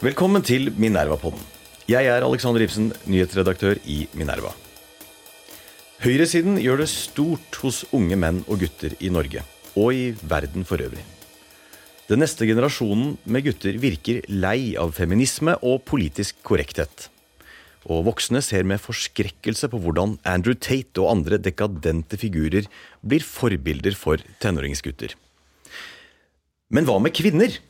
Velkommen 0.00 0.40
til 0.40 0.70
Minerva-podden. 0.80 1.42
Jeg 1.84 2.06
er 2.08 2.24
Alexander 2.24 2.62
Ibsen, 2.64 2.86
nyhetsredaktør 3.04 3.76
i 3.84 4.06
Minerva. 4.16 4.54
Høyresiden 6.00 6.56
gjør 6.56 6.80
det 6.80 6.86
stort 6.88 7.58
hos 7.60 7.82
unge 7.92 8.16
menn 8.16 8.38
og 8.46 8.62
gutter 8.62 8.94
i 8.96 9.10
Norge, 9.12 9.44
og 9.76 9.92
i 9.92 10.06
verden 10.24 10.64
for 10.64 10.80
øvrig. 10.80 11.04
Den 12.08 12.24
neste 12.24 12.48
generasjonen 12.48 13.18
med 13.28 13.44
gutter 13.50 13.76
virker 13.76 14.24
lei 14.32 14.72
av 14.80 14.96
feminisme 14.96 15.58
og 15.60 15.84
politisk 15.92 16.40
korrekthet. 16.48 17.10
Og 17.84 18.06
voksne 18.08 18.40
ser 18.40 18.64
med 18.64 18.80
forskrekkelse 18.80 19.68
på 19.68 19.84
hvordan 19.84 20.16
Andrew 20.24 20.56
Tate 20.56 21.04
og 21.04 21.12
andre 21.12 21.36
dekadente 21.36 22.16
figurer 22.16 22.72
blir 23.04 23.20
forbilder 23.20 24.00
for 24.00 24.24
tenåringsgutter. 24.40 25.12
Men 26.72 26.88
hva 26.88 26.96
med 27.04 27.12
kvinner? 27.12 27.60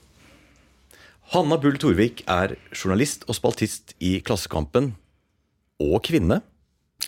Hanna 1.30 1.56
Bull 1.62 1.76
Torvik 1.78 2.24
er 2.30 2.56
journalist 2.74 3.22
og 3.30 3.36
spaltist 3.38 3.92
i 4.02 4.16
Klassekampen, 4.26 4.92
og 5.80 6.00
kvinne. 6.04 6.40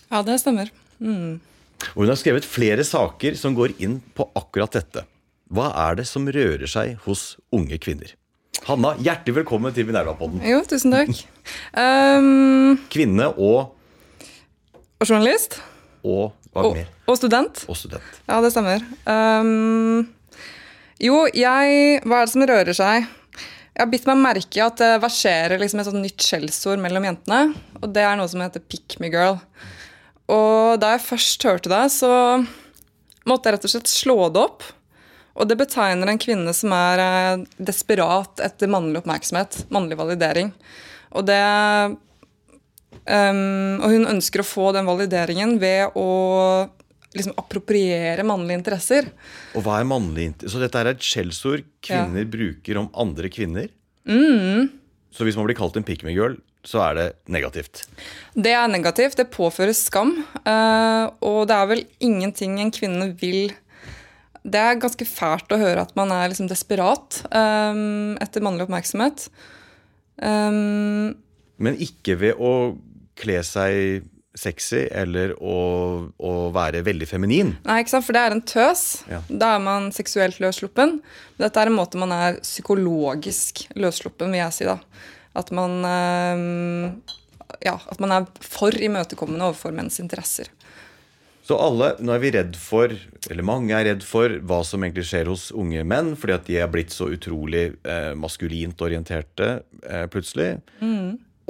Ja, 0.09 0.21
det 0.25 0.39
stemmer. 0.41 0.71
Mm. 1.03 1.41
Og 1.93 2.05
hun 2.05 2.13
har 2.13 2.19
skrevet 2.21 2.47
flere 2.47 2.85
saker 2.87 3.35
som 3.37 3.57
går 3.59 3.75
inn 3.83 3.99
på 4.17 4.29
akkurat 4.39 4.73
dette. 4.79 5.03
Hva 5.53 5.73
er 5.89 5.99
det 5.99 6.07
som 6.09 6.29
rører 6.33 6.71
seg 6.71 6.95
hos 7.05 7.35
unge 7.53 7.77
kvinner? 7.83 8.15
Hanna, 8.69 8.93
hjertelig 9.03 9.41
velkommen 9.41 9.75
til 9.75 9.89
Minerva-podden. 9.89 10.39
Jo, 10.47 10.61
tusen 10.71 10.95
takk. 10.95 11.11
Um, 11.75 12.77
Kvinne 12.93 13.33
og 13.35 13.73
og 15.03 15.09
journalist. 15.11 15.57
Og 16.07 16.31
hva 16.55 16.63
Og, 16.69 16.77
mer? 16.79 16.87
og 17.11 17.17
student. 17.19 17.65
Og 17.67 17.75
student. 17.77 18.07
Ja, 18.31 18.39
det 18.45 18.53
stemmer. 18.55 18.85
Um, 19.03 20.07
jo, 21.03 21.25
jeg 21.35 21.99
Hva 22.07 22.21
er 22.23 22.29
det 22.29 22.33
som 22.37 22.47
rører 22.47 22.79
seg? 22.79 23.09
Jeg 23.73 23.87
har 23.87 23.93
bitt 23.93 24.09
meg 24.09 24.21
merke 24.21 24.59
i 24.59 24.65
at 24.65 24.81
det 24.83 24.91
verserer 25.01 25.61
liksom 25.61 25.81
et 25.81 25.89
sånt 25.89 26.03
nytt 26.05 26.21
skjellsord 26.21 26.81
mellom 26.83 27.07
jentene. 27.09 27.55
Og 27.81 27.89
det 27.95 28.05
er 28.05 28.19
noe 28.21 28.29
som 28.29 28.43
heter 28.45 28.61
pick 28.61 28.99
me 29.01 29.09
girl. 29.13 29.39
Og 30.33 30.77
da 30.81 30.93
jeg 30.95 31.07
først 31.07 31.47
hørte 31.49 31.73
det, 31.73 31.87
så 31.95 32.13
måtte 33.29 33.49
jeg 33.49 33.57
rett 33.57 33.67
og 33.69 33.73
slett 33.73 33.91
slå 33.91 34.19
det 34.35 34.43
opp. 34.45 34.67
Og 35.33 35.49
det 35.49 35.57
betegner 35.57 36.13
en 36.13 36.21
kvinne 36.21 36.53
som 36.57 36.75
er 36.77 37.01
eh, 37.01 37.45
desperat 37.57 38.43
etter 38.45 38.69
mannlig 38.69 39.01
oppmerksomhet, 39.01 39.63
mannlig 39.73 39.97
validering. 39.97 40.53
Og 41.17 41.25
det 41.29 41.41
um, 43.09 43.81
Og 43.81 43.89
hun 43.93 44.09
ønsker 44.13 44.43
å 44.43 44.49
få 44.49 44.71
den 44.77 44.89
valideringen 44.89 45.57
ved 45.63 45.97
å 45.97 46.09
liksom 47.17 47.37
appropriere 47.41 48.25
mannlige 48.27 48.61
interesser. 48.61 49.09
Og 49.57 49.65
hva 49.67 49.81
er 49.81 49.89
mannlig 49.89 50.31
interesser? 50.31 50.55
Så 50.57 50.63
dette 50.63 50.81
er 50.81 50.93
et 50.93 51.05
skjellsord 51.07 51.67
kvinner 51.85 52.29
bruker 52.31 52.81
om 52.81 52.89
andre 53.05 53.31
kvinner? 53.33 53.69
Mm. 54.09 54.71
Så 55.13 55.27
hvis 55.27 55.37
man 55.37 55.47
blir 55.49 55.59
kalt 55.59 55.77
en 55.77 55.87
pick 55.87 56.05
me 56.07 56.15
girl, 56.17 56.39
så 56.65 56.81
er 56.87 56.99
det 56.99 57.07
negativt? 57.33 57.85
Det 58.39 58.53
er 58.55 58.71
negativt. 58.71 59.19
Det 59.19 59.33
påfører 59.35 59.75
skam. 59.77 60.15
eh, 60.47 61.07
og 61.21 61.49
det 61.51 61.57
er 61.59 61.67
vel 61.73 61.85
ingenting 62.01 62.61
en 62.61 62.71
kvinne 62.75 63.13
vil 63.19 63.53
Det 64.43 64.59
er 64.59 64.79
ganske 64.83 65.07
fælt 65.07 65.53
å 65.55 65.59
høre 65.61 65.85
at 65.85 65.93
man 65.95 66.11
er 66.11 66.31
liksom 66.31 66.49
desperat 66.51 67.21
eh, 67.31 67.83
etter 68.23 68.43
mannlig 68.43 68.67
oppmerksomhet. 68.67 69.29
Um, 70.23 71.15
Men 71.63 71.79
ikke 71.79 72.17
ved 72.19 72.41
å 72.43 72.75
kle 73.19 73.39
seg 73.47 74.09
sexy 74.39 74.87
eller 74.89 75.35
å, 75.37 75.57
å 76.17 76.33
være 76.55 76.83
veldig 76.87 77.09
feminin. 77.09 77.55
Nei, 77.69 77.81
ikke 77.83 77.95
sant? 77.95 78.07
For 78.07 78.17
det 78.17 78.23
er 78.25 78.37
en 78.37 78.45
tøs. 78.49 78.85
Ja. 79.11 79.21
Da 79.29 79.55
er 79.57 79.65
man 79.65 79.91
seksuelt 79.95 80.41
løssluppen. 80.43 81.01
Dette 81.41 81.61
er 81.61 81.71
en 81.71 81.77
måte 81.77 82.01
man 82.01 82.15
er 82.17 82.41
psykologisk 82.45 83.67
løssluppen, 83.77 84.33
vil 84.33 84.43
jeg 84.45 84.57
si. 84.57 84.69
da. 84.69 84.79
At 85.39 85.53
man, 85.55 85.79
øh, 85.89 87.15
ja, 87.65 87.77
at 87.77 88.03
man 88.03 88.17
er 88.17 88.29
for 88.45 88.73
imøtekommende 88.73 89.51
overfor 89.51 89.77
menns 89.77 90.01
interesser. 90.03 90.51
Så 91.43 91.57
alle, 91.59 91.97
nå 91.99 92.13
er 92.15 92.21
vi 92.23 92.31
redd 92.37 92.55
for, 92.57 92.93
eller 93.27 93.45
mange 93.45 93.75
er 93.75 93.89
redd 93.89 94.05
for, 94.07 94.31
hva 94.47 94.61
som 94.65 94.85
egentlig 94.85 95.09
skjer 95.09 95.27
hos 95.33 95.49
unge 95.59 95.83
menn, 95.89 96.13
fordi 96.19 96.37
at 96.37 96.47
de 96.47 96.61
er 96.63 96.71
blitt 96.71 96.95
så 96.95 97.09
utrolig 97.11 97.65
eh, 97.83 98.13
maskulint 98.15 98.85
orienterte 98.87 99.49
eh, 99.83 100.07
plutselig. 100.13 100.53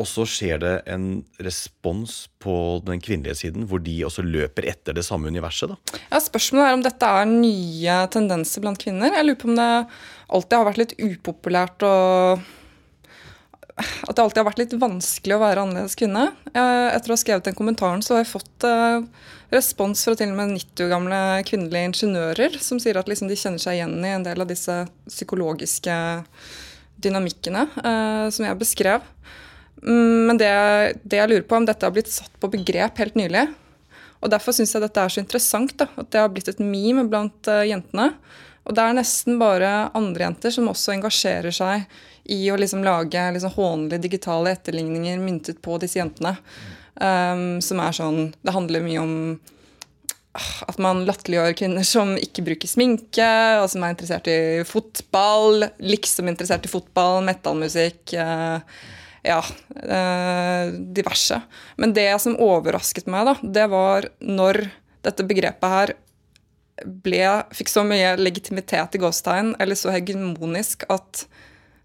Og 0.02 0.08
så 0.10 0.24
skjer 0.26 0.58
det 0.62 0.72
en 0.90 1.22
respons 1.42 2.24
på 2.42 2.54
den 2.86 3.02
kvinnelige 3.02 3.38
siden, 3.44 3.68
hvor 3.70 3.82
de 3.82 4.00
også 4.06 4.24
løper 4.26 4.66
etter 4.72 4.96
det 4.96 5.04
samme 5.06 5.30
universet. 5.30 5.70
da. 5.70 6.00
Ja, 6.10 6.22
Spørsmålet 6.22 6.68
er 6.68 6.78
om 6.78 6.82
dette 6.86 7.12
er 7.20 7.28
nye 7.30 7.98
tendenser 8.10 8.64
blant 8.64 8.82
kvinner. 8.82 9.14
Jeg 9.14 9.28
lurer 9.28 9.38
på 9.38 9.52
om 9.52 9.60
det 9.60 9.68
alltid 10.32 10.58
har 10.58 10.68
vært 10.70 10.82
litt 10.82 10.98
upopulært 10.98 11.86
og 11.86 12.50
At 13.82 14.14
det 14.14 14.20
alltid 14.20 14.38
har 14.42 14.46
vært 14.50 14.60
litt 14.60 14.74
vanskelig 14.76 15.34
å 15.34 15.40
være 15.40 15.62
annerledes 15.62 15.96
kvinne. 15.98 16.26
Etter 16.52 17.08
å 17.08 17.14
ha 17.14 17.20
skrevet 17.20 17.46
den 17.46 17.56
kommentaren 17.56 18.02
så 18.04 18.14
har 18.14 18.20
jeg 18.20 18.30
fått 18.34 18.66
eh, 18.68 19.06
respons 19.54 20.02
fra 20.04 20.12
til 20.18 20.34
og 20.34 20.36
med 20.36 20.52
90 20.58 20.84
år 20.84 20.90
gamle 20.92 21.20
kvinnelige 21.48 21.88
ingeniører 21.88 22.58
som 22.62 22.82
sier 22.82 23.00
at 23.00 23.08
liksom 23.08 23.30
de 23.32 23.38
kjenner 23.40 23.62
seg 23.64 23.78
igjen 23.78 23.96
i 24.04 24.12
en 24.12 24.26
del 24.26 24.44
av 24.44 24.50
disse 24.52 24.76
psykologiske 25.08 25.96
dynamikkene 27.02 27.64
eh, 27.80 28.26
som 28.28 28.46
jeg 28.46 28.60
beskrev. 28.60 29.08
Mm, 29.82 30.26
Men 30.28 30.38
det, 30.38 30.52
det 31.02 31.18
jeg 31.18 31.30
lurer 31.30 31.48
på, 31.48 31.58
om 31.58 31.66
dette 31.66 31.86
har 31.86 31.94
blitt 31.94 32.12
satt 32.12 32.32
på 32.40 32.50
begrep 32.52 33.00
helt 33.02 33.18
nylig. 33.18 33.48
Og 34.22 34.30
Derfor 34.30 34.54
syns 34.54 34.74
jeg 34.74 34.84
dette 34.84 35.02
er 35.02 35.12
så 35.12 35.22
interessant. 35.22 35.74
da, 35.78 35.88
At 35.98 36.12
det 36.14 36.22
har 36.22 36.30
blitt 36.32 36.50
et 36.52 36.62
meme 36.62 37.04
blant 37.10 37.50
uh, 37.50 37.64
jentene. 37.66 38.12
Og 38.62 38.76
det 38.76 38.82
er 38.84 38.94
nesten 38.94 39.40
bare 39.40 39.72
andre 39.98 40.28
jenter 40.28 40.54
som 40.54 40.70
også 40.70 40.94
engasjerer 40.94 41.54
seg 41.54 41.88
i 42.30 42.44
å 42.52 42.58
liksom 42.60 42.84
lage 42.86 43.24
liksom 43.34 43.56
hånlige 43.56 44.04
digitale 44.04 44.52
etterligninger 44.54 45.18
myntet 45.18 45.58
på 45.64 45.80
disse 45.82 45.98
jentene. 45.98 46.36
Um, 46.94 47.56
som 47.64 47.80
er 47.80 47.94
sånn 47.96 48.18
Det 48.44 48.52
handler 48.52 48.84
mye 48.84 49.00
om 49.00 49.14
ah, 50.36 50.50
at 50.68 50.76
man 50.84 51.06
latterliggjør 51.08 51.56
kvinner 51.58 51.86
som 51.88 52.12
ikke 52.20 52.44
bruker 52.46 52.70
sminke, 52.70 53.30
og 53.58 53.66
som 53.72 53.82
er 53.82 53.96
interessert 53.96 54.30
i 54.30 54.62
fotball. 54.68 55.66
Liksom 55.82 56.30
interessert 56.30 56.68
i 56.68 56.70
fotball, 56.70 57.24
metallmusikk. 57.26 58.14
eh, 58.14 58.60
ja, 59.22 59.40
eh, 59.82 60.72
diverse. 60.94 61.40
Men 61.76 61.94
det 61.94 62.08
som 62.22 62.38
overrasket 62.42 63.10
meg, 63.10 63.28
da, 63.30 63.36
det 63.58 63.68
var 63.70 64.08
når 64.18 64.64
dette 65.02 65.26
begrepet 65.26 65.76
her 65.76 65.94
ble, 66.82 67.22
fikk 67.54 67.70
så 67.70 67.84
mye 67.86 68.16
legitimitet 68.18 68.96
i 68.96 69.02
gåstegn, 69.02 69.54
eller 69.62 69.78
så 69.78 69.92
hegemonisk, 69.94 70.86
at 70.90 71.26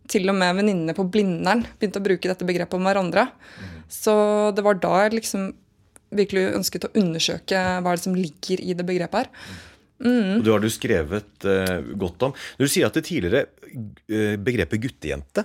til 0.07 0.29
og 0.31 0.37
med 0.39 0.55
venninnene 0.61 0.95
på 0.95 1.05
Blindern 1.11 1.65
begynte 1.77 1.99
å 1.99 2.05
bruke 2.05 2.29
dette 2.31 2.47
begrepet 2.47 2.77
om 2.77 2.85
hverandre. 2.87 3.27
Så 3.91 4.15
det 4.55 4.63
var 4.65 4.79
da 4.79 4.93
jeg 5.03 5.17
liksom 5.17 5.49
virkelig 6.15 6.53
ønsket 6.55 6.87
å 6.87 6.93
undersøke 6.95 7.59
hva 7.83 7.91
er 7.91 7.99
det 7.99 8.05
som 8.05 8.15
ligger 8.15 8.63
i 8.63 8.75
det 8.77 8.85
begrepet 8.87 9.25
her. 9.25 9.57
Og 9.97 10.43
det 10.45 10.53
har 10.53 10.61
du 10.61 10.69
skrevet 10.69 11.45
uh, 11.49 11.81
godt 11.97 12.27
om. 12.29 12.33
Du 12.59 12.67
sier 12.69 12.87
at 12.87 12.97
det 12.97 13.07
tidligere 13.07 13.47
uh, 13.49 14.35
begrepet 14.39 14.83
guttejente, 14.83 15.43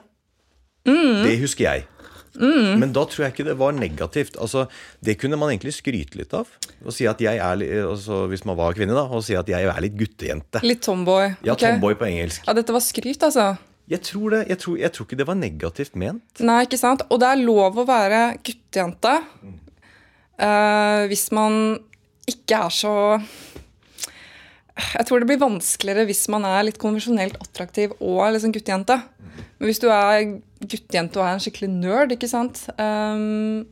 det 0.87 1.39
husker 1.43 1.69
jeg. 1.69 1.89
Men 2.33 2.95
da 2.97 3.03
tror 3.05 3.27
jeg 3.27 3.35
ikke 3.35 3.45
det 3.45 3.57
var 3.61 3.75
negativt. 3.77 4.39
Altså, 4.41 4.67
Det 5.05 5.19
kunne 5.21 5.37
man 5.37 5.53
egentlig 5.53 5.75
skryte 5.77 6.17
litt 6.17 6.33
av. 6.35 6.49
Og 6.85 6.95
si 6.97 7.05
at 7.07 7.21
jeg 7.21 7.37
er, 7.37 7.65
altså, 7.85 8.27
Hvis 8.27 8.45
man 8.49 8.57
var 8.57 8.73
kvinne, 8.73 8.95
da, 8.97 9.05
og 9.05 9.25
si 9.25 9.37
at 9.37 9.49
jeg 9.49 9.69
er 9.69 9.81
litt 9.85 9.99
guttejente. 9.99 10.63
Litt 10.65 10.83
tomboy. 10.83 11.35
Ja, 11.45 11.53
okay. 11.53 11.75
tomboy 11.75 11.95
på 11.95 12.09
engelsk. 12.09 12.47
Ja, 12.47 12.57
dette 12.57 12.73
var 12.73 12.81
skryt, 12.81 13.23
altså. 13.23 13.57
Jeg 13.91 14.01
tror, 14.07 14.31
det, 14.31 14.47
jeg, 14.49 14.59
tror, 14.63 14.77
jeg 14.79 14.93
tror 14.95 15.07
ikke 15.07 15.19
det 15.21 15.27
var 15.29 15.37
negativt 15.37 15.97
ment. 15.99 16.41
Nei, 16.41 16.63
ikke 16.65 16.81
sant? 16.81 17.03
Og 17.11 17.21
det 17.21 17.29
er 17.29 17.43
lov 17.43 17.77
å 17.77 17.85
være 17.85 18.21
guttejente 18.47 19.17
eh, 20.39 21.03
hvis 21.11 21.27
man 21.35 21.59
ikke 22.31 22.61
er 22.63 22.73
så 22.73 22.95
Jeg 24.93 25.07
tror 25.09 25.23
det 25.23 25.29
blir 25.31 25.41
vanskeligere 25.41 26.07
hvis 26.09 26.25
man 26.33 26.47
er 26.49 26.67
litt 26.67 26.81
konvensjonelt 26.81 27.39
attraktiv 27.43 27.95
og 27.99 28.23
er 28.27 28.35
liksom 28.37 28.55
guttejente. 28.55 28.99
Men 29.59 29.71
hvis 29.71 29.81
du 29.83 29.89
er 29.93 30.37
guttejente 30.61 31.21
og 31.21 31.27
er 31.27 31.37
en 31.37 31.43
skikkelig 31.43 31.71
nerd, 31.73 32.15
ikke 32.15 32.31
sant, 32.31 32.65
um, 32.77 33.63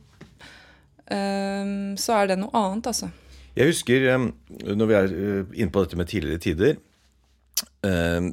um, 1.11 1.73
så 1.99 2.19
er 2.19 2.31
det 2.31 2.39
noe 2.41 2.53
annet, 2.57 2.91
altså. 2.93 3.11
Jeg 3.57 3.73
husker, 3.73 4.07
um, 4.15 4.29
når 4.63 4.87
vi 4.87 4.97
er 4.97 5.11
eh, 5.11 5.57
inne 5.59 5.73
på 5.73 5.83
dette 5.83 5.99
med 5.99 6.07
tidligere 6.07 6.39
tider 6.39 6.79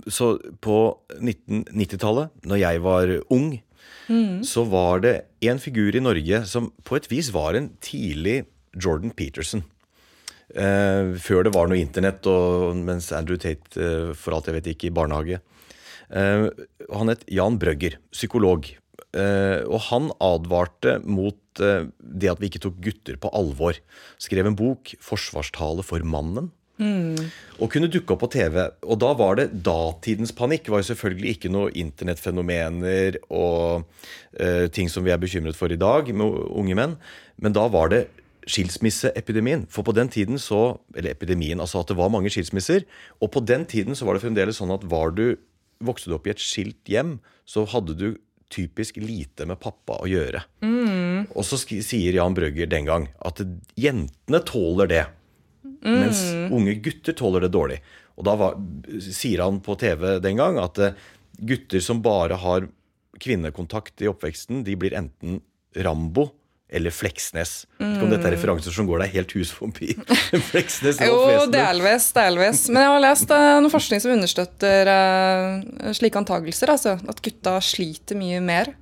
Så 0.07 0.27
på 0.63 0.77
1990-tallet, 1.19 2.31
når 2.47 2.61
jeg 2.61 2.83
var 2.85 3.11
ung, 3.35 3.49
så 4.45 4.65
var 4.69 5.01
det 5.05 5.15
en 5.45 5.59
figur 5.61 5.97
i 5.97 6.05
Norge 6.05 6.43
som 6.49 6.71
på 6.85 6.97
et 6.97 7.09
vis 7.11 7.33
var 7.35 7.57
en 7.57 7.71
tidlig 7.81 8.43
Jordan 8.77 9.11
Peterson. 9.11 9.65
Eh, 10.55 11.15
før 11.21 11.45
det 11.45 11.55
var 11.55 11.69
noe 11.69 11.81
internett, 11.81 12.27
og 12.31 12.77
mens 12.77 13.11
Andrew 13.13 13.37
Tate, 13.41 13.77
eh, 13.77 14.13
for 14.17 14.37
alt 14.37 14.49
jeg 14.49 14.57
vet, 14.57 14.71
gikk 14.73 14.89
i 14.89 14.95
barnehage. 14.95 15.41
Eh, 16.09 16.49
han 16.95 17.13
het 17.13 17.25
Jan 17.29 17.59
Brøgger, 17.61 17.99
psykolog. 18.13 18.71
Eh, 19.17 19.65
og 19.65 19.81
han 19.89 20.11
advarte 20.21 20.99
mot 21.05 21.61
eh, 21.65 21.89
det 21.99 22.31
at 22.33 22.41
vi 22.41 22.51
ikke 22.51 22.65
tok 22.65 22.81
gutter 22.85 23.17
på 23.21 23.33
alvor. 23.33 23.77
Skrev 24.21 24.47
en 24.47 24.57
bok, 24.57 24.95
'Forsvarstale 25.01 25.85
for 25.85 26.01
mannen'. 26.01 26.53
Og 27.59 27.73
kunne 27.73 27.91
dukke 27.91 28.15
opp 28.15 28.23
på 28.23 28.31
TV. 28.31 28.61
Og 28.87 29.01
da 29.03 29.11
var 29.19 29.39
det 29.41 29.49
datidens 29.67 30.31
panikk. 30.31 30.69
Det 30.69 30.75
var 30.75 30.85
jo 30.85 30.91
selvfølgelig 30.93 31.33
ikke 31.35 31.51
noe 31.51 31.73
internettfenomener 31.75 33.19
og 33.35 33.89
eh, 34.39 34.69
ting 34.71 34.91
som 34.93 35.03
vi 35.07 35.11
er 35.11 35.19
bekymret 35.19 35.59
for 35.59 35.73
i 35.75 35.81
dag 35.81 36.07
med 36.15 36.39
unge 36.55 36.79
menn. 36.79 36.95
Men 37.43 37.57
da 37.57 37.67
var 37.73 37.91
det 37.91 38.05
skilsmisseepidemien. 38.49 39.67
For 39.71 39.87
på 39.87 39.95
den 39.97 40.09
tiden 40.09 40.41
så 40.41 40.79
Eller 40.97 41.13
epidemien, 41.13 41.61
altså 41.61 41.83
at 41.83 41.89
det 41.89 41.99
var 41.99 42.11
mange 42.13 42.31
skilsmisser. 42.33 42.87
Og 43.21 43.31
på 43.33 43.41
den 43.45 43.67
tiden 43.67 43.95
så 43.95 44.07
var 44.07 44.17
det 44.17 44.25
fremdeles 44.25 44.59
sånn 44.61 44.75
at 44.75 44.87
var 44.89 45.15
du 45.17 45.37
Vokste 45.79 46.11
du 46.11 46.17
opp 46.17 46.25
i 46.27 46.33
et 46.33 46.41
skilt 46.43 46.91
hjem, 46.91 47.21
så 47.47 47.63
hadde 47.71 47.95
du 47.95 48.17
typisk 48.51 48.97
lite 48.99 49.45
med 49.47 49.61
pappa 49.63 50.01
å 50.03 50.09
gjøre. 50.11 50.41
Og 51.39 51.45
så 51.47 51.55
sier 51.63 52.17
Jan 52.17 52.35
Brøgger 52.35 52.67
den 52.67 52.89
gang 52.89 53.07
at 53.23 53.39
jentene 53.79 54.41
tåler 54.43 54.91
det. 54.91 55.05
Mens 55.87 56.25
unge 56.51 56.75
gutter 56.83 57.15
tåler 57.15 57.47
det 57.47 57.53
dårlig. 57.55 57.79
Og 58.19 58.27
da 58.27 58.35
var, 58.41 58.59
sier 58.99 59.45
han 59.45 59.61
på 59.63 59.79
TV 59.79 60.17
den 60.25 60.41
gang 60.41 60.59
at 60.59 60.83
eh, 60.83 60.99
gutter 61.39 61.79
som 61.85 62.03
bare 62.03 62.41
har 62.43 62.67
kvinnekontakt 63.23 64.03
i 64.03 64.11
oppveksten, 64.11 64.65
de 64.67 64.75
blir 64.79 64.97
enten 64.99 65.39
Rambo 65.79 66.33
eller 66.69 66.93
Fleksnes. 66.93 67.63
Ikke 67.81 68.05
om 68.05 68.11
dette 68.13 68.29
er 68.29 68.35
referanser 68.37 68.75
som 68.75 68.89
går 68.89 69.03
deg 69.05 69.15
helt 69.17 69.35
hus 69.39 69.53
forbi. 69.57 69.95
Fleksnes 70.51 71.01
Jo, 71.01 71.47
delvis, 71.53 72.11
delvis. 72.17 72.67
Men 72.69 72.85
jeg 72.85 72.93
har 72.93 73.05
lest 73.05 73.33
uh, 73.33 73.57
noe 73.65 73.73
forskning 73.73 74.03
som 74.05 74.13
understøtter 74.13 74.91
uh, 74.93 75.93
slike 75.97 76.21
antagelser. 76.21 76.75
Altså, 76.75 76.99
at 77.01 77.23
gutta 77.25 77.57
sliter 77.65 78.21
mye 78.21 78.43
mer 78.45 78.75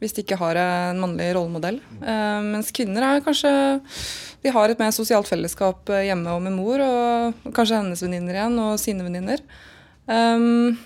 hvis 0.00 0.12
de 0.12 0.20
ikke 0.20 0.36
har 0.36 0.58
en 0.60 0.98
mannlig 1.00 1.30
rollemodell. 1.36 1.78
Uh, 2.00 2.40
mens 2.44 2.72
kvinner 2.76 3.04
er 3.04 3.22
kanskje 3.24 3.52
De 4.44 4.52
har 4.52 4.68
et 4.68 4.80
mer 4.80 4.92
sosialt 4.92 5.28
fellesskap 5.28 5.88
hjemme 6.04 6.34
og 6.36 6.42
med 6.44 6.56
mor, 6.56 6.82
og 6.84 7.54
kanskje 7.56 7.80
hennes 7.80 8.04
venninner 8.04 8.36
igjen, 8.36 8.60
og 8.64 8.76
sine 8.80 9.04
venninner. 9.04 9.40
Um, 10.06 10.76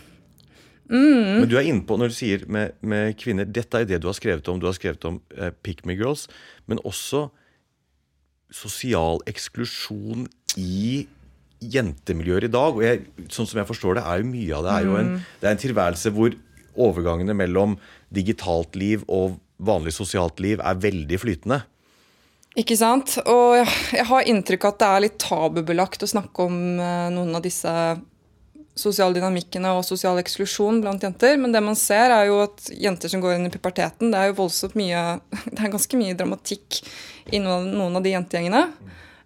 Men 0.90 1.46
du 1.50 1.54
er 1.58 1.68
inne 1.70 1.84
på, 1.86 1.98
når 2.00 2.10
du 2.10 2.16
sier 2.16 2.42
med, 2.50 2.74
med 2.82 3.14
kvinner 3.20 3.46
Dette 3.46 3.78
er 3.82 3.86
det 3.86 4.00
du 4.02 4.08
har 4.10 4.16
skrevet 4.18 4.48
om. 4.50 4.58
Du 4.58 4.66
har 4.66 4.74
skrevet 4.74 5.04
om 5.06 5.20
eh, 5.36 5.52
Pick 5.62 5.84
Me 5.86 5.94
Girls, 5.94 6.26
men 6.70 6.82
også 6.82 7.28
sosial 8.50 9.22
eksklusjon 9.30 10.26
i 10.58 11.06
jentemiljøer 11.60 12.48
i 12.48 12.52
dag. 12.52 12.74
Og 12.74 12.84
jeg, 12.84 13.04
sånn 13.30 13.48
som 13.48 13.60
jeg 13.62 13.68
forstår 13.68 14.00
det, 14.00 14.06
er 14.06 14.22
jo 14.22 14.30
mye 14.32 14.56
av 14.58 14.66
det 14.66 14.74
er 14.74 14.88
jo 14.88 14.96
en, 14.98 15.12
det 15.40 15.48
er 15.48 15.54
en 15.54 15.64
tilværelse 15.66 16.14
hvor 16.16 16.34
overgangene 16.80 17.36
mellom 17.36 17.76
digitalt 18.14 18.78
liv 18.78 19.04
og 19.06 19.38
vanlig 19.60 19.92
sosialt 19.94 20.40
liv 20.42 20.62
er 20.64 20.80
veldig 20.80 21.18
flytende. 21.20 21.60
Ikke 22.58 22.74
sant? 22.78 23.14
Og 23.30 23.60
jeg, 23.60 23.68
jeg 24.00 24.06
har 24.08 24.30
inntrykk 24.32 24.66
av 24.66 24.72
at 24.72 24.80
det 24.80 24.88
er 24.90 25.04
litt 25.04 25.18
tabubelagt 25.22 26.02
å 26.02 26.10
snakke 26.10 26.48
om 26.48 26.56
eh, 26.82 27.10
noen 27.14 27.36
av 27.38 27.44
disse 27.44 27.74
sosiale 28.78 29.16
dynamikkene 29.16 29.72
og 29.76 29.84
sosial 29.86 30.20
eksklusjon 30.22 30.80
blant 30.84 31.02
jenter. 31.04 31.36
Men 31.40 31.54
det 31.54 31.62
man 31.64 31.78
ser, 31.78 32.12
er 32.14 32.30
jo 32.30 32.40
at 32.44 32.70
jenter 32.74 33.12
som 33.12 33.22
går 33.22 33.36
inn 33.36 33.50
i 33.50 33.52
puberteten, 33.52 34.12
det 34.12 34.20
er 34.20 34.30
jo 34.30 34.40
voldsomt 34.44 34.78
mye 34.78 35.20
Det 35.52 35.60
er 35.60 35.72
ganske 35.72 36.00
mye 36.00 36.16
dramatikk 36.18 36.82
i 37.34 37.42
noen, 37.42 37.96
av 37.96 38.02
de 38.04 38.16
jentegjengene. 38.16 38.64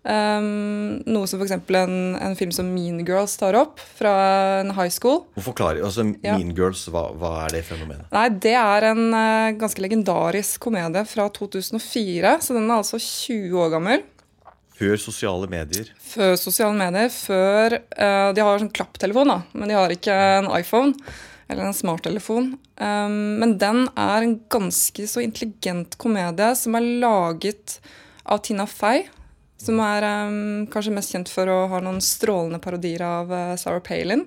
Um, 0.04 1.00
noe 1.08 1.24
som 1.24 1.40
f.eks. 1.40 1.54
En, 1.56 1.94
en 2.20 2.34
film 2.36 2.50
som 2.52 2.68
Mean 2.68 2.98
Girls 3.08 3.38
tar 3.40 3.56
opp, 3.56 3.80
fra 3.80 4.12
en 4.60 4.74
high 4.76 4.92
school. 4.92 5.22
Og 5.32 5.46
forklare, 5.46 5.80
altså 5.80 6.04
Ja. 6.20 6.36
Mean 6.36 6.52
Girls, 6.56 6.82
hva, 6.92 7.06
hva 7.16 7.32
er 7.46 7.56
det 7.56 7.62
fenomenet? 7.70 8.10
Nei, 8.12 8.26
det 8.44 8.52
er 8.60 8.90
en 8.90 9.06
uh, 9.16 9.54
ganske 9.60 9.80
legendarisk 9.80 10.60
komedie 10.66 11.06
fra 11.08 11.30
2004, 11.32 12.36
så 12.44 12.56
den 12.56 12.68
er 12.68 12.82
altså 12.82 13.00
20 13.00 13.56
år 13.64 13.72
gammel. 13.78 14.04
Før 14.74 14.96
sosiale 14.98 15.46
medier. 15.50 15.92
før 16.02 16.34
sosiale 16.40 16.74
medier, 16.74 17.12
før 17.12 17.78
uh, 17.78 18.32
De 18.34 18.42
har 18.42 18.58
sånn 18.58 18.72
klapptelefon, 18.74 19.30
da, 19.30 19.38
men 19.54 19.70
de 19.70 19.78
har 19.78 19.94
ikke 19.94 20.16
en 20.40 20.50
iPhone 20.56 20.94
eller 21.48 21.68
en 21.68 21.76
smarttelefon. 21.76 22.54
Um, 22.80 23.18
men 23.40 23.56
den 23.60 23.84
er 24.00 24.24
en 24.24 24.38
ganske 24.50 25.06
så 25.08 25.22
intelligent 25.22 25.98
komedie 26.00 26.54
som 26.58 26.76
er 26.78 26.88
laget 27.02 27.78
av 28.24 28.40
Tina 28.46 28.66
Fey. 28.66 29.04
Som 29.60 29.78
er 29.84 30.06
um, 30.26 30.64
kanskje 30.72 30.94
mest 30.96 31.14
kjent 31.14 31.30
for 31.32 31.48
å 31.48 31.64
ha 31.70 31.80
noen 31.84 32.00
strålende 32.04 32.60
parodier 32.64 33.04
av 33.06 33.30
uh, 33.32 33.52
Sarah 33.60 33.84
Palin. 33.84 34.24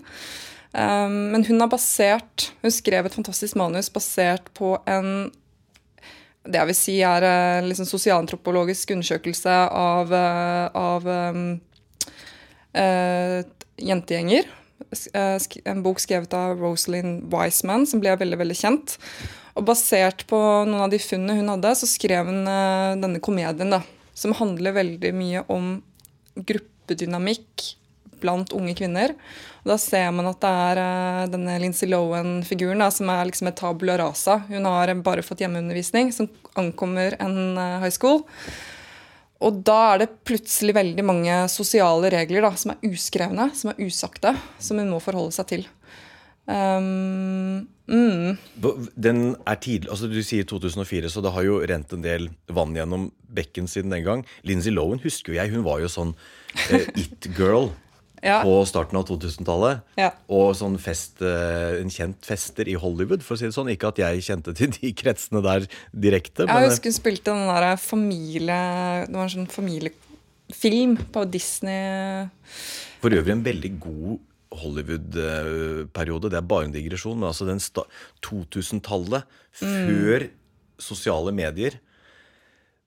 Um, 0.72 1.34
men 1.34 1.46
hun 1.48 1.64
har 1.64 1.70
basert 1.72 2.50
Hun 2.60 2.74
skrev 2.76 3.08
et 3.08 3.14
fantastisk 3.16 3.56
manus 3.58 3.88
basert 3.90 4.50
på 4.58 4.74
en 4.86 5.32
det 6.48 6.60
jeg 6.62 6.70
vil 6.70 6.78
si 6.78 6.98
er 7.06 7.26
en 7.28 7.68
liksom 7.68 7.88
sosialantropologisk 7.90 8.94
undersøkelse 8.96 9.56
av, 9.76 10.14
eh, 10.16 10.68
av 10.80 11.08
um, 11.08 11.50
uh, 12.78 13.42
jentegjenger. 13.78 14.48
Eh, 15.14 15.38
En 15.66 15.84
bok 15.84 16.00
skrevet 16.00 16.34
av 16.34 16.60
Rosalind 16.62 17.28
Wiseman, 17.34 17.86
som 17.88 18.02
ble 18.04 18.16
veldig 18.16 18.40
veldig 18.40 18.58
kjent. 18.58 18.98
Og 19.58 19.66
basert 19.68 20.24
på 20.30 20.38
noen 20.70 20.86
av 20.86 20.94
de 20.94 21.02
funnene 21.02 21.40
hun 21.40 21.52
hadde, 21.56 21.74
så 21.76 21.90
skrev 21.90 22.30
hun 22.30 22.48
eh, 22.48 22.96
denne 23.02 23.22
komedien, 23.24 23.74
da, 23.74 23.82
som 24.18 24.36
handler 24.38 24.78
veldig 24.78 25.14
mye 25.18 25.44
om 25.52 25.78
gruppedynamikk 26.38 27.74
blant 28.22 28.54
unge 28.56 28.76
kvinner. 28.78 29.14
Og 29.64 29.74
da 29.74 29.78
ser 29.82 30.10
man 30.16 30.30
at 30.30 30.40
det 30.44 30.54
er 30.70 30.82
eh, 30.84 31.28
denne 31.34 31.58
Lindsay 31.64 31.90
Lohan-figuren 31.92 32.86
som 32.94 33.12
er 33.12 33.28
liksom 33.28 33.52
et 33.52 33.60
tabula 33.60 33.98
rasa. 34.00 34.40
Hun 34.48 34.68
har 34.70 34.94
bare 35.04 35.26
fått 35.26 35.44
hjemmeundervisning, 35.44 36.14
som 36.16 36.30
ankommer 36.60 37.18
en 37.20 37.58
eh, 37.58 37.80
high 37.84 37.94
school. 37.94 38.24
Og 39.44 39.60
da 39.68 39.80
er 39.94 40.02
det 40.02 40.14
plutselig 40.26 40.74
veldig 40.78 41.04
mange 41.06 41.34
sosiale 41.54 42.10
regler 42.14 42.48
da, 42.48 42.54
som 42.58 42.74
er 42.74 42.88
uskrevne, 42.90 43.52
som 43.54 43.74
er 43.74 43.82
usagte, 43.86 44.34
som 44.58 44.80
hun 44.82 44.94
må 44.96 45.02
forholde 45.04 45.36
seg 45.36 45.52
til. 45.52 45.68
Um, 46.48 47.68
mm, 47.92 48.38
Den 48.96 49.36
er 49.44 49.58
tidlig, 49.60 49.90
altså 49.92 50.08
Du 50.08 50.22
sier 50.24 50.48
2004, 50.48 51.10
så 51.12 51.20
det 51.20 51.34
har 51.36 51.44
jo 51.44 51.58
rent 51.60 51.92
en 51.92 52.06
del 52.06 52.30
vann 52.48 52.72
gjennom 52.72 53.10
bekken 53.36 53.68
siden 53.68 53.92
den 53.92 54.06
gang. 54.06 54.24
Lindsay 54.48 54.72
Lohan 54.72 55.04
husker 55.04 55.34
jo 55.34 55.42
jeg, 55.42 55.52
hun 55.52 55.68
var 55.68 55.84
jo 55.84 55.92
sånn 55.92 56.16
uh, 56.16 56.88
it-girl 56.96 57.74
Ja. 58.24 58.40
på 58.42 58.54
starten 58.66 58.98
av 58.98 59.06
2000-tallet. 59.10 59.84
Ja. 60.00 60.12
Og 60.34 60.56
sånn 60.58 60.78
fest, 60.82 61.22
eh, 61.22 61.78
en 61.82 61.92
kjent 61.94 62.26
fester 62.26 62.68
i 62.70 62.74
Hollywood, 62.80 63.24
for 63.26 63.36
å 63.36 63.40
si 63.40 63.46
det 63.46 63.56
sånn. 63.56 63.70
Ikke 63.74 63.92
at 63.92 64.02
jeg 64.02 64.26
kjente 64.26 64.56
til 64.58 64.74
de 64.74 64.92
kretsene 64.98 65.44
der 65.46 65.68
direkte. 65.94 66.48
jeg 66.48 66.50
eh, 66.50 66.70
husker 66.70 66.92
hun 66.92 66.98
spilte 66.98 67.36
den 67.36 67.52
der 67.52 67.78
familie... 67.82 68.62
Det 69.08 69.14
var 69.14 69.28
en 69.28 69.36
sånn 69.36 69.52
familiefilm 69.54 70.98
på 71.14 71.26
Disney. 71.30 72.28
For 73.04 73.14
øvrig 73.14 73.36
en 73.36 73.46
veldig 73.46 73.74
god 73.86 74.18
Hollywood-periode. 74.58 76.32
Det 76.32 76.40
er 76.40 76.50
bare 76.50 76.70
en 76.70 76.76
digresjon, 76.76 77.20
men 77.20 77.30
altså 77.30 77.48
den 77.48 77.62
2000-tallet, 77.62 79.28
før 79.58 80.30
sosiale 80.82 81.34
medier, 81.36 81.78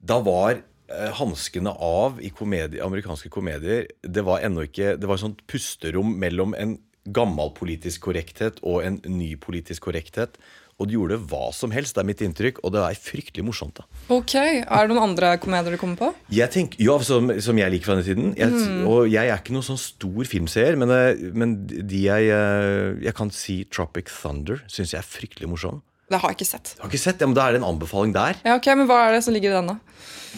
da 0.01 0.19
var 0.25 0.57
eh, 0.57 0.70
hanskene 1.19 1.73
av 1.73 2.21
i 2.23 2.31
komedie, 2.35 2.83
amerikanske 2.85 3.31
komedier. 3.33 3.87
Det 4.03 4.25
var 4.27 4.43
ennå 4.47 4.65
ikke 4.67 4.97
Det 5.01 5.07
var 5.09 5.19
et 5.19 5.25
sånt 5.27 5.45
pusterom 5.51 6.17
mellom 6.19 6.55
en 6.59 6.79
gammel 7.11 7.53
politisk 7.57 8.03
korrekthet 8.09 8.59
og 8.67 8.83
en 8.85 9.01
ny 9.09 9.35
politisk 9.41 9.89
korrekthet. 9.89 10.37
Og 10.81 10.89
de 10.89 10.97
gjorde 10.97 11.19
hva 11.29 11.51
som 11.53 11.73
helst, 11.75 11.93
det 11.93 12.01
er 12.01 12.09
mitt 12.09 12.23
inntrykk, 12.25 12.63
og 12.65 12.73
det 12.73 12.81
er 12.81 12.97
fryktelig 12.97 13.45
morsomt. 13.45 13.77
da. 13.77 13.85
Ok, 14.17 14.35
Er 14.35 14.65
det 14.65 14.95
noen 14.95 15.11
andre 15.11 15.35
komedier 15.37 15.77
du 15.77 15.81
kommer 15.81 15.99
på? 16.01 16.09
Jeg 16.33 16.49
tenker, 16.55 16.81
ja, 16.81 16.97
som, 17.05 17.29
som 17.45 17.61
jeg 17.61 17.75
liker 17.75 17.91
fra 17.91 17.97
den 17.99 18.07
tiden. 18.07 18.31
Jeg, 18.39 18.87
Og 18.89 19.05
jeg 19.13 19.29
er 19.29 19.37
ikke 19.37 19.53
noen 19.53 19.67
sånn 19.67 19.81
stor 19.81 20.25
filmseer, 20.25 20.79
men, 20.81 20.89
eh, 20.97 21.21
men 21.37 21.67
de 21.69 22.07
jeg 22.07 22.33
eh, 22.33 22.97
Jeg 23.05 23.15
kan 23.19 23.29
si 23.31 23.65
Tropic 23.69 24.09
Thunder 24.09 24.63
syns 24.73 24.95
jeg 24.97 25.03
er 25.03 25.09
fryktelig 25.09 25.51
morsom. 25.53 25.83
Det 26.11 26.19
har 26.19 26.33
jeg 26.33 26.41
ikke 26.41 26.51
sett. 26.51 26.73
Jeg 26.75 26.83
har 26.83 26.91
ikke 26.91 27.05
sett, 27.05 27.21
ja, 27.23 27.27
men 27.31 27.37
Da 27.39 27.47
er 27.47 27.55
det 27.55 27.61
en 27.63 27.69
anbefaling 27.71 28.13
der. 28.17 28.41
Ja, 28.45 28.57
ok, 28.59 28.67
Men 28.75 28.89
hva 28.91 28.99
er 29.07 29.13
det 29.15 29.23
som 29.27 29.35
ligger 29.37 29.53
i 29.53 29.59
denne? 29.61 29.79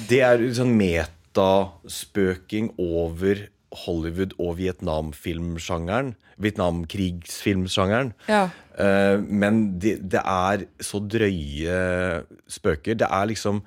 Det 0.08 0.20
er 0.24 0.42
sånn 0.56 0.74
metaspøking 0.76 2.72
over 2.80 3.46
Hollywood- 3.86 4.36
og 4.38 4.58
Vietnamfilmsjangeren. 4.60 6.14
Vietnamkrigsfilmsjangeren. 6.42 8.12
Ja. 8.28 8.48
Uh, 8.76 9.20
men 9.24 9.78
det, 9.80 9.98
det 10.12 10.20
er 10.20 10.66
så 10.80 11.00
drøye 11.00 12.24
spøker. 12.50 12.96
Det 13.00 13.08
er 13.08 13.28
liksom 13.32 13.62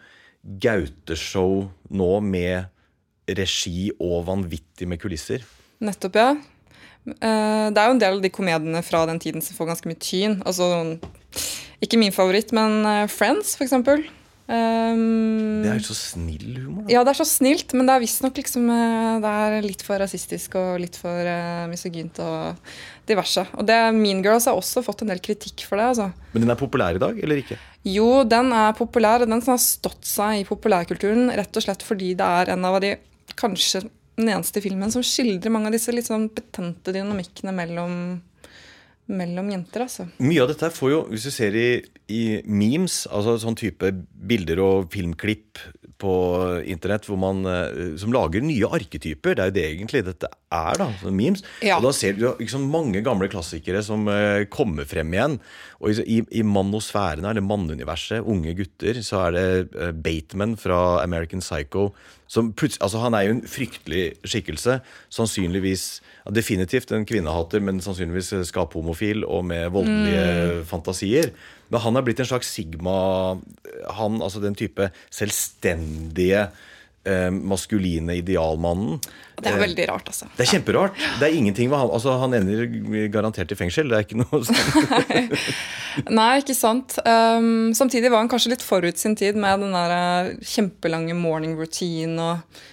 Gaute-show 0.62 1.72
nå 1.90 2.12
med 2.22 2.70
regi 3.26 3.90
og 3.98 4.28
vanvittig 4.28 4.88
med 4.90 5.02
kulisser. 5.02 5.46
Nettopp, 5.82 6.16
ja. 6.22 6.36
Uh, 7.06 7.70
Det 7.74 7.78
er 7.82 7.86
jo 7.90 7.96
en 7.96 8.02
del 8.02 8.18
av 8.18 8.22
de 8.22 8.34
komediene 8.34 8.82
fra 8.86 9.06
den 9.10 9.22
tiden 9.22 9.42
som 9.42 9.58
får 9.58 9.74
ganske 9.74 9.90
mye 9.90 10.02
tyn. 10.02 10.40
Altså, 10.46 10.70
Ikke 11.84 12.00
min 12.00 12.13
favoritt, 12.15 12.53
men 12.55 12.86
eh, 12.88 13.08
Friends, 13.12 13.55
for 13.58 13.67
eksempel. 13.67 14.05
Um, 14.46 15.63
Det 15.63 15.72
er 15.72 15.79
jo 15.79 15.88
så 15.88 15.96
snill 15.98 16.60
humor. 16.60 16.84
Da. 16.86 16.91
ja, 16.94 17.01
det 17.01 17.15
er 17.15 17.17
så 17.17 17.25
snilt, 17.25 17.74
men 17.74 17.88
det 17.89 17.96
er 17.96 18.03
visstnok 18.03 18.38
liksom 18.38 18.67
eh, 18.70 19.15
Det 19.24 19.32
er 19.41 19.65
litt 19.65 19.82
for 19.82 19.98
rasistisk 19.98 20.58
og 20.62 20.75
litt 20.84 21.00
for 21.01 21.25
uh, 21.25 21.65
misogynt 21.72 22.22
og 22.22 22.75
diverse. 23.10 23.41
Og 23.58 23.65
det, 23.65 23.79
Mean 23.98 24.22
Girls 24.25 24.46
har 24.50 24.58
også 24.58 24.86
fått 24.86 25.01
en 25.01 25.10
del 25.10 25.24
kritikk 25.24 25.65
for 25.65 25.82
det. 25.82 25.89
altså. 25.96 26.12
Men 26.36 26.46
den 26.46 26.53
er 26.53 26.62
populær 26.62 26.98
i 26.98 27.01
dag, 27.01 27.17
eller 27.25 27.41
ikke? 27.41 27.58
Jo, 27.89 28.22
den 28.29 28.53
er 28.53 28.77
populær, 28.77 29.25
den 29.25 29.41
har 29.50 29.62
stått 29.62 30.05
seg 30.05 30.44
i 30.44 30.48
populærkulturen 30.48 31.34
rett 31.38 31.58
og 31.58 31.65
slett 31.65 31.86
fordi 31.86 32.13
det 32.17 32.29
er 32.41 32.53
en 32.53 32.65
av 32.70 32.79
de 32.86 32.96
kanskje 33.38 33.88
den 34.15 34.29
eneste 34.32 34.62
filmen 34.63 34.91
som 34.94 35.03
skildrer 35.03 35.51
mange 35.51 35.70
av 35.70 35.75
disse 35.75 35.94
litt 35.94 36.08
sånn 36.08 36.29
betente 36.32 36.94
dynamikkene 36.96 37.51
mellom, 37.55 37.96
mellom 39.12 39.50
jenter. 39.54 39.86
altså. 39.86 40.08
Mye 40.24 40.44
av 40.44 40.52
dette 40.52 40.72
får 40.74 40.92
jo, 40.92 41.02
hvis 41.12 41.28
du 41.28 41.34
ser 41.34 41.58
i, 41.60 41.70
i 42.12 42.22
memes, 42.46 43.04
altså 43.12 43.38
sånn 43.42 43.58
type 43.60 43.92
bilder 44.26 44.62
og 44.64 44.94
filmklipp 44.94 45.62
på 46.02 46.14
internett 46.68 47.06
hvor 47.08 47.20
man, 47.20 47.46
eh, 47.48 47.94
som 48.00 48.12
lager 48.14 48.44
nye 48.44 48.68
arketyper, 48.78 49.38
det 49.38 49.44
er 49.44 49.52
jo 49.52 49.56
det 49.56 49.66
egentlig 49.70 50.02
dette 50.08 50.28
er, 50.28 50.80
da, 50.82 50.90
sånn 51.00 51.16
memes. 51.16 51.46
Ja. 51.64 51.78
Og 51.78 51.88
da 51.88 51.94
ser 51.96 52.18
du 52.18 52.26
liksom 52.28 52.68
mange 52.72 53.04
gamle 53.06 53.30
klassikere 53.32 53.82
som 53.86 54.10
uh, 54.12 54.44
kommer 54.52 54.88
frem 54.90 55.14
igjen. 55.16 55.38
Og 55.80 55.94
i, 55.94 56.20
i, 56.20 56.42
i 56.42 56.44
eller 56.44 57.44
manneuniverset, 57.44 58.24
unge 58.24 58.56
gutter, 58.58 59.00
så 59.06 59.26
er 59.28 59.36
det 59.36 59.48
uh, 59.76 59.92
Bateman 59.96 60.56
fra 60.60 61.02
American 61.04 61.44
Psycho 61.44 61.90
som 62.28 62.54
plutselig, 62.58 62.82
altså 62.82 62.98
Han 63.04 63.14
er 63.14 63.28
jo 63.28 63.34
en 63.36 63.48
fryktelig 63.48 64.06
skikkelse. 64.26 64.80
Sannsynligvis 65.14 66.02
ja, 66.25 66.34
definitivt 66.34 66.91
en 66.96 67.05
kvinnehater, 67.05 67.62
men 67.62 67.82
sannsynligvis 67.86 68.34
skaphomofil 68.50 69.25
og 69.25 69.46
med 69.46 69.70
voldelige 69.75 70.63
fantasier. 70.70 71.32
Men 71.70 71.84
han 71.86 71.98
er 71.98 72.05
blitt 72.05 72.22
en 72.22 72.29
slags 72.29 72.50
sigma 72.53 72.96
Han, 73.98 74.22
altså 74.22 74.41
den 74.41 74.58
type 74.58 74.89
selvstendige 75.13 76.48
eh, 77.05 77.32
maskuline 77.32 78.17
idealmannen. 78.20 79.00
Det 79.36 79.51
er 79.51 79.60
veldig 79.60 79.88
rart, 79.89 80.10
altså. 80.10 80.29
Det 80.38 80.46
er 80.46 80.51
kjemperart. 80.53 81.00
Det 81.20 81.27
er 81.27 81.36
ingenting 81.36 81.70
med 81.70 81.82
han 81.82 81.89
Altså 81.91 82.15
Han 82.22 82.34
ender 82.38 83.10
garantert 83.12 83.51
i 83.51 83.58
fengsel. 83.60 83.89
Det 83.91 83.98
er 83.98 84.05
ikke 84.05 84.22
noe 84.22 84.41
sånn. 84.48 85.34
Nei, 86.20 86.29
ikke 86.41 86.55
sant. 86.58 86.98
Um, 87.05 87.74
samtidig 87.77 88.12
var 88.13 88.24
han 88.24 88.32
kanskje 88.32 88.55
litt 88.55 88.65
forut 88.65 89.01
sin 89.01 89.17
tid 89.20 89.38
med 89.39 89.62
den 89.63 89.75
der 89.75 89.98
eh, 89.98 90.32
kjempelange 90.55 91.17
morning 91.17 91.58
routine 91.60 92.32
og 92.32 92.63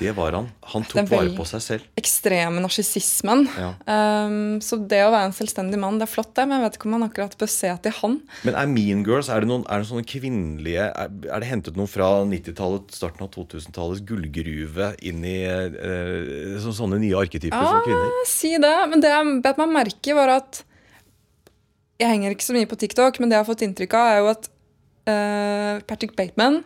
Det 0.00 0.12
var 0.16 0.32
han. 0.36 0.48
Han 0.72 0.84
tok 0.88 1.08
vare 1.10 1.32
på 1.36 1.44
seg 1.48 1.62
selv. 1.64 1.88
ekstreme 1.98 2.62
narsissismen. 2.64 3.44
Ja. 3.58 3.72
Um, 3.86 4.56
så 4.64 4.78
det 4.78 5.02
å 5.04 5.10
være 5.12 5.28
en 5.30 5.36
selvstendig 5.36 5.78
mann, 5.80 5.98
det 6.00 6.06
er 6.06 6.12
flott, 6.12 6.32
det, 6.36 6.46
men 6.48 6.58
jeg 6.58 6.64
vet 6.66 6.78
ikke 6.78 6.88
om 6.88 6.94
man 6.96 7.06
akkurat 7.06 7.36
bør 7.40 7.50
se 7.52 7.70
til 7.84 7.94
han. 7.98 8.16
Men 8.46 8.58
er 8.58 8.70
Mean 8.72 9.04
Girls 9.06 9.30
er 9.32 9.44
det, 9.44 9.50
noen, 9.52 9.66
er 9.68 9.82
det 9.82 9.90
sånne 9.90 10.06
kvinnelige 10.08 10.88
Er, 10.88 11.12
er 11.28 11.44
det 11.44 11.50
hentet 11.50 11.78
noe 11.78 11.90
fra 11.90 12.08
90-tallet, 12.28 12.96
starten 12.96 13.26
av 13.26 13.32
2000-tallets 13.36 14.04
gullgruve 14.08 14.92
inn 15.04 15.22
i 15.28 15.38
uh, 15.46 16.58
så, 16.62 16.74
sånne 16.82 17.00
nye 17.02 17.22
arketyper 17.22 17.68
som 17.68 17.84
kvinner? 17.86 18.08
Ja, 18.08 18.26
si 18.30 18.54
det. 18.62 18.74
Men 18.92 19.04
det 19.04 19.12
jeg 19.12 19.38
bet 19.44 19.62
meg 19.62 19.76
merke, 19.76 20.18
var 20.18 20.36
at 20.40 20.64
Jeg 22.00 22.10
henger 22.10 22.34
ikke 22.34 22.48
så 22.48 22.56
mye 22.56 22.68
på 22.68 22.80
TikTok, 22.80 23.20
men 23.20 23.30
det 23.30 23.38
jeg 23.38 23.44
har 23.44 23.48
fått 23.52 23.64
inntrykk 23.66 23.94
av, 23.94 24.08
er 24.10 24.22
jo 24.22 24.30
at 24.32 24.52
uh, 25.06 25.82
Patrick 25.86 26.16
Bateman, 26.18 26.62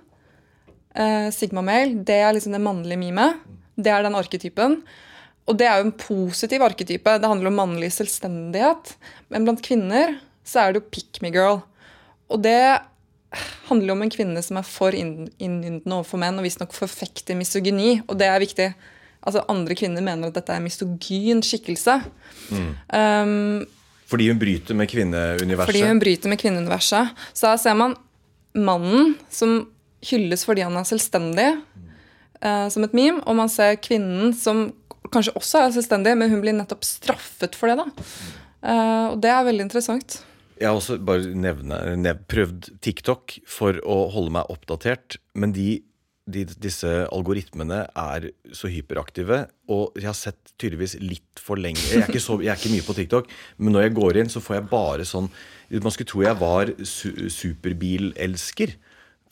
uh, 0.98 1.28
Sigma 1.34 1.62
Male, 1.64 2.02
det 2.06 2.18
er 2.22 2.32
liksom 2.36 2.52
det 2.56 2.62
mannlige 2.64 3.00
mimet. 3.00 3.42
Det 3.76 3.92
er 3.92 4.02
den 4.06 4.16
arketypen. 4.18 4.80
Og 5.46 5.58
det 5.60 5.66
er 5.68 5.78
jo 5.78 5.86
en 5.90 5.94
positiv 6.00 6.62
arketype. 6.66 7.18
Det 7.22 7.28
handler 7.30 7.52
om 7.52 7.60
mannlig 7.60 7.92
selvstendighet. 7.94 8.96
Men 9.30 9.44
blant 9.46 9.62
kvinner 9.62 10.16
så 10.46 10.64
er 10.64 10.72
det 10.74 10.80
jo 10.82 10.90
pick 10.90 11.20
me 11.22 11.30
girl. 11.34 11.60
Og 12.32 12.42
det 12.42 12.58
handler 13.68 13.92
om 13.94 14.02
en 14.02 14.10
kvinne 14.10 14.42
som 14.42 14.58
er 14.58 14.66
for 14.66 14.94
inn- 14.96 15.28
overfor 15.84 16.18
menn, 16.22 16.38
og 16.40 16.46
visstnok 16.46 16.74
forfekter 16.74 17.38
misogyni. 17.38 18.00
Og 18.08 18.18
det 18.18 18.26
er 18.30 18.42
viktig. 18.42 18.68
Altså 19.26 19.44
Andre 19.50 19.74
kvinner 19.78 20.02
mener 20.02 20.30
at 20.30 20.34
dette 20.38 20.54
er 20.54 20.60
en 20.62 20.66
misogyn 20.66 21.42
skikkelse. 21.44 21.98
Um, 22.50 23.66
Fordi 24.06 24.28
hun 24.30 24.38
bryter 24.38 24.74
med 24.78 24.88
kvinneuniverset? 24.90 25.66
fordi 25.66 25.86
hun 25.86 25.98
bryter 26.02 26.30
med 26.30 26.38
kvinneuniverset. 26.38 27.14
Så 27.34 27.50
her 27.50 27.56
ser 27.58 27.74
man 27.78 27.96
mannen 28.54 29.16
som 29.30 29.66
hylles 30.04 30.44
fordi 30.46 30.64
han 30.66 30.76
er 30.76 30.88
selvstendig, 30.88 31.48
eh, 32.42 32.66
som 32.72 32.84
et 32.86 32.96
meme, 32.96 33.22
og 33.24 33.38
man 33.38 33.52
ser 33.52 33.78
kvinnen 33.80 34.34
som 34.36 34.68
kanskje 35.12 35.34
også 35.38 35.62
er 35.62 35.74
selvstendig, 35.76 36.16
men 36.18 36.32
hun 36.32 36.42
blir 36.42 36.56
nettopp 36.56 36.84
straffet 36.86 37.56
for 37.58 37.70
det. 37.70 37.78
da. 37.82 38.06
Eh, 38.66 39.06
og 39.12 39.20
det 39.22 39.32
er 39.32 39.46
veldig 39.46 39.68
interessant. 39.68 40.20
Jeg 40.56 40.70
har 40.70 40.78
også 40.78 40.96
bare 41.04 41.34
nevne, 41.36 41.78
nev, 42.00 42.22
prøvd 42.30 42.70
TikTok 42.84 43.36
for 43.48 43.76
å 43.84 44.06
holde 44.14 44.32
meg 44.38 44.48
oppdatert, 44.52 45.18
men 45.36 45.52
de, 45.52 45.82
de, 46.24 46.46
disse 46.64 46.88
algoritmene 47.12 47.82
er 47.92 48.30
så 48.56 48.70
hyperaktive, 48.72 49.42
og 49.68 49.98
jeg 50.00 50.08
har 50.08 50.16
sett 50.16 50.54
tydeligvis 50.56 50.96
litt 51.02 51.42
for 51.42 51.60
lenge 51.60 51.82
Jeg 51.92 52.08
er 52.08 52.24
så, 52.24 52.38
jeg 52.40 52.54
er 52.54 52.56
ikke 52.56 52.72
mye 52.72 52.86
på 52.86 52.96
TikTok, 52.96 53.28
men 53.60 53.76
når 53.76 53.86
jeg 53.86 53.96
går 54.00 54.20
inn, 54.22 54.32
så 54.32 54.40
får 54.40 54.56
jeg 54.56 54.68
bare 54.72 55.04
sånn 55.04 55.28
Man 55.82 55.92
skulle 55.92 56.08
tro 56.08 56.24
jeg 56.24 56.38
var 56.40 56.70
su, 56.86 57.10
superbilelsker. 57.34 58.76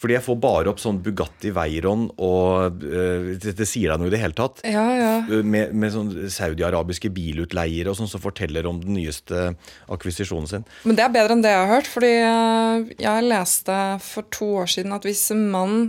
Fordi 0.04 0.18
jeg 0.18 0.24
får 0.26 0.36
bare 0.36 0.68
opp 0.68 0.80
sånn 0.82 0.98
Bugatti 1.00 1.48
Veyron, 1.56 2.02
og 2.20 2.82
øh, 2.84 3.30
det, 3.40 3.64
sier 3.64 3.94
deg 3.94 4.02
noe 4.02 4.10
i 4.10 4.12
det 4.12 4.20
hele 4.20 4.36
tatt 4.36 4.60
Ja, 4.68 4.82
ja. 4.92 5.12
med, 5.40 5.72
med 5.72 5.94
sånn 5.94 6.10
saudiarabiske 6.28 7.08
bilutleiere 7.14 7.88
og 7.88 7.96
sånn 7.96 8.10
som 8.12 8.20
forteller 8.20 8.68
om 8.68 8.82
den 8.82 8.98
nyeste 8.98 9.54
akvisisjonen 9.88 10.50
sin. 10.50 10.66
Men 10.84 10.98
det 10.98 11.06
er 11.06 11.14
bedre 11.14 11.38
enn 11.38 11.44
det 11.46 11.54
jeg 11.54 11.62
har 11.62 11.72
hørt. 11.72 11.88
fordi 11.88 12.12
eh, 12.20 12.92
jeg 13.00 13.30
leste 13.30 13.78
for 14.04 14.28
to 14.28 14.50
år 14.60 14.68
siden 14.74 14.92
at 14.92 15.08
hvis 15.08 15.24
en 15.32 15.46
mann 15.54 15.80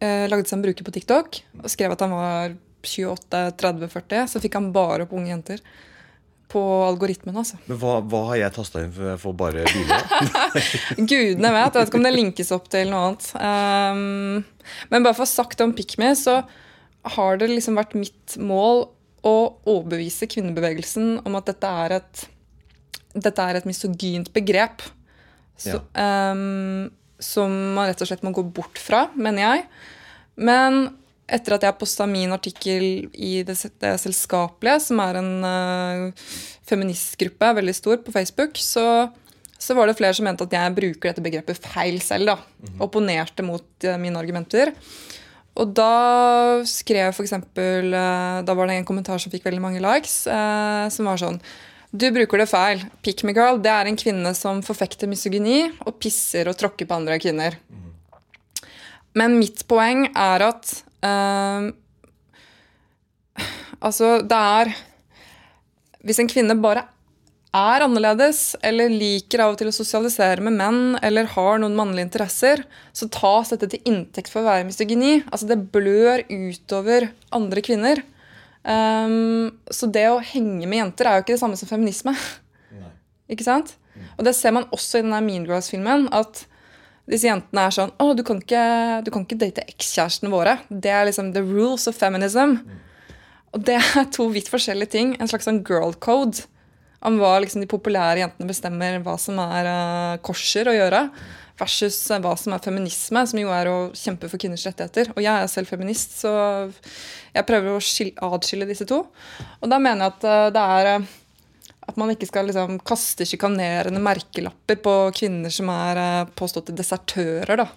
eh, 0.00 0.24
lagde 0.32 0.48
seg 0.48 0.56
en 0.56 0.64
bruker 0.64 0.88
på 0.88 0.96
TikTok 0.96 1.42
og 1.60 1.68
skrev 1.76 1.92
at 1.92 2.06
han 2.06 2.16
var 2.16 2.56
28-30-40, 2.88 4.32
så 4.32 4.40
fikk 4.40 4.56
han 4.56 4.72
bare 4.72 5.04
opp 5.04 5.12
unge 5.12 5.34
jenter 5.34 5.60
på 6.50 6.60
algoritmen. 6.84 7.36
altså. 7.42 7.58
Men 7.68 7.78
hva, 7.80 7.98
hva 8.10 8.22
har 8.30 8.40
jeg 8.42 8.54
tasta 8.56 8.82
inn 8.84 8.92
for, 8.94 9.14
for 9.22 9.38
bare 9.38 9.64
biler? 9.70 10.08
Gudene 11.10 11.52
vet. 11.54 11.76
Jeg 11.76 11.76
vet 11.76 11.92
ikke 11.92 12.00
om 12.00 12.08
det 12.08 12.14
linkes 12.16 12.52
opp 12.56 12.70
til 12.72 12.90
noe 12.90 13.04
annet. 13.08 13.28
Um, 13.38 14.80
men 14.90 15.06
bare 15.06 15.14
for 15.16 15.24
å 15.24 15.28
ha 15.28 15.32
sagt 15.32 15.62
om 15.64 15.74
PickMe, 15.76 16.12
så 16.18 16.40
har 17.16 17.40
det 17.40 17.50
liksom 17.52 17.78
vært 17.80 17.96
mitt 17.98 18.36
mål 18.42 18.88
å 19.26 19.36
overbevise 19.68 20.28
kvinnebevegelsen 20.30 21.20
om 21.28 21.36
at 21.38 21.50
dette 21.50 21.70
er 21.84 21.98
et, 22.00 22.24
dette 23.14 23.44
er 23.44 23.60
et 23.60 23.68
misogynt 23.68 24.32
begrep. 24.36 24.84
Så, 25.60 25.76
um, 25.94 26.88
som 27.20 27.52
man 27.76 27.90
rett 27.90 28.00
og 28.00 28.08
slett 28.08 28.24
må 28.24 28.32
gå 28.36 28.44
bort 28.56 28.80
fra, 28.80 29.06
mener 29.14 29.44
jeg. 29.44 29.66
Men 30.40 30.86
etter 31.30 31.56
at 31.56 31.64
jeg 31.66 31.78
posta 31.80 32.06
min 32.10 32.32
artikkel 32.34 32.84
i 33.14 33.32
det, 33.46 33.56
det 33.82 33.94
selskapelige, 34.02 34.80
som 34.88 35.02
er 35.04 35.20
en 35.20 35.30
uh, 35.46 36.28
feministgruppe, 36.68 37.52
veldig 37.60 37.74
stor, 37.76 38.00
på 38.04 38.14
Facebook, 38.14 38.58
så, 38.60 38.84
så 39.58 39.76
var 39.78 39.88
det 39.88 39.96
flere 39.98 40.16
som 40.16 40.26
mente 40.28 40.46
at 40.46 40.56
jeg 40.56 40.76
bruker 40.76 41.10
dette 41.10 41.24
begrepet 41.24 41.62
feil 41.62 42.00
selv. 42.04 42.34
da, 42.34 42.74
Opponerte 42.82 43.46
mot 43.46 43.66
uh, 43.86 43.96
mine 44.02 44.20
argumenter. 44.20 44.74
Og 45.60 45.72
da 45.74 46.62
skrev 46.68 47.10
f.eks. 47.10 47.34
uh, 47.34 48.40
Da 48.46 48.54
var 48.54 48.70
det 48.70 48.78
en 48.78 48.86
kommentar 48.88 49.20
som 49.20 49.32
fikk 49.32 49.48
veldig 49.48 49.62
mange 49.62 49.82
likes, 49.82 50.22
uh, 50.30 50.86
som 50.92 51.10
var 51.10 51.20
sånn 51.20 51.40
Du 51.90 52.06
bruker 52.14 52.42
det 52.42 52.50
feil. 52.50 52.84
Pick 53.04 53.24
me 53.26 53.34
girl 53.36 53.58
det 53.62 53.72
er 53.72 53.90
en 53.90 53.98
kvinne 53.98 54.34
som 54.38 54.62
forfekter 54.66 55.10
misogyni 55.10 55.64
og 55.84 55.98
pisser 56.02 56.50
og 56.50 56.58
tråkker 56.60 56.86
på 56.86 57.00
andre 57.00 57.18
kvinner. 57.22 57.58
Men 59.18 59.40
mitt 59.40 59.64
poeng 59.66 60.06
er 60.14 60.46
at 60.46 60.70
eh, 61.06 61.70
Altså, 63.80 64.18
det 64.20 64.36
er 64.36 64.72
Hvis 66.04 66.20
en 66.20 66.28
kvinne 66.30 66.56
bare 66.60 66.86
er 67.50 67.82
annerledes, 67.82 68.54
eller 68.62 68.92
liker 68.92 69.42
av 69.42 69.52
og 69.52 69.56
til 69.58 69.72
å 69.72 69.74
sosialisere 69.74 70.44
med 70.46 70.54
menn, 70.54 70.82
eller 71.02 71.26
har 71.32 71.58
noen 71.58 71.74
mannlige 71.74 72.06
interesser, 72.06 72.62
så 72.94 73.08
tas 73.10 73.50
dette 73.50 73.72
til 73.72 73.88
inntekt 73.90 74.30
for 74.30 74.44
å 74.44 74.46
være 74.46 74.68
misogyni. 74.68 75.16
Altså, 75.32 75.48
det 75.50 75.56
blør 75.74 76.22
utover 76.30 77.08
andre 77.34 77.64
kvinner. 77.66 78.04
Um, 78.62 79.50
så 79.66 79.88
det 79.90 80.06
å 80.12 80.22
henge 80.22 80.68
med 80.70 80.78
jenter 80.78 81.10
er 81.10 81.18
jo 81.18 81.24
ikke 81.24 81.34
det 81.34 81.42
samme 81.42 81.58
som 81.58 81.72
feminisme. 81.72 82.14
Ikke 83.34 83.46
sant? 83.46 83.74
Og 84.14 84.22
det 84.26 84.36
ser 84.38 84.54
man 84.54 84.68
også 84.74 85.00
i 85.00 85.04
denne 85.04 85.20
Mean 85.26 85.48
Girls-filmen. 85.48 86.06
At 86.14 86.44
disse 87.10 87.28
jentene 87.28 87.66
er 87.66 87.74
sånn 87.74 87.90
Å, 88.00 88.12
du 88.16 88.22
kan 88.26 88.38
ikke, 88.42 88.62
du 89.06 89.10
kan 89.14 89.26
ikke 89.26 89.40
date 89.40 89.66
ekskjærestene 89.70 90.30
våre. 90.32 90.58
Det 90.70 90.92
er 90.94 91.08
liksom 91.08 91.32
the 91.34 91.42
rules 91.42 91.88
of 91.90 91.98
feminism. 91.98 92.58
Og 93.50 93.66
det 93.66 93.80
er 93.80 94.08
to 94.14 94.28
vidt 94.30 94.50
forskjellige 94.52 94.94
ting. 94.94 95.12
En 95.18 95.30
slags 95.30 95.48
sånn 95.48 95.64
girl 95.66 95.96
code 95.98 96.46
om 97.06 97.16
hva 97.16 97.38
liksom 97.40 97.62
de 97.62 97.68
populære 97.70 98.20
jentene 98.20 98.48
bestemmer 98.50 98.98
hva 99.04 99.14
som 99.18 99.38
er 99.40 99.68
uh, 99.70 100.18
korser 100.20 100.68
å 100.68 100.74
gjøre, 100.76 101.06
versus 101.60 101.96
uh, 102.12 102.18
hva 102.20 102.34
som 102.36 102.52
er 102.52 102.60
feminisme, 102.60 103.22
som 103.26 103.40
jo 103.40 103.52
er 103.56 103.70
å 103.70 103.78
kjempe 103.96 104.28
for 104.28 104.40
kvinners 104.40 104.66
rettigheter. 104.68 105.08
Og 105.14 105.22
jeg 105.24 105.32
er 105.32 105.48
selv 105.48 105.72
feminist, 105.72 106.18
så 106.20 106.34
jeg 107.32 107.48
prøver 107.48 107.72
å 107.72 107.80
skil- 107.80 108.12
adskille 108.28 108.68
disse 108.68 108.84
to. 108.88 109.00
Og 109.62 109.72
da 109.72 109.80
mener 109.80 110.04
jeg 110.04 110.12
at 110.12 110.28
uh, 110.28 110.52
det 110.52 110.66
er 110.76 111.08
at 111.90 111.98
man 112.00 112.12
ikke 112.14 112.28
skal 112.30 112.48
liksom 112.48 112.78
kaste 112.86 113.26
sjikanerende 113.28 114.00
merkelapper 114.02 114.80
på 114.84 114.94
kvinner 115.16 115.52
som 115.54 115.70
er 115.74 116.00
eh, 116.00 116.32
påståtte 116.38 116.74
desertører, 116.76 117.64
da. 117.64 117.68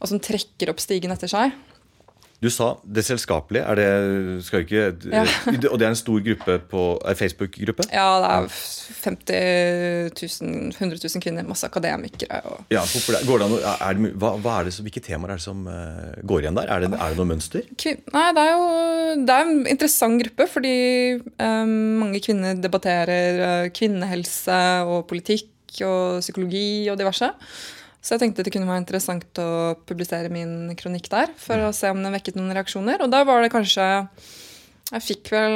Og 0.00 0.10
som 0.10 0.20
trekker 0.20 0.72
opp 0.72 0.82
stigen 0.82 1.14
etter 1.14 1.30
seg. 1.30 1.54
Du 2.42 2.50
sa 2.52 2.74
det 2.84 3.04
selskapelige. 3.06 3.62
Er 3.64 3.78
det 3.78 4.44
skal 4.44 4.64
ikke, 4.64 4.84
Ja. 5.12 5.22
Og 5.70 5.78
det 5.78 5.86
er 5.86 5.92
en 5.92 5.96
stor 5.96 6.20
gruppe 6.20 6.58
på 6.70 6.82
Facebook-gruppe? 7.16 7.86
Ja, 7.92 8.08
det 8.20 8.30
er 8.30 8.48
50 9.04 10.42
000, 10.42 10.72
100 10.74 10.98
000 11.00 11.22
kvinner, 11.22 11.46
masse 11.48 11.66
akademikere 11.66 12.40
og 12.44 12.64
Ja. 12.70 12.82
Går 13.24 13.38
det 13.38 13.48
er 13.64 13.94
det, 13.94 14.12
hva, 14.20 14.34
hva 14.40 14.58
er 14.60 14.68
det 14.68 14.74
hvilke 14.80 15.00
temaer 15.00 15.34
er 15.34 15.40
det 15.40 15.46
som 15.46 15.66
eh, 15.68 16.20
går 16.22 16.44
igjen 16.44 16.58
der? 16.58 16.68
Er 16.68 16.84
det, 16.84 16.92
er 16.92 17.14
det 17.14 17.20
noe 17.20 17.30
mønster? 17.32 17.64
Nei, 18.14 18.26
det 18.36 18.44
er 18.44 18.52
jo 18.52 18.68
det 19.24 19.34
er 19.34 19.46
en 19.46 19.64
interessant 19.70 20.22
gruppe, 20.22 20.46
fordi 20.50 20.76
um, 21.38 21.74
mange 22.02 22.20
kvinner 22.24 22.58
debatterer 22.58 23.40
eh, 23.48 23.70
kvinnehelse 23.74 24.58
og 24.88 25.06
politikk 25.10 25.50
og 25.84 26.20
psykologi 26.22 26.88
og 26.90 26.98
diverse. 27.00 27.30
Så 28.04 28.14
jeg 28.14 28.20
tenkte 28.20 28.44
det 28.44 28.52
kunne 28.52 28.68
være 28.68 28.82
interessant 28.82 29.38
å 29.40 29.74
publisere 29.88 30.28
min 30.32 30.74
kronikk 30.76 31.06
der, 31.08 31.30
for 31.40 31.56
å 31.64 31.70
se 31.72 31.88
om 31.88 32.02
den 32.04 32.12
vekket 32.12 32.36
noen 32.36 32.52
reaksjoner. 32.52 33.00
Og 33.00 33.08
da 33.12 33.22
var 33.24 33.40
det 33.40 33.52
kanskje 33.54 33.86
Jeg 34.92 35.00
fikk 35.00 35.30
vel 35.32 35.54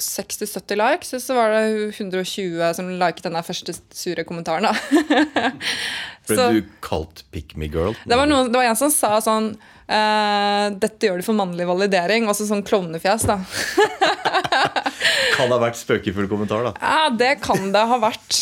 60-70 0.00 0.78
likes, 0.80 1.10
og 1.12 1.20
så 1.20 1.34
var 1.36 1.52
det 1.52 1.90
120 1.92 2.62
som 2.78 2.88
liket 2.88 3.26
den 3.28 3.36
første 3.44 3.74
sure 3.92 4.24
kommentaren, 4.24 4.64
da. 4.64 5.52
Ble 6.30 6.38
Så- 6.38 6.48
du 6.56 6.62
kalt 6.80 7.20
pick 7.34 7.52
me 7.60 7.68
girl? 7.68 7.92
Det 8.08 8.16
var, 8.16 8.24
noen, 8.30 8.48
det 8.48 8.56
var 8.56 8.70
en 8.70 8.78
som 8.80 8.88
sa 8.94 9.18
sånn 9.20 9.50
eh, 9.90 10.70
Dette 10.80 11.10
gjør 11.10 11.20
du 11.20 11.26
for 11.26 11.36
mannlig 11.36 11.66
validering. 11.68 12.24
Også 12.30 12.48
sånn 12.48 12.64
klovnefjes, 12.64 13.28
da. 13.28 13.36
Kan 15.36 15.48
det 15.50 15.56
ha 15.56 15.60
vært 15.60 15.78
spøkefull 15.80 16.28
kommentar, 16.32 16.64
da. 16.70 16.72
Ja, 16.80 17.12
det 17.12 17.34
kan 17.44 17.68
det 17.74 17.84
ha 17.92 18.00
vært. 18.00 18.40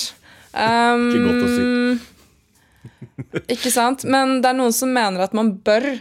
Um, 0.54 1.08
Ikke 1.10 1.26
godt 1.26 1.42
å 1.42 1.50
si. 1.56 1.66
Ikke 3.52 3.72
sant? 3.72 4.04
Men 4.08 4.38
det 4.40 4.50
er 4.50 4.58
noen 4.58 4.74
som 4.76 4.92
mener 4.92 5.24
at 5.24 5.36
man 5.36 5.54
bør 5.64 5.92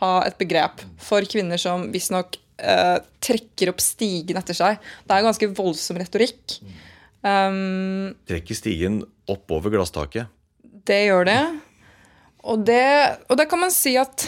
ha 0.00 0.12
et 0.26 0.38
begrep 0.40 0.84
for 1.02 1.26
kvinner 1.28 1.60
som 1.60 1.88
visstnok 1.92 2.38
uh, 2.62 2.98
trekker 3.22 3.72
opp 3.72 3.82
stigen 3.84 4.40
etter 4.40 4.56
seg. 4.56 4.78
Det 5.04 5.16
er 5.16 5.26
ganske 5.26 5.50
voldsom 5.56 6.00
retorikk. 6.00 6.60
Um, 7.20 8.14
Trekker 8.28 8.56
stigen 8.56 9.02
oppover 9.30 9.74
glasstaket. 9.74 10.30
Det 10.88 11.02
gjør 11.10 11.28
det. 11.28 11.40
Og 12.48 12.62
det, 12.64 12.84
og 13.28 13.36
det 13.36 13.46
kan 13.50 13.60
man 13.60 13.72
si 13.74 13.92
at 14.00 14.24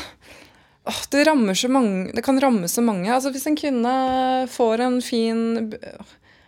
åh, 0.85 1.03
det, 1.15 1.25
så 1.57 1.71
mange, 1.73 2.13
det 2.13 2.25
kan 2.25 2.41
ramme 2.41 2.69
så 2.69 2.85
mange. 2.85 3.09
Altså 3.13 3.33
Hvis 3.33 3.49
en 3.49 3.57
kvinne 3.57 3.95
får 4.53 4.85
en 4.85 5.01
fin 5.05 5.73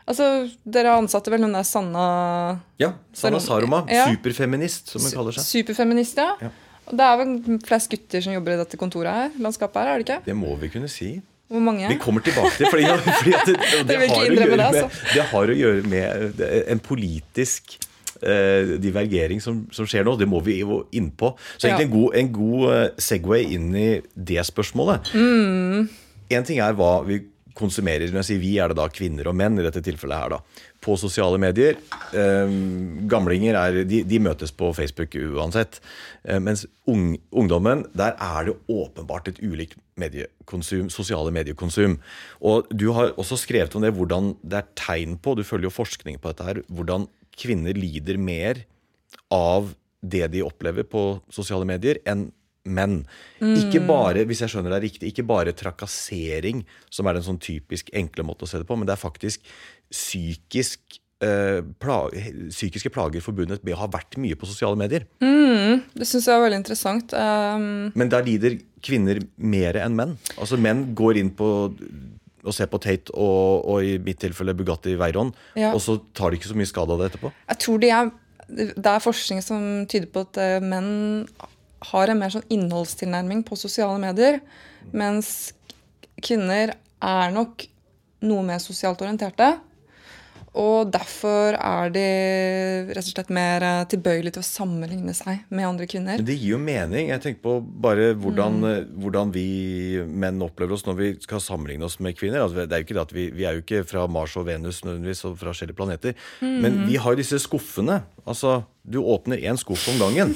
Altså, 0.04 0.24
Dere 0.68 0.98
ansatte 0.98 1.32
vel 1.32 1.46
hun 1.46 1.54
der 1.56 1.64
Sanna 1.64 2.06
Ja, 2.80 2.92
Sanna 3.16 3.40
Saroma. 3.40 3.84
ja. 3.88 4.04
Superfeminist, 4.12 4.92
som 4.92 5.00
hun 5.04 5.14
kaller 5.16 5.36
seg. 5.36 5.46
Superfeminist, 5.48 6.20
ja. 6.20 6.34
Ja. 6.44 6.50
Og 6.84 6.98
det 6.98 7.04
er 7.06 7.20
vel 7.22 7.60
flest 7.64 7.88
gutter 7.92 8.24
som 8.24 8.34
jobber 8.34 8.56
i 8.56 8.58
dette 8.60 8.76
kontoret 8.80 9.16
her? 9.16 9.38
landskapet 9.40 9.80
her, 9.80 9.94
er 9.94 10.02
det 10.02 10.04
ikke? 10.04 10.18
Det 10.26 10.36
må 10.36 10.52
vi 10.60 10.68
kunne 10.74 10.90
si. 10.92 11.14
Hvor 11.48 11.60
mange? 11.60 11.88
Vi 11.88 11.96
kommer 12.00 12.20
tilbake 12.24 12.52
til 12.56 12.66
fordi, 12.72 12.84
fordi 12.84 13.32
at 13.32 13.46
det, 13.46 13.56
det, 13.88 13.96
har 14.10 14.30
med, 14.34 14.60
altså. 14.60 15.08
det 15.14 15.24
har 15.30 15.50
å 15.52 15.56
gjøre 15.56 15.82
med 15.88 16.40
en 16.72 16.80
politisk 16.84 17.76
eh, 18.22 18.74
divergering 18.80 19.42
som, 19.44 19.64
som 19.72 19.88
skjer 19.88 20.06
nå. 20.08 20.16
Det 20.20 20.28
må 20.28 20.40
vi 20.44 20.58
jo 20.62 20.82
inn 20.96 21.10
på. 21.12 21.34
Så 21.56 21.68
egentlig 21.68 21.88
en 21.88 21.94
god, 21.94 22.16
en 22.20 22.32
god 22.32 22.64
eh, 22.74 22.86
Segway 23.08 23.46
inn 23.56 23.68
i 23.76 23.88
det 24.14 24.44
spørsmålet. 24.48 25.12
Mm. 25.14 25.88
En 26.34 26.48
ting 26.48 26.60
er 26.64 26.76
hva 26.76 26.96
vi 27.06 27.20
konsumerer. 27.58 28.10
Når 28.10 28.22
jeg 28.22 28.28
sier 28.28 28.42
vi, 28.42 28.52
er 28.58 28.70
det 28.70 28.78
da 28.78 28.88
kvinner 28.92 29.30
og 29.30 29.36
menn 29.38 29.58
i 29.58 29.64
dette 29.64 29.82
tilfellet 29.84 30.20
her, 30.20 30.34
da. 30.34 30.64
På 30.84 30.96
sosiale 31.00 31.38
medier. 31.40 31.78
Eh, 32.12 32.54
gamlinger 33.10 33.58
er, 33.60 33.80
de, 33.88 34.02
de 34.06 34.20
møtes 34.22 34.52
på 34.54 34.72
Facebook 34.76 35.16
uansett. 35.16 35.80
Eh, 36.24 36.40
mens 36.42 36.66
ung, 36.90 37.14
ungdommen, 37.32 37.86
der 37.96 38.18
er 38.18 38.50
det 38.50 38.58
åpenbart 38.70 39.30
et 39.32 39.40
ulikt 39.44 39.78
mediekonsum, 40.00 40.90
sosiale 40.92 41.32
mediekonsum. 41.34 41.98
Og 42.44 42.70
du 42.74 42.90
har 42.96 43.14
også 43.20 43.38
skrevet 43.40 43.74
om 43.78 43.86
det, 43.86 43.94
hvordan 43.96 44.34
det 44.42 44.60
er 44.60 44.72
tegn 44.78 45.18
på, 45.22 45.36
du 45.38 45.46
følger 45.46 45.70
jo 45.70 45.78
forskning 45.78 46.20
på 46.20 46.32
dette 46.32 46.48
her, 46.48 46.62
hvordan 46.68 47.08
kvinner 47.34 47.76
lider 47.78 48.18
mer 48.20 48.64
av 49.34 49.72
det 50.04 50.26
de 50.34 50.42
opplever 50.44 50.86
på 50.86 51.14
sosiale 51.32 51.66
medier, 51.68 52.00
enn 52.06 52.28
menn. 52.64 53.02
Ikke 53.44 53.82
bare, 53.84 54.24
hvis 54.28 54.40
jeg 54.44 54.52
skjønner 54.54 54.72
det 54.76 54.82
riktig, 54.86 55.10
ikke 55.12 55.26
bare 55.28 55.52
trakassering, 55.56 56.64
som 56.90 57.06
er 57.10 57.18
den 57.18 57.26
sånn 57.26 57.40
typisk 57.42 57.90
enkle 57.96 58.24
måte 58.24 58.46
å 58.46 58.50
se 58.50 58.60
det 58.62 58.68
på, 58.68 58.76
men 58.78 58.88
det 58.88 58.94
er 58.96 59.02
faktisk 59.02 59.44
psykisk 59.92 60.98
eh, 61.24 61.60
pla 61.80 61.98
psykiske 62.48 62.90
plager 62.94 63.22
forbundet 63.24 63.64
med 63.66 63.76
å 63.76 63.82
ha 63.84 63.90
vært 63.92 64.16
mye 64.20 64.38
på 64.38 64.48
sosiale 64.48 64.78
medier. 64.80 65.06
Det 65.20 66.06
syns 66.08 66.26
jeg 66.26 66.34
er 66.34 66.42
veldig 66.44 66.58
interessant. 66.62 67.12
Um, 67.14 67.92
Men 67.94 68.10
der 68.12 68.24
lider 68.26 68.56
kvinner 68.84 69.20
mer 69.36 69.76
enn 69.80 69.94
menn. 69.96 70.16
Altså 70.36 70.58
Menn 70.60 70.88
går 70.96 71.20
inn 71.20 71.30
på 71.36 71.48
og 72.44 72.52
ser 72.52 72.68
på 72.68 72.76
Tate 72.82 73.12
og, 73.16 73.62
og 73.72 73.86
i 73.86 73.94
mitt 74.04 74.18
tilfelle 74.20 74.52
Bugatti 74.56 74.92
Veyron, 75.00 75.30
Ja. 75.56 75.70
og 75.72 75.80
så 75.80 75.94
tar 76.12 76.30
de 76.30 76.36
ikke 76.36 76.50
så 76.50 76.56
mye 76.58 76.68
skade 76.68 76.92
av 76.92 77.00
det 77.00 77.06
etterpå. 77.12 77.30
jeg 77.48 77.58
tror 77.64 77.78
de 77.80 77.88
er, 77.88 78.10
Det 78.76 78.90
er 78.90 79.00
forskning 79.00 79.40
som 79.40 79.86
tyder 79.88 80.10
på 80.12 80.26
at 80.26 80.36
eh, 80.36 80.60
menn 80.60 81.24
har 81.90 82.08
en 82.12 82.18
mer 82.20 82.32
sånn 82.34 82.46
innholdstilnærming 82.54 83.44
på 83.48 83.56
sosiale 83.60 83.98
medier, 84.02 84.40
mens 84.92 85.52
kvinner 86.24 86.74
er 87.04 87.30
nok 87.34 87.66
noe 88.24 88.42
mer 88.46 88.60
sosialt 88.62 89.02
orienterte. 89.04 89.52
Og 90.54 90.86
derfor 90.94 91.56
er 91.58 91.88
de 91.90 92.02
rett 92.94 93.00
og 93.02 93.08
slett 93.10 93.30
mer 93.34 93.64
eh, 93.66 93.80
tilbøyelige 93.90 94.36
til 94.36 94.44
å 94.44 94.46
sammenligne 94.46 95.10
seg 95.18 95.40
med 95.50 95.66
andre 95.66 95.88
kvinner. 95.90 96.20
Men 96.20 96.28
det 96.28 96.36
gir 96.38 96.52
jo 96.52 96.60
mening. 96.62 97.08
Jeg 97.10 97.22
tenker 97.24 97.42
på 97.42 97.54
bare 97.82 98.12
hvordan, 98.14 98.60
Mm. 98.62 98.68
eh, 98.70 98.84
hvordan 99.02 99.32
vi 99.34 99.46
menn 100.06 100.38
opplever 100.46 100.76
oss 100.76 100.86
når 100.86 100.96
vi 101.00 101.08
skal 101.26 101.42
sammenligne 101.42 101.82
oss 101.88 101.98
med 101.98 102.14
kvinner. 102.14 102.44
Altså, 102.44 102.68
det 102.68 102.70
er 102.70 102.84
jo 102.84 102.86
ikke 102.86 102.94
det 103.00 103.02
at 103.02 103.16
vi, 103.16 103.24
vi 103.34 103.48
er 103.50 103.58
jo 103.58 103.64
ikke 103.64 103.82
fra 103.90 104.06
Mars 104.06 104.36
og 104.38 104.46
Venus 104.46 104.84
nødvendigvis 104.86 105.24
og 105.26 105.34
fra 105.42 105.50
forskjellige 105.50 105.80
planeter. 105.80 106.14
Mm. 106.40 106.54
Men 106.62 106.86
vi 106.86 106.96
har 107.02 107.10
jo 107.16 107.16
disse 107.24 107.42
skuffene. 107.42 108.04
Altså, 108.24 108.60
du 108.84 108.98
åpner 109.00 109.40
én 109.40 109.56
skuff 109.56 109.86
om 109.88 109.96
gangen. 110.02 110.34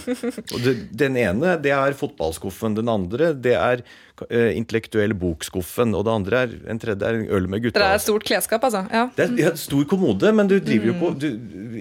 Og 0.55 0.63
det, 0.65 0.73
den 0.97 1.17
ene 1.21 1.57
det 1.61 1.73
er 1.77 1.93
fotballskuffen. 1.99 2.79
Den 2.79 2.89
andre 2.89 3.35
det 3.37 3.53
er 3.61 3.83
eh, 4.31 4.55
intellektuell 4.57 5.13
bokskuffen. 5.21 5.93
Og 5.99 6.07
det 6.09 6.15
andre 6.15 6.39
er 6.47 6.55
en 6.73 6.81
tredje 6.81 7.11
er 7.11 7.21
øl 7.37 7.49
med 7.53 7.67
gutta. 7.67 7.77
Det 7.83 7.91
er 7.99 8.01
stort 8.01 8.25
klesskap, 8.25 8.65
altså. 8.65 8.87
Ja. 8.89 9.03
Det 9.19 9.27
er 9.27 9.37
ja, 9.43 9.53
stor 9.61 9.85
kommode, 9.91 10.33
men 10.33 10.49
du 10.49 10.57
driver 10.65 10.89
jo 10.93 10.97
Mm. 10.97 11.03
på 11.03 11.13
du, 11.21 11.29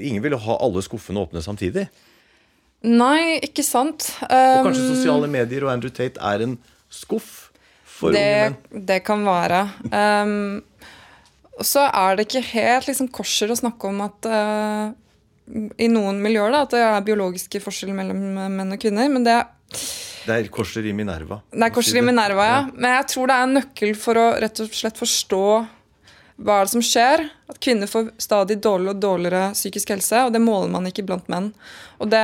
Ingen 0.10 0.22
vil 0.28 0.36
ha 0.44 0.58
alle 0.68 0.84
skuffene 0.84 1.24
åpne 1.24 1.40
samtidig. 1.46 1.88
Nei, 2.84 3.40
ikke 3.48 3.64
sant. 3.66 4.12
Og 4.28 4.30
Um, 4.30 4.68
kanskje 4.68 4.92
sosiale 4.92 5.28
medier 5.32 5.64
og 5.66 5.72
Andrew 5.74 5.90
Tate 5.90 6.20
er 6.22 6.44
en 6.46 6.58
skuff 6.94 7.50
for 7.88 8.12
unge 8.12 8.20
menn. 8.22 8.58
det, 8.76 8.84
det 8.92 9.00
kan 9.08 9.24
være. 9.26 9.64
Um, 9.90 10.62
så 11.66 11.88
er 11.90 12.20
det 12.20 12.28
ikke 12.28 12.44
helt 12.52 12.92
liksom, 12.92 13.08
korser 13.10 13.50
å 13.50 13.58
snakke 13.58 13.90
om 13.90 14.04
at 14.06 14.28
uh, 14.30 14.92
i 15.48 15.88
noen 15.92 16.20
miljøer 16.24 16.52
da, 16.54 16.66
at 16.66 16.76
det 16.76 16.84
er 16.84 17.08
biologiske 17.08 17.62
forskjeller 17.64 17.96
mellom 17.98 18.22
uh, 18.36 18.50
menn 18.52 18.76
og 18.76 18.82
kvinner. 18.82 19.10
Men 19.12 19.26
det, 19.28 19.38
Det 20.28 20.36
er 20.36 20.52
korser 20.52 20.86
i 20.86 20.94
Minerva. 20.96 21.42
det 21.52 21.70
er 21.70 21.74
korser 21.76 22.02
i 22.02 22.06
Minerva, 22.06 22.46
ja. 22.50 22.60
Men 22.74 22.98
jeg 22.98 23.10
tror 23.14 23.32
det 23.32 23.38
er 23.38 23.48
en 23.48 23.58
nøkkel 23.62 23.96
for 24.00 24.20
å 24.20 24.28
rett 24.44 24.64
og 24.64 24.76
slett 24.76 25.00
forstå 25.00 25.44
hva 26.38 26.60
er 26.60 26.68
det 26.68 26.74
som 26.76 26.86
skjer. 26.86 27.26
At 27.50 27.62
kvinner 27.64 27.90
får 27.90 28.12
stadig 28.22 28.60
dårligere 28.62 28.96
og 28.96 29.02
dårligere 29.02 29.44
psykisk 29.56 29.96
helse, 29.96 30.28
og 30.28 30.36
det 30.36 30.44
måler 30.44 30.70
man 30.74 30.90
ikke 30.90 31.08
blant 31.08 31.32
menn. 31.32 31.52
Og 31.98 32.12
det, 32.12 32.24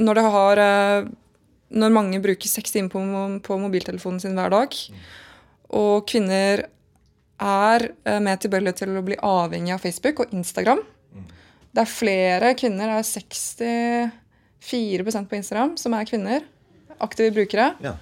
når 0.00 0.20
det 0.20 0.28
har 0.38 0.62
uh, 0.64 1.08
Når 1.68 1.90
mange 1.92 2.18
bruker 2.24 2.48
seks 2.48 2.72
timer 2.72 2.88
på, 2.88 3.00
på 3.44 3.56
mobiltelefonen 3.60 4.22
sin 4.22 4.38
hver 4.38 4.48
dag, 4.48 4.72
og 5.68 6.06
kvinner 6.08 6.62
er 7.38 7.90
eh, 8.04 8.20
mer 8.24 8.38
tilbøyelige 8.40 8.80
til 8.82 8.96
å 8.96 9.04
bli 9.04 9.18
avhengig 9.20 9.74
av 9.74 9.82
Facebook 9.82 10.22
og 10.24 10.32
Instagram. 10.34 10.80
Det 11.74 11.84
er 11.84 11.90
flere 11.90 12.54
kvinner, 12.58 12.86
det 12.90 12.98
er 12.98 13.06
64% 14.62 15.28
på 15.28 15.38
Instagram 15.38 15.76
som 15.80 15.94
er 15.94 16.08
kvinner. 16.08 16.40
Aktive 16.98 17.30
brukere. 17.36 17.74
Ja. 17.84 17.94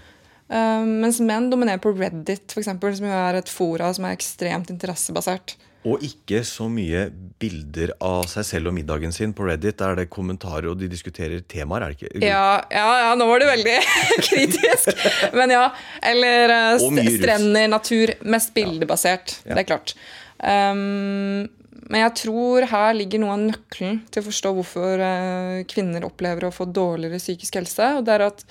Um, 0.47 1.01
mens 1.03 1.19
menn 1.19 1.51
dominerer 1.51 1.83
på 1.83 1.91
Reddit, 1.97 2.53
for 2.55 2.63
eksempel, 2.63 2.95
som 2.97 3.07
er 3.11 3.41
et 3.41 3.51
fora 3.51 3.91
som 3.95 4.07
er 4.07 4.15
ekstremt 4.15 4.71
interessebasert. 4.71 5.57
Og 5.87 6.03
ikke 6.03 6.41
så 6.47 6.67
mye 6.71 7.05
bilder 7.39 7.93
av 8.03 8.25
seg 8.31 8.47
selv 8.49 8.71
og 8.71 8.75
middagen 8.75 9.13
sin 9.15 9.35
på 9.37 9.47
Reddit. 9.47 9.77
Der 9.79 9.93
er 9.93 10.01
det 10.01 10.09
kommentarer, 10.11 10.67
og 10.73 10.81
de 10.81 10.89
diskuterer 10.91 11.45
temaer, 11.47 11.85
er 11.85 11.95
det 11.95 12.09
ikke? 12.09 12.23
Ja, 12.27 12.63
ja, 12.75 12.87
ja 13.05 13.13
nå 13.19 13.29
var 13.29 13.43
du 13.43 13.47
veldig 13.47 13.77
kritisk. 14.29 15.05
Men 15.37 15.55
ja. 15.55 15.69
Eller 16.11 16.55
eh, 16.57 16.73
st 16.83 17.07
strender, 17.21 17.69
natur. 17.71 18.15
Mest 18.27 18.55
bildebasert. 18.57 19.39
Ja. 19.45 19.55
Det 19.55 19.63
er 19.63 19.69
klart. 19.71 19.95
Um, 20.43 21.47
men 21.87 22.03
jeg 22.03 22.17
tror 22.23 22.67
her 22.71 22.97
ligger 22.99 23.23
noe 23.23 23.37
av 23.37 23.45
nøkkelen 23.45 24.01
til 24.11 24.23
å 24.23 24.27
forstå 24.27 24.53
hvorfor 24.57 25.05
eh, 25.07 25.61
kvinner 25.71 26.07
opplever 26.09 26.49
å 26.49 26.55
få 26.55 26.67
dårligere 26.67 27.23
psykisk 27.23 27.61
helse. 27.61 27.93
Og 27.99 28.07
det 28.07 28.17
er 28.17 28.29
at 28.31 28.45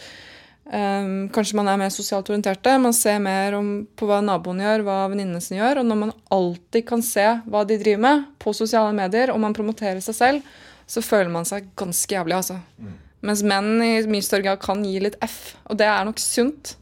Um, 0.65 1.27
kanskje 1.29 1.59
man 1.59 1.67
er 1.69 1.77
mer 1.77 1.91
sosialt 1.93 2.29
orienterte. 2.31 2.71
Man 2.81 2.93
ser 2.97 3.19
mer 3.21 3.53
om, 3.53 3.67
på 3.85 4.07
hva 4.09 4.17
naboen 4.25 4.63
gjør, 4.63 4.81
hva 4.87 4.95
venninnene 5.11 5.41
sine 5.43 5.59
gjør. 5.59 5.83
Og 5.83 5.89
når 5.91 5.99
man 5.99 6.13
alltid 6.33 6.87
kan 6.89 7.03
se 7.05 7.25
hva 7.45 7.61
de 7.69 7.77
driver 7.81 8.01
med 8.01 8.23
på 8.41 8.53
sosiale 8.57 8.95
medier, 8.97 9.29
og 9.33 9.37
man 9.43 9.53
promoterer 9.53 10.01
seg 10.01 10.17
selv, 10.17 10.55
så 10.89 11.03
føler 11.05 11.29
man 11.33 11.45
seg 11.45 11.69
ganske 11.77 12.17
jævlig, 12.17 12.39
altså. 12.39 12.57
Mm. 12.81 12.97
Mens 13.25 13.45
menn 13.45 13.71
i 13.81 13.91
mye 14.09 14.25
større 14.25 14.45
grad 14.47 14.61
kan 14.61 14.81
gi 14.85 14.97
litt 15.01 15.17
F, 15.25 15.55
og 15.69 15.77
det 15.81 15.87
er 15.89 16.05
nok 16.05 16.21
sunt. 16.21 16.75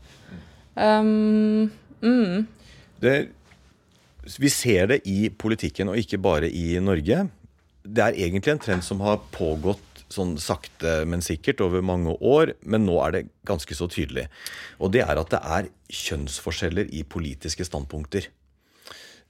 Um, 0.75 1.69
mm. 2.03 2.47
det, 3.03 3.17
vi 4.23 4.51
ser 4.51 4.91
det 4.93 5.01
i 5.09 5.29
politikken, 5.29 5.91
og 5.91 5.99
ikke 5.99 6.21
bare 6.21 6.49
i 6.49 6.77
Norge. 6.83 7.25
Det 7.83 8.03
er 8.03 8.15
egentlig 8.15 8.53
en 8.53 8.63
trend 8.63 8.85
som 8.85 9.01
har 9.03 9.21
pågått 9.35 10.03
sånn 10.13 10.35
sakte, 10.41 11.01
men 11.09 11.23
sikkert 11.25 11.63
over 11.65 11.83
mange 11.85 12.13
år. 12.21 12.53
Men 12.61 12.85
nå 12.87 12.99
er 13.05 13.15
det 13.15 13.23
ganske 13.47 13.75
så 13.77 13.89
tydelig. 13.91 14.27
Og 14.79 14.93
det 14.95 15.03
er 15.05 15.19
at 15.19 15.33
det 15.33 15.41
er 15.41 15.71
kjønnsforskjeller 15.93 16.91
i 16.93 17.03
politiske 17.07 17.65
standpunkter. 17.67 18.29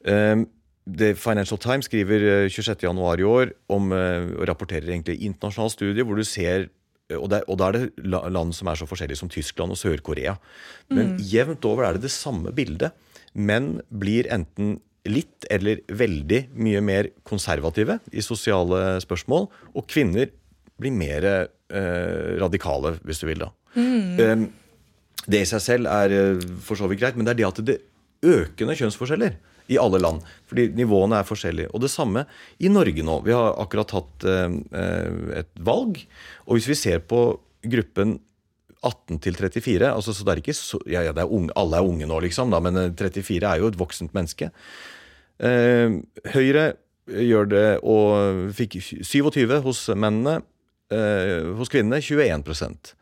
Um, 0.03 0.47
The 0.83 1.13
Financial 1.15 1.59
Times 1.61 1.87
skriver 1.87 2.49
26.1 2.51 2.83
eh, 2.91 3.21
i 3.21 3.27
år 3.27 3.53
om, 3.71 3.91
eh, 3.95 4.33
og 4.35 4.47
rapporterer 4.49 4.89
egentlig 4.91 5.21
internasjonal 5.23 5.71
studie 5.71 6.03
hvor 6.03 6.19
du 6.19 6.25
ser 6.27 6.67
eh, 7.07 7.15
og, 7.15 7.29
der, 7.31 7.45
og 7.47 7.59
da 7.61 7.69
er 7.69 7.77
det 7.77 8.03
land 8.03 8.51
som 8.55 8.67
er 8.67 8.75
så 8.75 8.87
forskjellige 8.89 9.21
som 9.21 9.31
Tyskland 9.31 9.71
og 9.71 9.79
Sør-Korea. 9.79 10.35
Men 10.91 11.13
mm. 11.15 11.23
jevnt 11.31 11.69
over 11.69 11.87
er 11.87 11.95
det 11.95 12.09
det 12.09 12.11
samme 12.11 12.51
bildet. 12.51 12.91
Menn 13.33 13.77
blir 13.89 14.29
enten 14.33 14.77
litt 15.09 15.47
eller 15.51 15.81
veldig 15.91 16.45
mye 16.55 16.81
mer 16.85 17.09
konservative 17.27 17.99
i 18.11 18.23
sosiale 18.23 19.01
spørsmål. 19.03 19.49
Og 19.75 19.87
kvinner 19.89 20.31
blir 20.79 20.93
mer 20.95 21.27
eh, 21.27 22.35
radikale, 22.41 22.97
hvis 23.03 23.23
du 23.23 23.27
vil. 23.29 23.43
da. 23.43 23.51
Mm. 23.75 24.19
Um, 24.19 24.45
det 25.23 25.43
i 25.43 25.49
seg 25.49 25.63
selv 25.63 25.89
er 25.91 26.13
uh, 26.13 26.45
for 26.63 26.79
så 26.79 26.87
vidt 26.91 27.01
greit, 27.01 27.17
men 27.17 27.27
det 27.27 27.35
er 27.35 27.41
det 27.41 27.49
at 27.49 27.61
det 27.67 27.79
økende 28.23 28.75
kjønnsforskjeller 28.79 29.35
i 29.71 29.79
alle 29.79 29.99
land. 30.01 30.23
Fordi 30.49 30.67
nivåene 30.75 31.19
er 31.19 31.27
forskjellige. 31.27 31.71
Og 31.73 31.83
det 31.83 31.91
samme 31.91 32.25
i 32.59 32.71
Norge 32.71 33.05
nå. 33.05 33.19
Vi 33.25 33.35
har 33.35 33.55
akkurat 33.61 33.95
hatt 33.95 34.27
eh, 34.27 34.57
et 35.39 35.51
valg. 35.63 35.99
Og 36.47 36.57
hvis 36.57 36.69
vi 36.71 36.79
ser 36.79 37.03
på 37.07 37.25
gruppen 37.63 38.17
18 38.83 39.19
til 39.23 39.37
34 39.39 39.89
altså 39.89 40.13
så 40.15 40.25
det 40.25 40.33
er 40.33 40.41
ikke 40.43 40.57
så, 40.57 40.79
ja, 40.89 41.03
ja, 41.07 41.13
er 41.15 41.29
unge, 41.29 41.53
Alle 41.59 41.79
er 41.79 41.87
unge 41.87 42.07
nå, 42.09 42.19
liksom, 42.25 42.51
da, 42.53 42.59
men 42.63 42.95
34 42.99 43.43
er 43.49 43.61
jo 43.61 43.69
et 43.71 43.79
voksent 43.79 44.13
menneske. 44.15 44.51
Eh, 45.43 45.99
Høyre 46.33 46.65
gjør 47.07 47.47
det 47.51 47.67
og 47.83 48.51
fikk 48.55 48.77
27 49.03 49.57
hos 49.65 49.85
mennene 49.99 50.41
eh, 50.93 51.49
hos 51.57 51.71
kvinnene 51.71 51.99
21% 51.99 52.93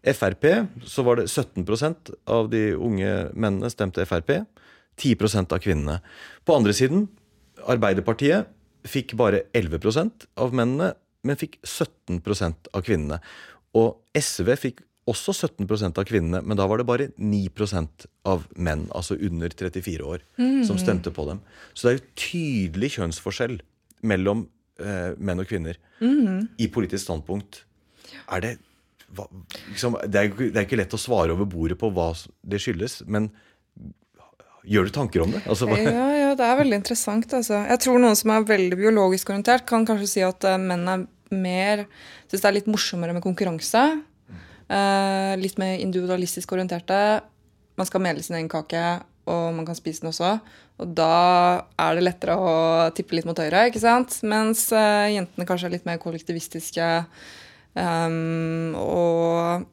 Frp 0.00 0.46
så 0.88 1.04
var 1.04 1.20
det 1.20 1.28
17% 1.28 2.10
av 2.32 2.48
de 2.52 2.70
unge 2.72 3.10
mennene 3.34 3.70
stemte 3.72 4.06
Frp. 4.08 4.32
10% 5.00 5.52
av 5.52 5.60
kvinnene. 5.62 6.00
På 6.44 6.56
andre 6.56 6.74
siden, 6.76 7.06
Arbeiderpartiet 7.68 8.48
fikk 8.88 9.14
bare 9.20 9.44
11% 9.56 10.26
av 10.40 10.54
mennene, 10.56 10.94
men 11.24 11.38
fikk 11.40 11.58
17% 11.64 12.70
av 12.72 12.84
kvinnene. 12.84 13.20
Og 13.76 14.00
SV 14.16 14.54
fikk 14.60 14.80
også 15.10 15.34
17% 15.34 15.98
av 16.00 16.06
kvinnene, 16.08 16.40
men 16.46 16.58
da 16.58 16.66
var 16.70 16.80
det 16.80 16.86
bare 16.88 17.08
9% 17.18 18.06
av 18.30 18.46
menn, 18.56 18.86
altså 18.96 19.16
under 19.18 19.52
34 19.52 20.06
år, 20.06 20.24
mm. 20.40 20.62
som 20.68 20.78
stemte 20.80 21.12
på 21.14 21.26
dem. 21.28 21.42
Så 21.74 21.86
det 21.86 21.92
er 21.92 21.98
jo 21.98 22.08
tydelig 22.24 22.94
kjønnsforskjell 22.96 23.58
mellom 24.10 24.46
eh, 24.80 25.12
menn 25.18 25.42
og 25.42 25.50
kvinner 25.50 25.78
mm. 26.00 26.56
i 26.62 26.70
politisk 26.72 27.06
standpunkt. 27.08 27.64
Er 28.30 28.44
det 28.44 28.56
hva, 29.16 29.26
liksom, 29.72 29.98
det, 30.06 30.20
er, 30.20 30.34
det, 30.38 30.54
er, 30.54 30.66
ikke 30.66 30.78
lett 30.78 30.94
å 30.94 31.00
svare 31.00 31.34
over 31.34 31.48
bordet 31.50 31.78
på 31.80 31.90
hva 31.94 32.12
det 32.46 32.60
skyldes, 32.62 33.00
men 33.10 33.30
gjør 34.70 34.86
du 34.86 34.92
tanker 34.94 35.24
om 35.24 35.32
det? 35.34 35.42
Altså, 35.50 35.66
ja, 35.74 36.06
ja, 36.14 36.34
det 36.38 36.46
er 36.46 36.60
veldig 36.60 36.78
interessant. 36.82 37.32
Altså. 37.34 37.62
Jeg 37.66 37.82
tror 37.82 37.98
noen 38.02 38.18
som 38.18 38.34
er 38.34 38.46
veldig 38.46 38.78
biologisk 38.78 39.32
orientert, 39.32 39.66
kan 39.68 39.86
kanskje 39.88 40.10
si 40.12 40.22
at 40.26 40.46
uh, 40.46 40.60
menn 40.60 40.86
er 40.90 41.08
mer 41.30 41.84
Syns 42.30 42.42
det 42.42 42.48
er 42.48 42.54
litt 42.56 42.70
morsommere 42.70 43.14
med 43.14 43.22
konkurranse. 43.22 43.80
Uh, 44.70 45.34
litt 45.40 45.58
mer 45.58 45.80
individualistisk 45.82 46.52
orienterte. 46.54 47.20
Man 47.80 47.88
skal 47.88 48.04
mele 48.04 48.22
sin 48.22 48.38
egen 48.38 48.50
kake 48.50 49.00
og 49.30 49.54
man 49.54 49.66
kan 49.68 49.78
spise 49.78 50.04
den 50.04 50.12
også. 50.12 50.36
Og 50.80 50.94
da 50.96 51.10
er 51.78 51.98
det 51.98 52.06
lettere 52.06 52.36
å 52.40 52.54
tippe 52.96 53.16
litt 53.16 53.28
mot 53.28 53.38
høyre, 53.38 53.66
ikke 53.68 53.82
sant? 53.82 54.16
Mens 54.26 54.68
uh, 54.72 55.10
jentene 55.12 55.48
kanskje 55.48 55.68
er 55.68 55.76
litt 55.76 55.88
mer 55.88 56.00
kollektivistiske. 56.02 56.88
Um, 57.76 58.72
og 58.80 59.68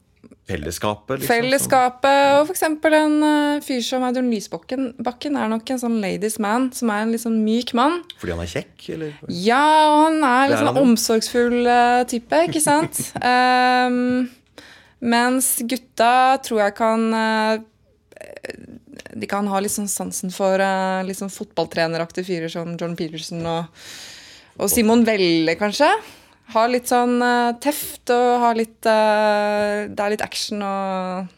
Fellesskapet, 0.48 1.20
liksom? 1.20 1.28
Fellesskapet, 1.28 2.20
og 2.38 2.48
f.eks. 2.48 2.62
en 2.64 3.16
uh, 3.20 3.58
fyr 3.64 3.82
som 3.84 4.04
Audun 4.08 4.30
Lysbakken 4.32 4.94
Bakken 5.04 5.36
er 5.40 5.50
nok 5.52 5.68
en 5.74 5.82
sånn 5.82 5.98
ladies 6.04 6.38
man, 6.44 6.70
som 6.76 6.92
er 6.94 7.04
en 7.04 7.12
litt 7.12 7.24
sånn 7.24 7.42
myk 7.44 7.74
mann. 7.76 8.00
Fordi 8.20 8.36
han 8.36 8.44
er 8.46 8.52
kjekk, 8.54 8.76
eller? 8.96 9.18
Ja, 9.28 9.64
og 9.92 9.98
han 10.06 10.24
er 10.24 10.52
litt 10.52 10.64
sånn 10.64 10.82
omsorgsfull 10.86 11.68
uh, 11.68 12.04
type, 12.08 12.44
ikke 12.48 12.64
sant? 12.64 13.02
um, 13.20 14.28
mens 15.00 15.58
gutta 15.70 16.38
tror 16.46 16.64
jeg 16.66 16.76
kan 16.78 17.08
uh, 17.14 17.58
de 19.18 19.30
kan 19.30 19.48
ha 19.50 19.62
litt 19.62 19.74
sånn 19.74 19.90
sansen 19.92 20.34
for 20.34 20.62
uh, 20.62 21.06
litt 21.06 21.20
sånn 21.20 21.34
fotballtreneraktige 21.34 22.28
fyrer 22.28 22.52
som 22.52 22.74
John 22.80 22.96
Peterson 22.98 23.46
og, 23.46 23.82
og 24.58 24.72
Simon 24.74 25.06
Velle, 25.08 25.58
kanskje. 25.60 25.90
Har 26.56 26.70
litt 26.72 26.90
sånn 26.90 27.20
uh, 27.22 27.54
teft 27.62 28.10
og 28.14 28.28
har 28.46 28.58
litt 28.58 28.80
Det 28.82 30.00
er 30.00 30.14
litt 30.14 30.24
action 30.24 30.64
og 30.64 31.34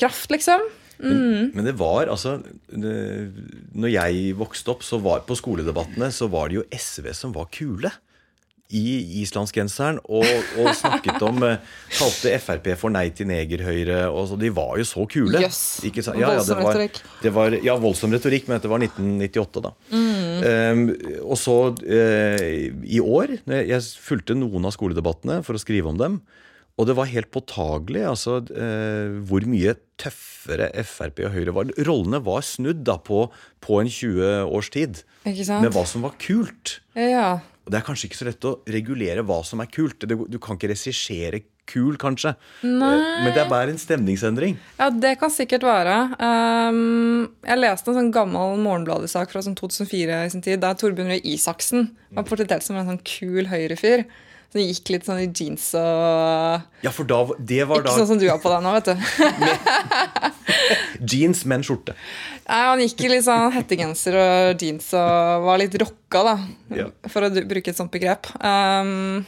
kraft, 0.00 0.30
liksom. 0.32 0.62
Mm. 1.00 1.10
Men, 1.10 1.50
men, 1.54 1.64
det 1.64 1.72
var 1.80 2.10
altså 2.12 2.34
det, 2.68 2.92
Når 3.72 3.88
jeg 3.88 4.34
vokste 4.36 4.74
opp, 4.74 4.82
så 4.84 4.98
var 5.00 5.22
på 5.24 5.36
skoledebattene 5.38 6.10
så 6.12 6.28
var 6.28 6.50
det 6.50 6.58
jo 6.60 6.66
SV 6.68 7.08
som 7.16 7.32
var 7.32 7.48
kule 7.54 7.92
i 8.76 9.20
islandsgenseren 9.22 9.98
og, 10.04 10.26
og, 10.60 10.70
snakket 10.78 11.22
om 11.26 11.42
eh, 11.46 11.62
Kalte 11.96 12.34
Frp 12.42 12.68
for 12.78 12.94
Nei 12.94 13.08
til 13.16 13.28
negerhøyre. 13.30 14.02
Og 14.08 14.30
så, 14.30 14.38
de 14.40 14.52
var 14.54 14.76
jo 14.80 14.86
så 14.88 15.06
kule. 15.10 15.42
Yes. 15.42 15.80
Ikke, 15.86 16.04
ja, 16.06 16.18
ja, 16.22 16.32
voldsom 16.36 16.62
retorikk. 16.62 17.00
Det 17.24 17.34
var, 17.34 17.56
ja, 17.66 17.76
voldsom 17.80 18.14
retorikk, 18.14 18.48
men 18.48 18.58
dette 18.58 18.70
var 18.70 18.84
1998, 18.86 19.64
da. 19.66 19.74
Mm. 19.90 20.18
Um, 20.40 20.84
og 21.26 21.36
så 21.36 21.54
uh, 21.76 22.44
i 22.80 23.00
år 23.02 23.34
Jeg 23.44 23.82
fulgte 24.00 24.36
noen 24.38 24.64
av 24.64 24.72
skoledebattene 24.72 25.40
for 25.44 25.58
å 25.58 25.62
skrive 25.62 25.90
om 25.90 25.98
dem. 26.00 26.20
Og 26.80 26.86
det 26.88 26.96
var 26.96 27.10
helt 27.10 27.28
påtagelig 27.34 28.06
altså, 28.08 28.38
uh, 28.40 29.20
hvor 29.28 29.44
mye 29.48 29.74
tøffere 30.00 30.70
Frp 30.86 31.24
og 31.26 31.34
Høyre 31.34 31.54
var. 31.56 31.72
Rollene 31.88 32.22
var 32.24 32.44
snudd 32.46 32.86
da 32.88 32.96
på, 33.04 33.26
på 33.60 33.80
en 33.82 33.90
20 33.90 34.48
års 34.48 34.70
tid. 34.72 35.02
Med 35.26 35.72
hva 35.74 35.84
som 35.88 36.06
var 36.06 36.16
kult. 36.22 36.78
Ja. 36.96 37.40
Og 37.70 37.74
Det 37.76 37.78
er 37.78 37.86
kanskje 37.86 38.08
ikke 38.08 38.18
så 38.18 38.26
lett 38.26 38.46
å 38.48 38.56
regulere 38.66 39.22
hva 39.22 39.44
som 39.46 39.60
er 39.62 39.68
kult. 39.70 40.02
Du 40.02 40.38
kan 40.42 40.58
ikke 40.58 40.72
regissere 40.72 41.38
kul, 41.70 41.94
kanskje. 42.02 42.32
Nei. 42.66 42.88
Eh, 42.98 43.20
men 43.22 43.30
det 43.30 43.44
er 43.44 43.52
bare 43.52 43.70
en 43.70 43.78
stemningsendring. 43.78 44.56
Ja, 44.80 44.88
det 44.90 45.12
kan 45.20 45.30
sikkert 45.30 45.62
være. 45.62 46.00
Um, 46.18 47.28
jeg 47.46 47.60
leste 47.60 47.92
en 47.92 47.98
sånn 48.00 48.10
gammel 48.10 48.58
Morgenbladet-sak 48.64 49.30
fra 49.30 49.44
sånn 49.46 49.54
2004 49.54 50.18
i 50.24 50.32
sin 50.34 50.42
tid, 50.42 50.58
der 50.64 50.74
Torbjørn 50.80 51.14
Røe 51.14 51.22
Isaksen 51.30 51.92
var 52.10 52.26
portrettert 52.26 52.66
som 52.66 52.80
en 52.80 52.90
sånn 52.90 53.04
kul 53.06 53.46
høyrefyr. 53.52 54.02
Det 54.50 54.64
gikk 54.66 54.90
litt 54.90 55.06
sånn 55.06 55.20
i 55.22 55.28
jeans 55.30 55.68
og 55.78 56.82
Ja, 56.82 56.90
for 56.90 57.06
da, 57.06 57.20
det 57.38 57.62
var 57.70 57.84
Ikke 57.84 57.92
da 57.92 58.00
sånn 58.00 58.08
som 58.08 58.18
du 58.18 58.26
har 58.26 58.40
på 58.42 58.50
deg 58.50 58.64
nå, 58.64 58.72
vet 58.80 58.88
du. 58.90 58.96
jeans, 61.12 61.44
men 61.46 61.62
skjorte. 61.62 61.94
Nei, 62.50 62.62
Han 62.66 62.80
gikk 62.82 63.04
i 63.06 63.10
litt 63.12 63.26
sånn 63.26 63.52
hettegenser 63.54 64.16
og 64.18 64.62
jeans 64.62 64.88
og 64.98 65.44
var 65.46 65.60
litt 65.62 65.76
rocka, 65.78 66.22
da. 66.26 66.36
Ja. 66.74 66.88
For 67.12 67.26
å 67.26 67.30
bruke 67.30 67.70
et 67.70 67.78
sånt 67.78 67.92
begrep. 67.94 68.26
Um, 68.42 69.22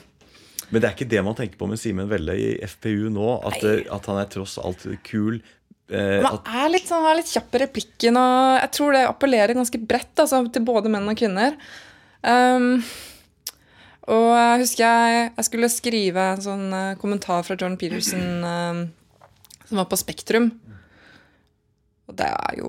men 0.73 0.81
det 0.81 0.89
er 0.89 0.97
ikke 0.97 1.11
det 1.13 1.23
man 1.23 1.37
tenker 1.39 1.61
på 1.61 1.69
med 1.71 1.79
Simen 1.79 2.09
Velle 2.11 2.35
i 2.35 2.49
FPU 2.65 3.11
nå? 3.13 3.29
At, 3.47 3.63
at 3.63 4.09
han 4.09 4.19
er 4.23 4.31
tross 4.33 4.57
alt 4.59 4.87
kul? 5.07 5.39
Eh, 5.93 6.25
han 6.25 6.39
er 6.65 6.73
litt, 6.73 6.89
sånn, 6.89 7.05
er 7.05 7.19
litt 7.19 7.31
kjapp 7.31 7.53
i 7.59 7.63
replikken, 7.67 8.17
og 8.17 8.57
jeg 8.57 8.71
tror 8.79 8.97
det 8.97 9.03
appellerer 9.05 9.59
ganske 9.59 9.81
bredt 9.85 10.23
altså, 10.25 10.41
til 10.49 10.65
både 10.65 10.91
menn 10.93 11.11
og 11.13 11.19
kvinner. 11.21 11.59
Um, 12.25 12.81
og 14.09 14.29
jeg 14.33 14.63
husker 14.65 14.83
jeg, 14.83 15.29
jeg 15.37 15.49
skulle 15.51 15.71
skrive 15.71 16.27
en 16.33 16.43
sånn 16.43 16.67
uh, 16.73 16.95
kommentar 17.03 17.45
fra 17.47 17.59
John 17.61 17.77
Peterson 17.79 18.43
um, 18.43 18.83
som 19.69 19.83
var 19.83 19.91
på 19.93 20.01
Spektrum. 20.01 20.51
Det 22.13 22.29
er 22.29 22.59
jo 22.61 22.69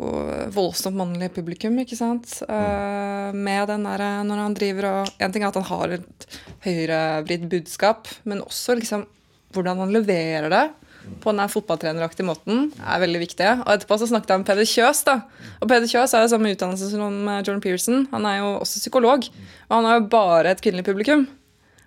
voldsomt 0.55 0.97
mannlig 0.97 1.29
publikum, 1.35 1.75
ikke 1.83 1.97
sant. 1.99 2.37
Uh, 2.47 3.33
med 3.35 3.67
den 3.71 3.87
der, 3.89 4.05
når 4.27 4.43
han 4.45 4.55
driver 4.57 4.89
og 4.91 5.11
En 5.19 5.33
ting 5.33 5.43
er 5.43 5.51
at 5.51 5.59
han 5.59 5.67
har 5.67 5.97
et 5.97 6.27
høyrevridd 6.63 7.49
budskap, 7.51 8.07
men 8.23 8.43
også 8.45 8.77
liksom 8.79 9.05
hvordan 9.53 9.83
han 9.83 9.93
leverer 9.93 10.49
det 10.49 10.63
på 11.21 11.33
den 11.35 11.51
fotballtreneraktige 11.51 12.25
måten 12.25 12.69
er 12.79 13.01
veldig 13.03 13.21
viktig. 13.21 13.49
Og 13.65 13.71
etterpå 13.75 13.97
så 13.99 14.07
snakket 14.09 14.31
jeg 14.31 14.41
med 14.41 14.49
Peder 14.49 14.69
Kjøs. 14.69 15.03
da. 15.07 15.15
Og 15.59 15.69
Peder 15.69 15.89
Kjøs 15.91 16.15
har 16.15 16.23
jo 16.23 16.31
samme 16.31 16.53
utdannelse 16.55 16.89
som 16.93 17.17
Jordan 17.43 17.63
Pearson. 17.63 18.05
Han 18.13 18.27
er 18.29 18.39
jo 18.39 18.49
også 18.61 18.79
psykolog. 18.79 19.27
Og 19.67 19.75
han 19.75 19.89
har 19.89 19.99
jo 19.99 20.11
bare 20.13 20.53
et 20.53 20.63
kvinnelig 20.63 20.87
publikum. 20.87 21.27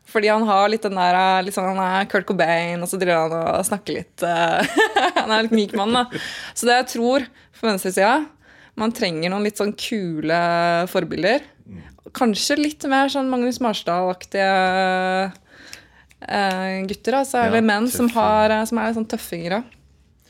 Fordi 0.07 0.29
han 0.31 0.45
har 0.47 0.69
litt 0.71 0.85
den 0.87 0.95
der 0.99 1.16
liksom, 1.42 1.66
Han 1.66 1.81
er 1.83 2.07
Kurt 2.11 2.27
Cobain, 2.29 2.79
og 2.83 2.88
så 2.90 2.99
driver 3.01 3.27
han 3.27 3.57
og 3.59 3.66
snakker 3.66 3.97
litt 3.99 4.23
eh, 4.23 4.77
Han 5.23 5.33
er 5.35 5.47
litt 5.49 5.57
myk 5.57 5.75
mann, 5.79 5.97
da. 5.97 6.05
Så 6.55 6.69
det 6.69 6.77
jeg 6.79 6.88
tror 6.95 7.27
for 7.57 7.71
venstresida 7.73 8.12
Man 8.79 8.95
trenger 8.95 9.33
noen 9.33 9.47
litt 9.49 9.59
sånn 9.59 9.75
kule 9.75 10.38
forbilder. 10.92 11.42
Kanskje 12.16 12.59
litt 12.61 12.85
mer 12.88 13.11
sånn 13.12 13.29
Magnus 13.33 13.59
Marsdal-aktige 13.64 14.47
eh, 16.29 16.85
gutter. 16.87 17.19
Altså, 17.23 17.40
Ja, 17.42 17.49
eller 17.51 17.64
menn 17.66 17.88
som, 17.92 18.09
har, 18.14 18.55
som 18.69 18.79
er 18.79 18.90
litt 18.90 18.99
sånn 19.01 19.09
tøffinger. 19.11 19.64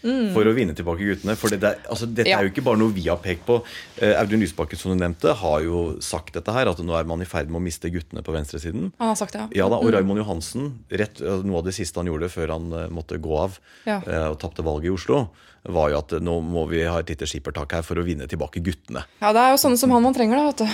Da. 0.03 0.33
for 0.35 0.45
å 0.45 0.55
vinne 0.55 0.75
tilbake 0.77 1.05
guttene. 1.07 1.37
For 1.37 1.49
det 1.51 1.61
der, 1.61 1.79
altså, 1.91 2.07
dette 2.07 2.29
Ja. 2.29 2.39
er 2.39 2.45
jo 2.47 2.51
ikke 2.53 2.65
bare 2.65 2.79
noe 2.79 2.93
vi 2.93 3.07
har 3.09 3.17
pekt 3.19 3.47
på. 3.47 3.63
Eh, 4.01 4.15
Audun 4.21 4.41
Lysbakken 4.41 4.77
som 4.79 4.93
du 4.93 4.99
nevnte, 5.05 5.35
har 5.35 5.61
jo 5.63 5.99
sagt 6.01 6.33
dette 6.35 6.53
her, 6.53 6.69
at 6.69 6.79
nå 6.79 6.95
er 6.99 7.05
man 7.05 7.21
i 7.23 7.25
ferd 7.25 7.49
med 7.51 7.61
å 7.61 7.65
miste 7.65 7.91
guttene 7.91 8.23
på 8.23 8.33
venstresiden. 8.33 8.93
Han 8.99 9.09
har 9.09 9.17
sagt 9.17 9.33
det, 9.33 9.41
Ja 9.57 9.65
ja 9.65 9.69
da, 9.69 9.77
og 9.77 9.93
Raymond 9.93 10.19
Johansen, 10.19 10.79
rett, 10.91 11.21
noe 11.21 11.59
av 11.59 11.65
det 11.65 11.75
siste 11.75 11.97
han 11.99 12.07
gjorde 12.07 12.29
før 12.31 12.49
han 12.55 12.73
eh, 12.73 12.89
måtte 12.89 13.19
gå 13.21 13.37
av 13.39 13.59
Ja. 13.87 14.01
eh, 14.07 14.29
og 14.31 14.39
tapte 14.39 14.63
valget 14.63 14.85
i 14.91 14.95
Oslo, 14.95 15.29
var 15.67 15.91
jo 15.91 15.99
at 15.99 16.11
nå 16.23 16.41
må 16.47 16.69
vi 16.71 16.85
ha 16.85 16.99
et 17.01 17.09
lite 17.11 17.27
skippertak 17.27 17.73
her 17.73 17.83
for 17.83 17.97
å 17.99 18.05
vinne 18.07 18.29
tilbake 18.29 18.63
guttene. 18.63 19.03
Ja, 19.21 19.33
det 19.33 19.41
er 19.43 19.51
jo 19.51 19.57
sånne 19.59 19.77
som 19.79 19.91
han 19.91 20.03
man 20.03 20.15
trenger, 20.15 20.37
da. 20.37 20.45
vet 20.47 20.59
du. 20.59 20.65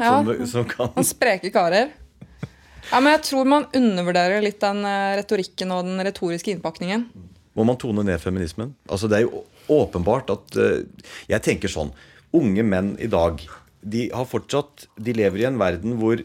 Ja. 0.00 0.22
Som, 0.24 0.46
som 0.46 0.64
kan 0.64 0.88
Han 0.94 1.04
spreke 1.04 1.50
karer. 1.52 1.90
Ja, 2.90 3.00
men 3.00 3.12
jeg 3.12 3.22
tror 3.28 3.44
man 3.44 3.66
undervurderer 3.76 4.40
litt 4.40 4.60
den 4.62 4.80
retorikken 5.18 5.70
og 5.76 5.84
den 5.84 6.00
retoriske 6.00 6.54
innpakningen. 6.54 7.04
Må 7.58 7.66
man 7.66 7.78
tone 7.80 8.04
ned 8.06 8.22
feminismen? 8.22 8.74
Altså 8.88 9.10
Det 9.10 9.20
er 9.20 9.26
jo 9.26 9.44
åpenbart 9.74 10.30
at 10.34 10.58
eh, 10.58 10.84
Jeg 11.30 11.44
tenker 11.44 11.72
sånn 11.72 11.90
Unge 12.36 12.64
menn 12.66 12.92
i 13.02 13.10
dag 13.10 13.42
De 13.82 14.08
har 14.14 14.28
fortsatt 14.30 14.86
De 14.96 15.16
lever 15.16 15.42
i 15.42 15.48
en 15.50 15.58
verden 15.60 15.98
hvor 16.00 16.22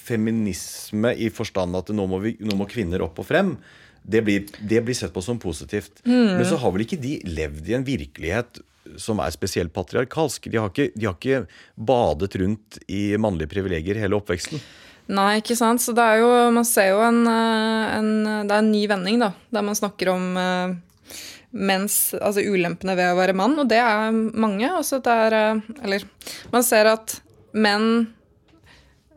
feminisme 0.00 1.12
i 1.22 1.28
forstand 1.30 1.76
at 1.78 1.90
nå 1.94 2.04
må, 2.10 2.18
vi, 2.22 2.32
nå 2.42 2.56
må 2.58 2.66
kvinner 2.70 3.02
opp 3.04 3.20
og 3.22 3.28
frem 3.28 3.54
det 4.02 4.22
blir, 4.24 4.46
det 4.64 4.80
blir 4.82 4.96
sett 4.96 5.12
på 5.14 5.22
som 5.22 5.38
positivt. 5.38 6.00
Men 6.08 6.42
så 6.48 6.56
har 6.60 6.72
vel 6.74 6.86
ikke 6.86 6.98
de 7.00 7.18
levd 7.28 7.68
i 7.68 7.76
en 7.76 7.86
virkelighet 7.86 8.62
som 8.98 9.20
er 9.22 9.32
spesielt 9.34 9.74
patriarkalsk. 9.76 10.48
De 10.50 10.58
har 10.58 10.70
ikke, 10.72 10.88
de 10.96 11.06
har 11.06 11.18
ikke 11.18 11.44
badet 11.76 12.38
rundt 12.40 12.80
i 12.90 13.10
mannlige 13.20 13.52
privilegier 13.52 14.00
hele 14.00 14.18
oppveksten. 14.18 14.62
Nei, 15.10 15.40
ikke 15.40 15.56
sant. 15.58 15.82
Så 15.82 15.94
det 15.96 16.04
er 16.04 16.22
jo 16.22 16.30
Man 16.54 16.66
ser 16.68 16.92
jo 16.92 17.00
en, 17.02 17.24
eh, 17.26 17.96
en 17.98 18.12
Det 18.46 18.54
er 18.54 18.60
en 18.60 18.70
ny 18.70 18.84
vending, 18.90 19.18
da. 19.22 19.32
Der 19.50 19.66
man 19.66 19.78
snakker 19.78 20.12
om 20.14 20.36
eh, 20.38 20.76
menns 21.50 22.14
Altså 22.14 22.44
ulempene 22.46 22.94
ved 22.98 23.10
å 23.10 23.18
være 23.18 23.34
mann, 23.34 23.58
og 23.58 23.68
det 23.70 23.80
er 23.82 24.12
mange. 24.14 24.70
Også 24.78 25.00
det 25.02 25.16
er 25.26 25.38
eh, 25.38 25.62
Eller 25.82 26.06
man 26.52 26.66
ser 26.66 26.92
at 26.92 27.20
menn 27.52 28.08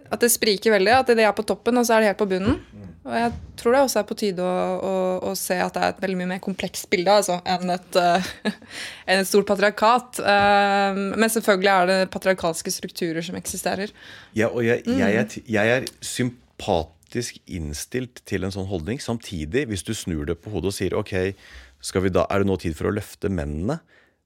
At 0.10 0.23
det 0.23 0.34
spriker 0.34 0.73
veldig. 0.77 0.97
At 0.99 1.13
de 1.13 1.25
er 1.25 1.36
på 1.38 1.45
toppen, 1.45 1.77
og 1.77 1.86
så 1.86 1.97
er 1.97 2.03
de 2.03 2.12
helt 2.12 2.21
på 2.21 2.29
bunnen. 2.29 2.60
Og 3.03 3.15
jeg 3.17 3.31
tror 3.59 3.75
det 3.75 3.79
også 3.83 3.99
er 3.99 4.05
på 4.07 4.15
tide 4.15 4.43
å, 4.47 4.59
å, 4.79 4.93
å 5.27 5.33
se 5.35 5.57
at 5.59 5.75
det 5.75 5.81
er 5.83 5.91
et 5.91 6.01
veldig 6.05 6.17
mye 6.21 6.29
mer 6.35 6.43
komplekst 6.43 6.87
bilde 6.91 7.11
altså, 7.11 7.35
enn, 7.43 7.73
et, 7.73 7.97
uh, 7.99 8.29
enn 9.11 9.23
et 9.23 9.27
stort 9.27 9.49
patriarkat. 9.49 10.21
Uh, 10.23 11.11
men 11.11 11.31
selvfølgelig 11.31 11.71
er 11.73 11.89
det 11.91 11.97
patriarkalske 12.13 12.71
strukturer 12.71 13.25
som 13.25 13.35
eksisterer. 13.39 13.91
Ja, 14.39 14.47
og 14.47 14.63
jeg, 14.63 14.85
Mm. 14.87 14.97
jeg, 14.99 15.15
er, 15.19 15.35
jeg 15.51 15.73
er 15.73 15.89
sympatisk 16.03 17.37
innstilt 17.47 18.23
til 18.29 18.47
en 18.47 18.55
sånn 18.55 18.67
holdning. 18.71 19.03
Samtidig, 19.03 19.67
hvis 19.67 19.83
du 19.83 19.93
snur 19.95 20.23
det 20.27 20.39
på 20.39 20.51
hodet 20.55 20.71
og 20.71 20.75
sier 20.75 20.95
ok, 20.97 21.13
vi 21.33 22.11
da, 22.11 22.23
er 22.31 22.43
det 22.43 22.47
nå 22.47 22.55
tid 22.59 22.75
for 22.79 22.87
å 22.87 22.95
løfte 22.95 23.31
mennene, 23.31 23.81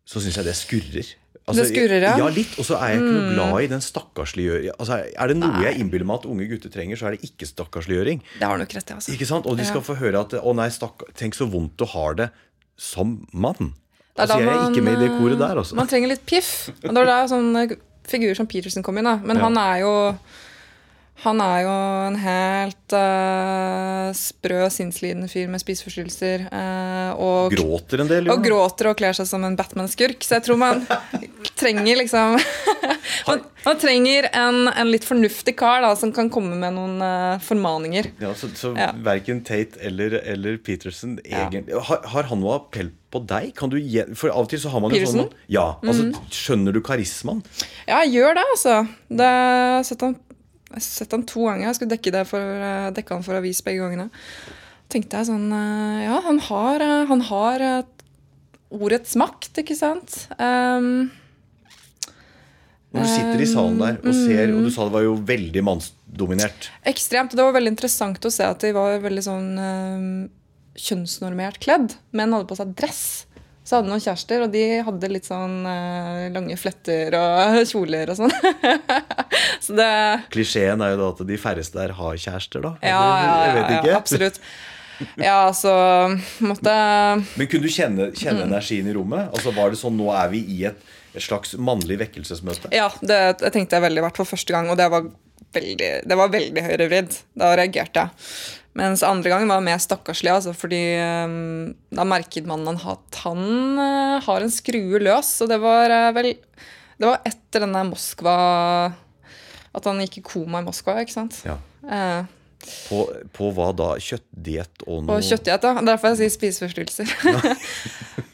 så 0.07 0.21
syns 0.21 0.37
jeg 0.39 0.47
det 0.47 0.55
skurrer. 0.55 1.09
Altså, 1.47 1.63
Det 1.63 1.69
skurrer, 1.71 2.01
ja. 2.03 2.13
Mm. 2.13 2.19
Ja, 2.19 2.27
litt. 2.35 2.55
Og 2.59 2.65
så 2.67 2.75
er 2.75 2.89
jeg 2.91 2.99
ikke 2.99 3.11
noe 3.15 3.33
glad 3.33 3.61
i 3.63 3.67
den 3.71 3.83
stakkarsliggjøring. 3.85 4.71
Altså, 4.79 4.97
er 5.15 5.27
det 5.31 5.37
noe 5.39 5.61
jeg 5.63 5.79
innbiller 5.79 6.05
meg 6.09 6.19
at 6.19 6.25
unge 6.27 6.47
gutter 6.51 6.69
trenger, 6.73 6.99
så 6.99 7.07
er 7.07 7.15
det 7.15 7.21
ikke 7.29 7.47
stakkarsliggjøring. 7.47 8.19
Det 8.39 8.43
har 8.49 8.57
nok 8.59 8.73
rett 8.75 8.91
altså. 8.97 9.13
Ikke 9.15 9.25
sant? 9.29 9.45
Og 9.47 9.55
de 9.57 9.63
skal 9.63 9.79
Ja. 9.79 9.87
få 9.87 9.95
høre 9.95 10.19
at 10.19 10.35
å 10.43 10.53
nei, 10.55 10.67
stakkar, 10.69 11.07
tenk 11.15 11.33
så 11.39 11.47
vondt 11.49 11.77
du 11.77 11.85
har 11.85 12.15
det 12.15 12.29
som 12.77 13.25
mann. 13.31 13.73
Det 14.17 14.25
Altså, 14.27 14.39
jeg 14.39 14.47
er 14.47 14.55
man, 14.59 14.73
ikke 14.73 14.83
med 14.83 14.93
i 14.97 15.07
det 15.07 15.11
koret 15.21 15.37
der, 15.39 15.55
altså. 15.55 15.75
Man 15.75 15.87
trenger 15.87 16.09
litt 16.09 16.25
piff. 16.25 16.69
Og 16.83 16.93
det 16.93 16.97
er 16.97 17.05
da 17.05 17.27
sånn 17.27 17.77
figur 18.07 18.35
som 18.35 18.47
Peterson 18.47 18.83
kom 18.83 18.97
inn, 18.97 19.05
da. 19.05 19.15
Men 19.23 19.37
Ja. 19.37 19.43
han 19.43 19.57
er 19.57 19.79
jo 19.81 20.17
han 21.23 21.39
er 21.41 21.63
jo 21.65 21.71
en 22.07 22.17
helt 22.21 22.93
uh, 22.93 24.09
sprø, 24.13 24.59
sinnslidende 24.73 25.29
fyr 25.31 25.47
med 25.49 25.63
spiseforstyrrelser. 25.63 26.43
Uh, 26.51 27.11
og, 27.17 27.55
Gråter 27.55 28.03
en 28.03 28.11
del. 28.11 28.29
jo. 28.29 28.35
og 28.35 28.43
gråter 28.45 28.91
og 28.91 28.99
kler 28.99 29.17
seg 29.17 29.25
som 29.29 29.45
en 29.47 29.57
Batman-skurk. 29.57 30.21
Så 30.21 30.37
jeg 30.37 30.45
tror 30.45 30.59
man 30.61 30.83
trenger 31.57 31.97
liksom 32.03 32.37
man, 33.29 33.41
man 33.65 33.81
trenger 33.81 34.29
en, 34.29 34.67
en 34.69 34.91
litt 34.93 35.07
fornuftig 35.07 35.55
kar 35.57 35.81
da, 35.87 35.95
som 35.97 36.13
kan 36.13 36.29
komme 36.33 36.53
med 36.59 36.77
noen 36.77 37.01
uh, 37.01 37.41
formaninger. 37.43 38.11
Ja, 38.21 38.35
så 38.37 38.51
så 38.53 38.75
Ja. 38.77 38.91
verken 39.01 39.41
Tate 39.47 39.81
eller, 39.81 40.19
eller 40.21 40.61
Peterson 40.61 41.17
Ja. 41.25 41.47
har, 41.49 42.05
har 42.13 42.29
han 42.29 42.43
noe 42.43 42.59
appell 42.61 42.93
på 43.09 43.23
deg? 43.25 43.55
Kan 43.57 43.71
du 43.73 43.79
for 44.19 44.29
av 44.29 44.45
og 44.45 44.51
til 44.51 44.61
så 44.61 44.69
har 44.69 44.83
man 44.83 44.93
jo 44.93 44.99
Peterson? 44.99 45.25
Mm. 45.25 45.33
sånn 45.33 45.51
Ja, 45.57 45.67
altså 45.81 46.29
Skjønner 46.29 46.75
du 46.75 46.81
karismaen? 46.85 47.41
Ja, 47.87 48.03
jeg 48.03 48.19
gjør 48.19 48.37
det, 48.37 48.45
altså. 48.53 48.77
Det, 49.09 49.33
setter 49.87 50.11
han, 50.11 50.17
jeg 50.67 50.75
har 50.75 50.83
sett 50.83 51.11
han 51.15 51.23
to 51.23 51.45
ganger. 51.47 51.67
Jeg 51.69 51.75
skulle 51.79 51.93
dekke, 51.95 52.11
det 52.11 52.25
for, 52.27 52.39
eh, 52.39 52.89
dekke 52.91 53.15
han 53.15 53.23
for 53.23 53.35
avis 53.39 53.61
begge 53.63 53.79
gangene. 53.85 54.09
tenkte 54.89 55.17
jeg 55.19 55.27
sånn 55.27 55.51
eh, 55.51 56.03
Ja, 56.05 56.19
han 56.21 56.39
har, 56.39 56.81
eh, 56.81 57.05
han 57.07 57.21
har 57.21 57.63
ordets 58.71 59.15
makt, 59.15 59.53
ikke 59.63 59.75
sant? 59.79 60.27
Um, 60.39 61.09
Når 62.91 63.03
du 63.03 63.07
sitter 63.11 63.41
i 63.43 63.45
salen 63.47 63.77
der 63.79 63.97
og 63.99 64.13
ser, 64.15 64.47
Mm. 64.47 64.57
og 64.57 64.63
du 64.65 64.71
sa 64.71 64.83
det 64.87 64.91
var 64.93 65.03
jo 65.03 65.15
veldig 65.15 65.63
mannsdominert. 65.63 66.69
ekstremt. 66.85 67.31
Og 67.31 67.37
det 67.37 67.45
var 67.45 67.53
veldig 67.53 67.73
interessant 67.75 68.19
å 68.25 68.31
se 68.31 68.43
at 68.43 68.59
de 68.59 68.71
var 68.73 68.99
veldig 68.99 69.23
sånn 69.23 69.49
eh, 69.59 70.29
kjønnsnormert 70.79 71.59
kledd. 71.59 71.95
Menn 72.13 72.31
hadde 72.31 72.47
på 72.47 72.55
seg 72.57 72.75
dress. 72.75 73.25
Så 73.67 73.75
hadde 73.75 73.89
de 73.89 73.91
noen 73.91 74.03
kjærester, 74.03 74.45
og 74.45 74.51
de 74.53 74.61
hadde 74.87 75.09
litt 75.11 75.25
sånn 75.27 75.57
eh, 75.67 76.21
lange 76.31 76.55
fletter 76.55 77.17
og 77.19 77.57
kjoler 77.73 78.13
og 78.13 78.19
sånn. 78.21 78.31
så 79.65 79.75
det 79.75 79.89
Klisjeen 80.31 80.79
er 80.85 80.93
jo 80.93 81.01
da 81.01 81.09
at 81.11 81.21
de 81.27 81.39
færreste 81.41 81.75
der 81.81 81.91
har 81.97 82.15
kjærester, 82.23 82.63
da. 82.63 82.71
Ja, 82.79 83.01
ja, 83.25 83.35
ja, 83.59 83.81
ja, 83.91 83.97
absolutt. 83.99 84.39
Ja, 85.19 85.33
altså 85.49 85.69
måtte 86.41 86.71
Men 87.37 87.49
kunne 87.51 87.67
du 87.67 87.69
kjenne, 87.69 88.07
kjenne 88.17 88.45
Mm. 88.47 88.47
energien 88.49 88.87
i 88.89 88.93
rommet? 88.95 89.27
Altså 89.35 89.51
Var 89.53 89.69
det 89.75 89.77
sånn 89.77 89.93
nå 89.99 90.07
er 90.15 90.31
vi 90.31 90.39
i 90.55 90.63
et, 90.71 90.79
et 91.13 91.21
slags 91.21 91.53
mannlig 91.59 91.99
vekkelsesmøte? 92.01 92.71
Ja, 92.73 92.87
det 93.05 93.19
det 93.43 93.51
tenkte 93.53 93.77
jeg 93.77 93.85
veldig, 93.85 94.01
hvert 94.07 94.17
for 94.23 94.31
første 94.31 94.55
gang, 94.55 94.71
og 94.73 94.79
det 94.79 94.87
var 94.89 95.05
veldig, 95.53 95.91
det 96.09 96.17
var 96.17 96.31
veldig 96.33 96.63
høyrevridd. 96.65 97.13
Da 97.37 97.51
reagerte 97.59 98.07
jeg. 98.07 98.09
Mens 98.77 99.01
andre 99.05 99.29
gangen 99.31 99.49
var 99.49 99.61
mer 99.65 99.79
stakkarslig, 99.81 100.29
altså, 100.29 100.51
fordi 100.53 100.77
um, 101.25 101.73
da 101.89 102.03
merket 102.05 102.45
man 102.49 102.67
at 102.69 103.17
han 103.23 103.79
uh, 103.79 104.21
har 104.21 104.41
en 104.45 104.51
skrue 104.53 104.99
løs. 105.01 105.41
Og 105.41 105.49
det 105.49 105.57
var 105.63 105.89
uh, 105.89 106.11
vel 106.17 106.35
Det 106.97 107.05
var 107.05 107.21
etter 107.25 107.59
denne 107.65 107.83
Moskva 107.89 108.35
At 109.73 109.85
han 109.89 110.01
gikk 110.05 110.17
i 110.21 110.23
koma 110.25 110.59
i 110.61 110.65
Moskva, 110.67 110.99
ikke 111.01 111.15
sant? 111.15 111.35
Ja. 111.47 111.57
Uh, 111.81 112.21
På, 112.85 112.97
på 113.33 113.49
hva 113.57 113.71
da? 113.77 113.97
Kjøttdiett 114.01 114.83
og 114.85 115.05
noe 115.05 115.09
På 115.09 115.17
kjøttdiett, 115.25 115.63
ja. 115.65 115.73
Derfor 115.89 116.07
jeg 116.13 116.19
sier 116.21 116.33
spiseforstyrrelser. 116.35 117.07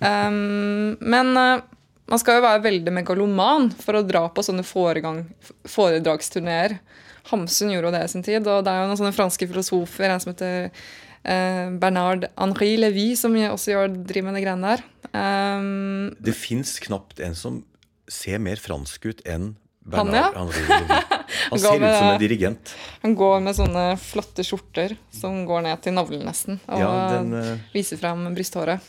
um, 0.03 0.99
men 1.15 1.27
uh, 1.39 1.63
man 2.11 2.19
skal 2.19 2.35
jo 2.41 2.43
være 2.43 2.65
veldig 2.67 2.91
megaloman 2.99 3.71
for 3.79 3.95
å 3.95 4.03
dra 4.03 4.27
på 4.27 4.43
sånne 4.43 4.67
foredragsturneer. 4.67 6.75
Hamsun 7.31 7.71
gjorde 7.71 7.87
jo 7.89 7.95
det 7.95 8.03
i 8.03 8.11
sin 8.11 8.23
tid, 8.25 8.47
og 8.47 8.63
det 8.65 8.71
er 8.73 8.83
jo 8.83 8.89
noen 8.91 8.99
sånne 8.99 9.15
franske 9.15 9.47
filosofer, 9.47 10.09
en 10.11 10.19
som 10.23 10.33
heter 10.33 10.69
eh, 11.23 11.69
Bernard 11.79 12.27
Henri 12.35 12.73
Lévy, 12.81 13.13
som 13.19 13.35
også 13.35 13.71
gjør, 13.75 13.93
driver 14.09 14.31
med 14.31 14.39
de 14.39 14.45
greiene 14.45 14.73
der. 14.73 14.85
Um, 15.13 16.15
Det 16.23 16.33
fins 16.35 16.77
knapt 16.83 17.19
en 17.23 17.35
som 17.37 17.61
ser 18.11 18.41
mer 18.43 18.59
fransk 18.59 19.05
ut 19.07 19.21
enn 19.29 19.53
Han, 19.91 20.11
ja. 20.15 20.29
Bernard 20.31 20.37
Henri 20.41 20.63
Lévy. 20.67 20.99
Han 21.49 21.59
ser 21.59 21.67
ser 21.67 21.81
ut 21.81 21.95
som 21.97 22.09
en 22.13 22.19
dirigent. 22.21 22.73
han 23.01 23.15
går 23.17 23.39
med 23.43 23.55
sånne 23.57 23.83
flotte 23.99 24.43
skjorter 24.45 24.93
som 25.11 25.41
går 25.49 25.63
ned 25.65 25.81
til 25.81 25.95
navlen 25.95 26.21
nesten, 26.27 26.59
og 26.67 26.79
Ja, 26.83 26.91
den, 27.15 27.33
eh, 27.39 27.63
viser 27.73 27.97
fram 27.97 28.27
brysthåret. 28.35 28.83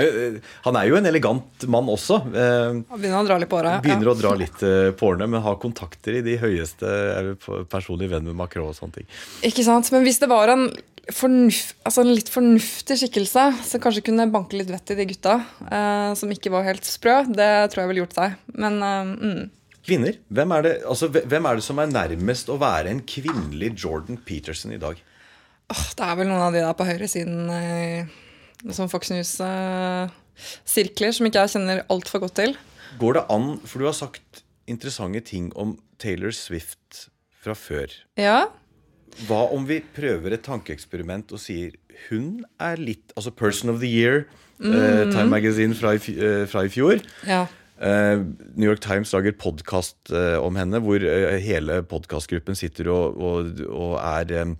Eh, 0.00 0.38
Han 0.66 0.78
er 0.78 0.88
jo 0.88 0.98
en 0.98 1.08
elegant 1.08 1.66
mann 1.70 1.90
også. 1.92 2.20
Eh, 2.32 2.78
Han 2.78 3.00
begynner 3.00 3.20
å 3.20 3.28
dra 3.28 3.38
litt 3.42 3.50
på 3.52 3.58
året. 3.60 3.82
Begynner 3.84 4.12
å 4.12 4.16
dra 4.18 4.32
litt 4.38 4.64
eh, 4.66 4.92
på 4.96 5.10
årene, 5.10 5.28
men 5.32 5.44
har 5.44 5.58
kontakter 5.62 6.20
i 6.20 6.24
de 6.24 6.38
høyeste 6.40 6.88
Er 6.88 7.32
personlig 7.70 8.10
venn 8.12 8.26
med 8.28 8.38
Macron 8.38 8.70
og 8.70 8.78
sånne 8.78 9.00
ting. 9.00 9.10
Ikke 9.48 9.66
sant? 9.66 9.90
Men 9.94 10.06
hvis 10.06 10.20
det 10.22 10.30
var 10.32 10.52
en, 10.52 10.68
fornuft, 11.12 11.74
altså 11.88 12.04
en 12.04 12.12
litt 12.14 12.30
fornuftig 12.32 13.00
skikkelse 13.02 13.48
som 13.68 13.82
kanskje 13.82 14.04
kunne 14.10 14.30
banke 14.32 14.58
litt 14.58 14.70
vett 14.72 14.94
i 14.94 14.98
de 15.00 15.08
gutta, 15.12 15.40
eh, 15.68 16.12
som 16.18 16.32
ikke 16.32 16.52
var 16.54 16.68
helt 16.68 16.88
sprø, 16.88 17.22
det 17.32 17.50
tror 17.72 17.84
jeg 17.84 17.92
ville 17.92 18.06
gjort 18.06 18.18
seg. 18.20 18.38
Men 18.54 18.78
mm. 18.82 19.42
Kvinner, 19.82 20.18
hvem 20.30 20.52
er, 20.54 20.62
det, 20.62 20.74
altså, 20.86 21.08
hvem 21.10 21.46
er 21.48 21.58
det 21.58 21.64
som 21.66 21.80
er 21.82 21.90
nærmest 21.90 22.50
å 22.52 22.58
være 22.62 22.92
en 22.92 23.00
kvinnelig 23.02 23.72
Jordan 23.82 24.20
Peterson 24.22 24.74
i 24.76 24.78
dag? 24.82 25.00
Oh, 25.72 25.86
det 25.96 26.04
er 26.06 26.18
vel 26.18 26.28
noen 26.28 26.44
av 26.44 26.54
de 26.54 26.62
der 26.62 26.76
på 26.76 26.86
høyresiden 26.86 27.50
eh, 27.50 28.12
som 28.70 28.86
Fox 28.92 29.10
News-sirkler, 29.10 31.10
som 31.16 31.26
ikke 31.26 31.42
jeg 31.42 31.52
kjenner 31.56 31.82
altfor 31.92 32.18
godt 32.22 32.36
til. 32.38 32.52
Går 33.00 33.12
det 33.18 33.24
an, 33.32 33.46
for 33.66 33.76
du 33.82 33.86
har 33.88 33.96
sagt 33.96 34.42
interessante 34.70 35.20
ting 35.26 35.48
om 35.58 35.74
Taylor 36.02 36.32
Swift 36.36 37.08
fra 37.42 37.54
før. 37.58 37.88
Ja, 38.20 38.40
Hva 39.28 39.42
om 39.52 39.66
vi 39.68 39.76
prøver 39.92 40.32
et 40.32 40.40
tankeeksperiment 40.46 41.34
og 41.36 41.40
sier 41.42 41.74
hun 42.08 42.46
er 42.56 42.80
litt 42.80 43.12
Altså 43.12 43.28
Person 43.36 43.68
of 43.68 43.76
the 43.82 43.90
Year, 43.90 44.24
eh, 44.64 45.04
Time 45.12 45.28
Magazine 45.28 45.74
fra 45.76 45.92
i, 45.92 45.98
eh, 45.98 46.46
fra 46.48 46.62
i 46.64 46.70
fjor. 46.72 46.96
Ja. 47.28 47.42
Eh, 47.82 48.16
New 48.56 48.68
York 48.70 48.80
Times 48.80 49.12
lager 49.12 49.32
podkast 49.36 50.08
om 50.40 50.56
henne, 50.56 50.80
hvor 50.80 50.96
eh, 51.02 51.36
hele 51.44 51.82
podkastgruppen 51.82 52.54
sitter 52.56 52.88
og, 52.88 53.16
og, 53.20 53.60
og 53.68 53.98
er 54.00 54.32
eh, 54.32 54.54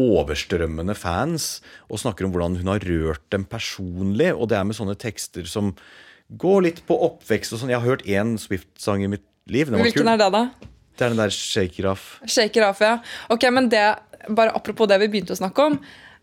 overstrømmende 0.00 0.96
fans 0.98 1.60
og 1.88 2.00
snakker 2.02 2.26
om 2.26 2.34
hvordan 2.34 2.58
hun 2.60 2.72
har 2.72 2.84
rørt 2.86 3.24
dem 3.34 3.46
personlig. 3.48 4.32
Og 4.34 4.50
det 4.50 4.58
er 4.58 4.66
med 4.68 4.78
sånne 4.78 4.96
tekster 5.00 5.48
som 5.50 5.74
går 6.40 6.66
litt 6.68 6.82
på 6.86 6.96
oppvekst 7.06 7.54
og 7.54 7.62
sånn. 7.62 7.72
Jeg 7.72 7.82
har 7.82 7.88
hørt 7.88 8.06
én 8.08 8.36
Swift-sang 8.40 9.04
i 9.04 9.10
mitt 9.10 9.26
liv. 9.50 9.70
Hvilken 9.70 10.04
kul. 10.04 10.12
er 10.12 10.20
det, 10.20 10.30
da? 10.34 10.44
Det 10.96 11.06
er 11.06 11.14
den 11.14 11.22
der 11.22 11.34
Shake 11.34 11.80
It 11.80 11.88
Off. 11.88 12.18
Shaker 12.28 12.68
off, 12.68 12.82
ja. 12.84 12.98
Ok, 13.32 13.46
men 13.54 13.70
det, 13.72 13.82
bare 14.28 14.52
apropos 14.56 14.90
det 14.90 15.00
vi 15.00 15.08
begynte 15.12 15.34
å 15.34 15.40
snakke 15.40 15.70
om. 15.70 15.78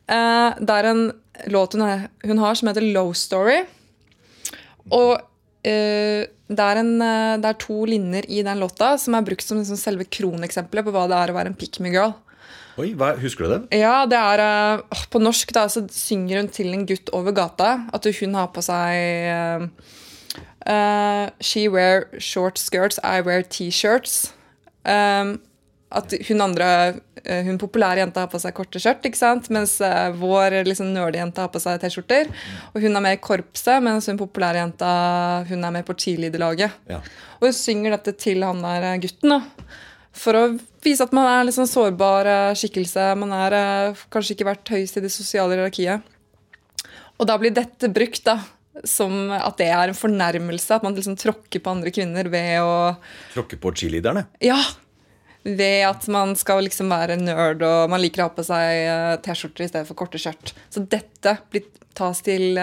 Eh, 0.07 0.59
det 0.61 0.75
er 0.75 0.91
en 0.91 1.07
låt 1.51 1.75
hun, 1.75 1.83
er, 1.87 2.07
hun 2.23 2.43
har 2.43 2.55
som 2.55 2.69
heter 2.69 2.85
Low 2.93 3.09
Story. 3.17 3.63
Og 4.93 5.17
eh, 5.67 6.27
det, 6.29 6.63
er 6.63 6.81
en, 6.83 6.93
eh, 7.03 7.33
det 7.41 7.49
er 7.49 7.59
to 7.63 7.81
linjer 7.89 8.29
i 8.31 8.43
den 8.45 8.61
låta 8.61 8.93
som 9.01 9.17
er 9.17 9.25
brukt 9.27 9.43
som 9.43 9.59
liksom 9.59 9.79
selve 9.81 10.07
kroneksempelet 10.07 10.87
på 10.87 10.93
hva 10.95 11.07
det 11.09 11.19
er 11.19 11.33
å 11.33 11.37
være 11.39 11.53
en 11.53 11.59
pick 11.59 11.81
me 11.83 11.91
girl. 11.91 12.15
Oi, 12.77 12.91
hva, 12.93 13.15
Husker 13.17 13.47
du 13.47 13.53
det? 13.55 13.79
Ja, 13.79 14.05
det 14.09 14.17
er 14.17 14.43
uh, 14.43 15.03
På 15.09 15.21
norsk 15.21 15.49
da, 15.55 15.65
så 15.71 15.81
synger 15.93 16.43
hun 16.43 16.51
til 16.53 16.69
en 16.75 16.85
gutt 16.89 17.09
over 17.15 17.33
gata 17.35 17.71
at 17.93 18.05
hun 18.19 18.37
har 18.37 18.51
på 18.53 18.61
seg 18.65 18.93
eh, 20.67 21.25
She 21.41 21.67
wear 21.71 22.05
short 22.19 22.59
skirts, 22.59 22.99
I 22.99 23.21
wear 23.23 23.41
T-shirts. 23.41 24.33
Um, 24.83 25.37
at 25.87 26.11
hun 26.27 26.43
andre, 26.43 26.67
hun 27.47 27.59
populære 27.61 28.01
jenta 28.01 28.25
har 28.25 28.31
på 28.31 28.41
seg 28.43 28.51
korte 28.57 28.81
skjørt, 28.83 29.05
ikke 29.07 29.19
sant? 29.21 29.47
mens 29.55 29.77
vår 30.19 30.57
liksom 30.67 30.91
nerdejente 30.91 31.39
har 31.39 31.47
på 31.53 31.61
seg 31.63 31.79
T-skjorter. 31.79 32.27
Og 32.73 32.83
hun 32.83 32.99
er 32.99 33.05
med 33.05 33.15
i 33.15 33.21
korpset, 33.23 33.79
mens 33.85 34.09
hun 34.11 34.19
populære 34.19 34.59
jenta 34.59 34.91
hun 35.47 35.63
er 35.63 35.75
med 35.77 35.87
på 35.87 35.95
cheerleaderlaget. 35.95 36.75
Ja. 36.91 36.99
Og 37.39 37.47
hun 37.47 37.55
synger 37.55 37.95
dette 37.95 38.17
til 38.19 38.43
han 38.43 38.59
der 38.65 38.89
gutten. 39.07 39.37
da. 39.37 39.39
For 40.17 40.37
å 40.37 40.43
vise 40.83 41.05
at 41.05 41.13
man 41.15 41.27
er 41.27 41.41
en 41.41 41.47
litt 41.49 41.57
sånn 41.57 41.69
sårbar 41.69 42.29
eh, 42.31 42.57
skikkelse. 42.57 43.09
Man 43.19 43.33
er 43.35 43.55
eh, 43.57 44.05
kanskje 44.13 44.35
ikke 44.35 44.49
vært 44.49 44.73
høyest 44.73 44.99
i 44.99 45.03
det 45.05 45.13
sosiale 45.13 45.57
hierarkiet. 45.57 46.13
Og 47.17 47.29
da 47.29 47.37
blir 47.41 47.53
dette 47.53 47.89
brukt 47.93 48.23
da, 48.25 48.39
som 48.85 49.31
at 49.33 49.57
det 49.61 49.69
er 49.73 49.91
en 49.91 49.97
fornærmelse. 49.97 50.77
At 50.77 50.85
man 50.85 50.97
liksom 50.97 51.17
tråkker 51.19 51.61
på 51.63 51.73
andre 51.73 51.93
kvinner 51.93 52.29
ved 52.33 52.59
å 52.63 52.73
Tråkke 53.35 53.61
på 53.61 53.73
cheerleaderne. 53.77 54.27
Ja! 54.43 54.59
Ved 55.47 55.85
at 55.87 56.03
man 56.11 56.33
skal 56.35 56.65
liksom 56.65 56.89
være 56.91 57.15
nerd 57.21 57.61
og 57.63 57.91
man 57.93 58.01
liker 58.03 58.25
å 58.25 58.27
ha 58.27 58.33
på 58.35 58.43
seg 58.43 58.81
eh, 58.83 59.13
T-skjorter 59.23 59.67
i 59.67 59.69
stedet 59.71 59.87
for 59.87 59.99
korte 59.99 60.19
skjørt. 60.21 60.51
Så 60.73 60.83
dette 60.89 61.37
blir, 61.53 61.69
tas 61.97 62.19
til 62.25 62.59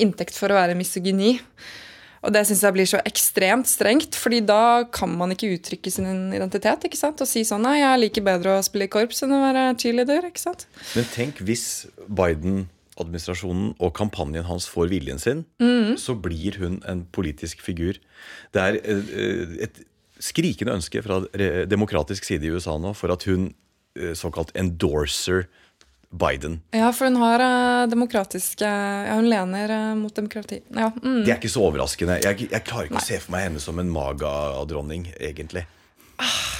inntekt 0.00 0.38
for 0.38 0.52
å 0.52 0.56
være 0.56 0.78
misogyni. 0.78 1.34
Og 2.20 2.34
det 2.34 2.42
syns 2.48 2.62
jeg 2.66 2.76
blir 2.76 2.88
så 2.88 3.00
ekstremt 3.08 3.68
strengt, 3.70 4.16
fordi 4.18 4.42
da 4.44 4.84
kan 4.92 5.12
man 5.16 5.32
ikke 5.32 5.54
uttrykke 5.54 5.92
sin 5.92 6.34
identitet. 6.36 6.84
ikke 6.84 6.98
sant? 6.98 7.22
Og 7.22 7.28
si 7.28 7.46
sånn 7.48 7.64
Nei, 7.64 7.78
jeg 7.80 8.02
liker 8.02 8.26
bedre 8.26 8.58
å 8.58 8.64
spille 8.64 8.88
i 8.88 8.92
korps 8.92 9.22
enn 9.24 9.32
å 9.36 9.40
være 9.40 9.64
cheerleader. 9.80 10.28
ikke 10.28 10.42
sant? 10.42 10.66
Men 10.96 11.08
tenk 11.14 11.40
hvis 11.48 11.64
Biden-administrasjonen 12.08 13.72
og 13.78 13.94
kampanjen 13.96 14.48
hans 14.48 14.68
får 14.68 14.92
viljen 14.92 15.22
sin, 15.22 15.46
så 16.00 16.16
blir 16.16 16.60
hun 16.60 16.82
en 16.88 17.06
politisk 17.12 17.64
figur. 17.64 17.96
Det 18.52 18.66
er 18.66 18.80
eh, 18.84 19.56
et 19.68 19.80
skrikende 20.20 20.76
ønske 20.76 21.00
fra 21.04 21.22
demokratisk 21.68 22.28
side 22.28 22.44
i 22.44 22.52
USA 22.52 22.76
nå 22.76 22.92
for 22.92 23.12
at 23.14 23.24
hun 23.28 23.54
eh, 23.96 24.12
såkalt 24.18 24.52
endorser 24.58 25.46
Biden. 26.10 26.60
Ja, 26.74 26.92
for 26.92 27.06
hun 27.06 27.16
har 27.16 27.42
eh, 27.44 27.88
demokratiske 27.90 28.66
Ja, 28.66 29.14
hun 29.14 29.28
lener 29.30 29.70
eh, 29.70 29.94
mot 29.94 30.14
demokrati. 30.14 30.60
Ja, 30.68 30.90
mm. 31.02 31.24
Det 31.24 31.30
er 31.30 31.36
ikke 31.38 31.52
så 31.52 31.62
overraskende. 31.68 32.18
Jeg, 32.24 32.48
jeg 32.50 32.64
klarer 32.66 32.90
ikke 32.90 32.98
å 32.98 33.04
se 33.04 33.20
for 33.22 33.36
meg 33.36 33.46
henne 33.46 33.62
som 33.62 33.78
en 33.78 33.92
maga-dronning, 33.94 35.06
egentlig. 35.20 35.66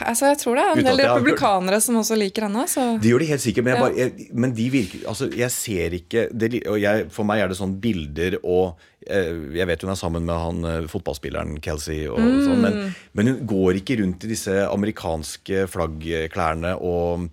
Altså, 0.00 0.30
jeg 0.30 0.38
tror 0.40 0.56
det 0.56 0.62
er 0.62 0.78
en 0.78 0.86
del 0.86 1.02
republikanere 1.02 1.80
som 1.84 1.98
også 2.00 2.16
liker 2.16 2.46
henne. 2.46 2.62
så... 2.70 2.86
De 3.02 3.10
gjør 3.10 3.24
det 3.24 3.30
helt 3.34 3.44
sikkert, 3.44 3.66
men, 3.66 3.74
jeg 3.74 3.82
bare, 3.82 3.98
jeg, 3.98 4.28
men 4.32 4.54
de 4.56 4.68
virker 4.72 5.02
Altså, 5.10 5.28
jeg 5.36 5.52
ser 5.52 5.96
ikke 5.98 6.22
det, 6.32 6.62
og 6.64 6.78
jeg, 6.80 7.10
For 7.12 7.28
meg 7.28 7.42
er 7.42 7.52
det 7.52 7.58
sånn 7.58 7.74
bilder 7.82 8.38
og 8.40 8.80
Jeg 9.10 9.66
vet 9.68 9.84
hun 9.84 9.92
er 9.92 9.98
sammen 9.98 10.26
med 10.28 10.38
han 10.38 10.66
eh, 10.68 10.88
fotballspilleren 10.90 11.58
Kelsey, 11.64 12.04
og 12.10 12.20
sånn, 12.20 12.60
men, 12.62 12.78
men 13.18 13.30
hun 13.32 13.40
går 13.50 13.80
ikke 13.80 13.98
rundt 14.00 14.26
i 14.26 14.32
disse 14.32 14.54
amerikanske 14.68 15.66
flaggklærne 15.70 16.76
og 16.78 17.28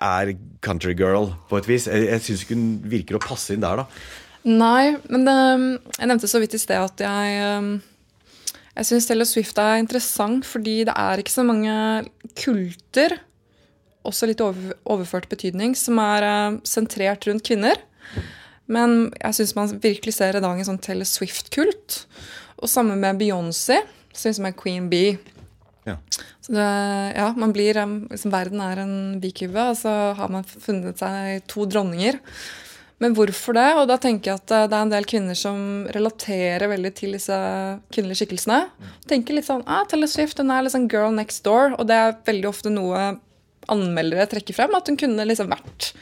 er 0.00 0.34
country 0.64 0.94
girl 0.98 1.32
på 1.50 1.60
et 1.60 1.70
vis. 1.70 1.88
Jeg, 1.90 2.08
jeg 2.08 2.26
syns 2.26 2.44
ikke 2.44 2.58
hun 2.58 2.74
virker 2.92 3.18
å 3.18 3.22
passe 3.24 3.54
inn 3.54 3.64
der, 3.64 3.82
da. 3.82 3.88
Nei, 4.48 4.96
men 5.12 5.26
det, 5.28 5.38
jeg 5.98 6.08
nevnte 6.08 6.28
så 6.30 6.40
vidt 6.40 6.56
i 6.56 6.60
sted 6.60 6.80
at 6.80 7.02
jeg 7.04 7.56
um, 7.60 7.74
Jeg 8.78 8.86
syns 8.88 9.08
Taylor 9.08 9.28
Swift 9.28 9.58
er 9.60 9.80
interessant 9.82 10.46
fordi 10.48 10.78
det 10.88 10.94
er 10.96 11.20
ikke 11.20 11.34
så 11.34 11.44
mange 11.44 11.74
kulter, 12.40 13.18
også 14.08 14.30
litt 14.30 14.40
over, 14.40 14.72
overført 14.88 15.28
betydning, 15.28 15.74
som 15.76 16.00
er 16.00 16.24
uh, 16.24 16.60
sentrert 16.64 17.28
rundt 17.28 17.44
kvinner. 17.44 17.76
Men 18.70 19.10
jeg 19.18 19.38
syns 19.40 19.56
man 19.58 19.74
virkelig 19.82 20.14
ser 20.16 20.38
i 20.38 20.44
dag 20.44 20.58
en 20.58 20.68
sånn 20.68 20.80
Taylor 20.82 21.08
Swift-kult. 21.08 22.04
Og 22.60 22.70
sammen 22.70 23.00
med 23.02 23.18
Beyoncé, 23.20 23.80
som 24.14 24.46
er 24.46 24.56
Queen 24.56 24.88
Bee. 24.92 25.18
Ja. 25.88 25.96
Så 26.44 26.54
det, 26.54 26.66
ja, 27.16 27.30
man 27.36 27.54
blir, 27.56 27.78
um, 27.82 28.02
liksom, 28.10 28.32
Verden 28.34 28.62
er 28.62 28.82
en 28.82 28.96
bikube, 29.22 29.70
og 29.72 29.78
så 29.80 29.94
har 30.18 30.32
man 30.32 30.44
funnet 30.44 31.00
seg 31.00 31.46
to 31.50 31.66
dronninger. 31.68 32.20
Men 33.00 33.14
hvorfor 33.16 33.56
det? 33.56 33.68
Og 33.80 33.86
da 33.88 33.96
tenker 34.00 34.28
jeg 34.34 34.42
at 34.42 34.52
eh, 34.52 34.66
det 34.68 34.76
er 34.76 34.84
en 34.84 34.92
del 34.92 35.06
kvinner 35.08 35.38
som 35.38 35.60
relaterer 35.96 36.68
veldig 36.68 36.90
til 36.98 37.16
disse 37.16 37.36
kvinnelige 37.94 38.20
skikkelsene. 38.20 38.58
Tenker 39.08 39.38
litt 39.38 39.48
sånn 39.48 39.64
ah, 39.64 39.86
Taylor 39.88 40.10
Swift 40.10 40.42
hun 40.42 40.52
er 40.52 40.66
liksom 40.66 40.84
girl 40.92 41.14
next 41.16 41.40
door, 41.48 41.72
og 41.78 41.88
det 41.88 41.96
er 41.96 42.18
veldig 42.28 42.50
ofte 42.50 42.72
noe 42.72 43.14
anmeldere 43.72 44.28
trekker 44.28 44.56
frem. 44.58 44.76
At 44.76 44.92
hun 44.92 45.00
kunne 45.00 45.24
liksom 45.24 45.48
vært 45.48 45.94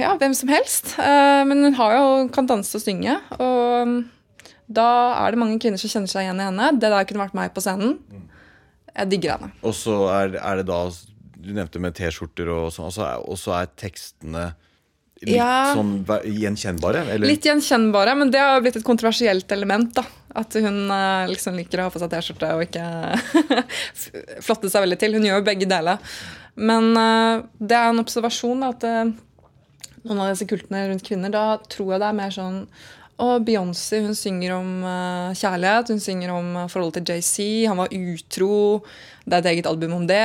ja, 0.00 0.12
hvem 0.20 0.34
som 0.36 0.48
helst. 0.52 0.94
Eh, 0.98 1.44
Men 1.48 1.62
hun 1.64 1.74
har 1.78 1.96
jo, 1.98 2.06
kan 2.34 2.46
danse 2.50 2.76
og 2.78 2.82
synge. 2.84 3.16
Og 3.38 3.88
mm, 3.88 3.96
da 4.74 4.86
er 5.24 5.34
det 5.34 5.40
mange 5.42 5.58
kvinner 5.62 5.80
som 5.80 5.90
kjenner 5.92 6.10
seg 6.12 6.26
igjen 6.26 6.40
i 6.42 6.48
henne. 6.48 6.70
Det 6.80 6.90
der 6.92 7.04
kunne 7.08 7.24
vært 7.26 7.36
meg 7.38 7.52
på 7.56 7.64
scenen. 7.64 7.98
Jeg 8.94 9.10
digger 9.10 9.36
henne. 9.38 9.52
Og 9.66 9.74
så 9.76 9.96
er, 10.14 10.36
er 10.38 10.60
det 10.62 10.68
da 10.70 10.82
Du 11.44 11.50
nevnte 11.52 11.80
med 11.82 11.92
T-skjorter 11.98 12.48
og 12.48 12.70
sånn, 12.72 12.86
og 12.88 13.36
så 13.40 13.52
er, 13.58 13.66
er 13.66 13.72
tekstene 13.76 14.44
litt 15.24 15.34
Ja. 15.36 15.74
sånn 15.76 15.98
gjenkjennbare? 16.06 17.02
Eller? 17.14 17.26
Litt 17.28 17.44
gjenkjennbare, 17.44 18.14
men 18.16 18.30
det 18.32 18.40
har 18.40 18.62
blitt 18.64 18.76
et 18.80 18.84
kontroversielt 18.86 19.50
element. 19.52 19.92
da. 19.98 20.04
At 20.34 20.56
hun 20.58 20.88
eh, 20.90 21.26
liksom 21.30 21.54
liker 21.60 21.78
å 21.82 21.86
ha 21.86 21.92
på 21.94 22.00
seg 22.02 22.10
T-skjorte 22.14 22.48
og 22.56 22.64
ikke 22.64 22.86
flotte 24.44 24.70
seg 24.72 24.84
veldig 24.86 24.98
til. 25.00 25.14
Hun 25.18 25.26
gjør 25.28 25.40
jo 25.42 25.46
begge 25.46 25.68
deler. 25.70 26.00
Men 26.56 26.90
eh, 26.98 27.44
det 27.60 27.76
er 27.78 27.92
en 27.92 28.02
observasjon 28.02 28.64
da, 28.64 28.72
at 28.74 28.88
noen 30.04 30.20
av 30.20 30.32
disse 30.32 30.48
kultene 30.48 30.86
rundt 30.90 31.06
kvinner, 31.06 31.32
da 31.32 31.46
tror 31.70 31.94
jeg 31.94 32.02
det 32.02 32.10
er 32.10 32.20
mer 32.20 32.34
sånn 32.34 32.60
og 33.22 33.44
Beyoncé 33.46 34.00
hun 34.02 34.16
synger 34.18 34.56
om 34.56 34.70
uh, 34.82 35.30
kjærlighet, 35.38 35.92
hun 35.94 36.02
synger 36.02 36.32
om 36.34 36.48
uh, 36.58 36.66
forholdet 36.70 37.04
til 37.06 37.14
JC. 37.14 37.36
Han 37.70 37.78
var 37.78 37.94
utro. 37.94 38.82
Det 39.22 39.36
er 39.36 39.44
et 39.44 39.50
eget 39.52 39.68
album 39.70 39.94
om 40.00 40.06
det. 40.08 40.24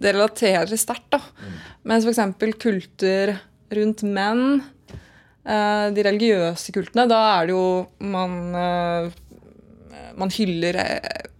Det 0.00 0.14
relaterer 0.16 0.80
sterkt. 0.80 1.10
da. 1.12 1.20
Mens 1.84 2.06
f.eks. 2.08 2.22
kulter 2.62 3.34
rundt 3.76 4.04
menn, 4.08 4.62
uh, 5.44 5.86
de 5.92 6.06
religiøse 6.06 6.72
kultene, 6.72 7.04
da 7.10 7.20
er 7.36 7.50
det 7.50 7.58
jo 7.58 7.66
man 8.00 9.12
Man 10.20 10.32
hyller 10.32 10.76
en 10.80 10.88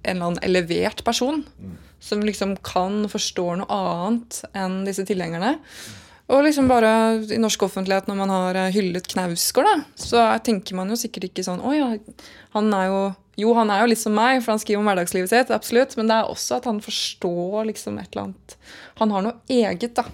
eller 0.05 0.27
annen 0.27 0.45
elevert 0.45 1.01
person. 1.05 1.43
Som 2.01 2.23
liksom 2.25 2.55
kan 2.65 3.07
forstå 3.09 3.47
noe 3.61 3.81
annet 3.81 4.43
enn 4.57 4.83
disse 4.87 5.05
tilhengerne. 5.09 5.57
Og 6.31 6.45
liksom 6.47 6.69
bare 6.71 6.91
i 7.35 7.41
norsk 7.43 7.65
offentlighet, 7.67 8.07
når 8.07 8.19
man 8.21 8.31
har 8.33 8.59
eh, 8.59 8.75
hyllet 8.75 9.09
Knausgård, 9.11 9.67
da, 9.67 9.89
så 9.99 10.27
tenker 10.47 10.79
man 10.79 10.93
jo 10.93 10.99
sikkert 10.99 11.31
ikke 11.31 11.45
sånn 11.47 11.63
Å 11.65 11.73
ja, 11.75 11.89
han 12.55 12.71
er 12.77 12.87
jo 12.91 13.01
Jo, 13.41 13.55
han 13.57 13.73
er 13.73 13.83
jo 13.83 13.91
litt 13.91 14.03
som 14.03 14.15
meg, 14.15 14.43
for 14.45 14.53
han 14.53 14.61
skriver 14.63 14.83
om 14.83 14.89
hverdagslivet 14.91 15.33
sitt, 15.33 15.51
absolutt, 15.55 15.97
men 15.99 16.11
det 16.11 16.19
er 16.19 16.31
også 16.31 16.59
at 16.59 16.67
han 16.69 16.81
forstår 16.85 17.71
liksom 17.71 17.97
et 17.99 18.11
eller 18.13 18.27
annet. 18.29 18.57
Han 19.01 19.15
har 19.15 19.25
noe 19.25 19.39
eget, 19.49 19.97
da, 19.97 20.05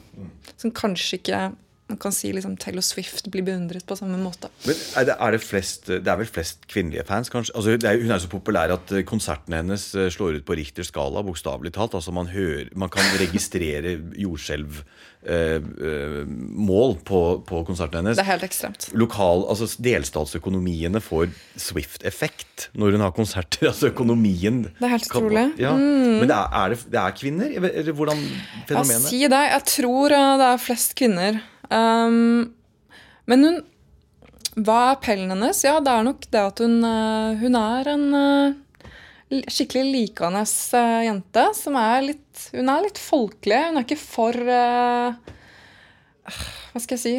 som 0.54 0.70
kanskje 0.70 1.18
ikke 1.18 1.40
man 1.86 2.00
kan 2.02 2.14
si 2.14 2.32
liksom 2.34 2.56
Taylor 2.58 2.82
Swift 2.82 3.30
blir 3.30 3.44
beundret 3.46 3.86
på 3.86 3.98
samme 3.98 4.18
måte. 4.18 4.50
Men 4.66 4.74
er 4.98 5.10
det, 5.10 5.18
er 5.20 5.36
det, 5.36 5.42
flest, 5.44 5.86
det 5.92 6.10
er 6.10 6.18
vel 6.18 6.30
flest 6.30 6.66
kvinnelige 6.70 7.06
fans, 7.06 7.30
kanskje? 7.32 7.54
Altså, 7.54 7.76
er, 7.76 8.00
hun 8.02 8.10
er 8.10 8.22
så 8.22 8.30
populær 8.32 8.74
at 8.74 8.94
konserten 9.06 9.36
konsertene 9.46 9.62
hennes 9.62 9.94
eh, 9.94 10.10
slår 10.12 10.40
ut 10.40 10.46
på 10.46 10.56
Richters 10.58 10.90
skala, 10.90 11.22
bokstavelig 11.26 11.72
talt. 11.74 11.94
Altså, 11.94 12.12
man, 12.12 12.26
hører, 12.30 12.68
man 12.76 12.88
kan 12.92 13.02
registrere 13.20 13.96
jordskjelvmål 14.16 14.84
eh, 15.26 16.96
eh, 16.96 17.04
på, 17.04 17.20
på, 17.46 17.64
konsertene 17.66 18.02
hennes. 18.02 18.16
Det 18.18 18.24
er 18.24 18.30
helt 18.32 18.46
ekstremt. 18.46 18.88
Lokal, 18.94 19.46
altså 19.50 19.68
Delstatsøkonomiene 19.82 21.00
får 21.00 21.28
Swift-effekt 21.56 22.70
når 22.74 22.96
hun 22.96 23.06
har 23.06 23.12
konserter. 23.16 23.68
altså 23.72 23.86
økonomien 23.92 24.64
Det 24.68 24.84
er 24.86 24.94
helt 24.96 25.10
utrolig. 25.10 25.48
Ja. 25.60 25.74
Mm. 25.76 26.22
Men 26.22 26.28
det 26.30 26.36
er, 26.36 26.48
er, 26.62 26.68
det, 26.74 26.78
det 26.92 27.02
er 27.02 27.10
kvinner? 27.16 27.48
Eller 27.56 27.92
hvordan 27.92 28.18
fenomenet? 28.68 29.02
Ja, 29.02 29.10
si 29.10 29.20
det. 29.26 29.44
Jeg 29.52 29.62
tror 29.76 30.16
det 30.16 30.48
er 30.52 30.56
flest 30.62 30.96
kvinner. 30.98 31.42
Um, 31.70 32.52
men 33.26 33.42
hun 33.46 33.56
Hva 34.56 34.76
er 34.82 34.94
appellen 34.94 35.32
hennes? 35.34 35.64
Ja, 35.66 35.80
det 35.84 35.92
er 35.92 36.06
nok 36.06 36.28
det 36.32 36.40
at 36.40 36.62
hun, 36.64 36.78
uh, 36.86 37.36
hun 37.40 37.58
er 37.60 37.90
en 37.92 38.06
uh, 38.14 38.54
skikkelig 39.50 39.84
likende 39.90 40.44
uh, 40.46 41.02
jente. 41.04 41.44
Som 41.58 41.76
er 41.80 42.06
litt 42.12 42.46
Hun 42.54 42.70
er 42.72 42.86
litt 42.86 43.00
folkelig. 43.00 43.62
Hun 43.68 43.80
er 43.80 43.86
ikke 43.86 44.00
for 44.00 44.36
Hva 46.26 46.80
skal 46.82 46.96
jeg 46.96 47.02
si? 47.02 47.16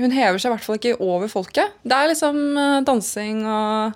hun 0.00 0.12
hever 0.12 0.40
seg 0.40 0.48
i 0.48 0.52
hvert 0.52 0.64
fall 0.64 0.78
ikke 0.78 1.00
over 1.04 1.28
folket. 1.30 1.76
Det 1.86 1.94
er 1.94 2.10
liksom 2.10 2.36
dansing 2.84 3.44
og, 3.46 3.94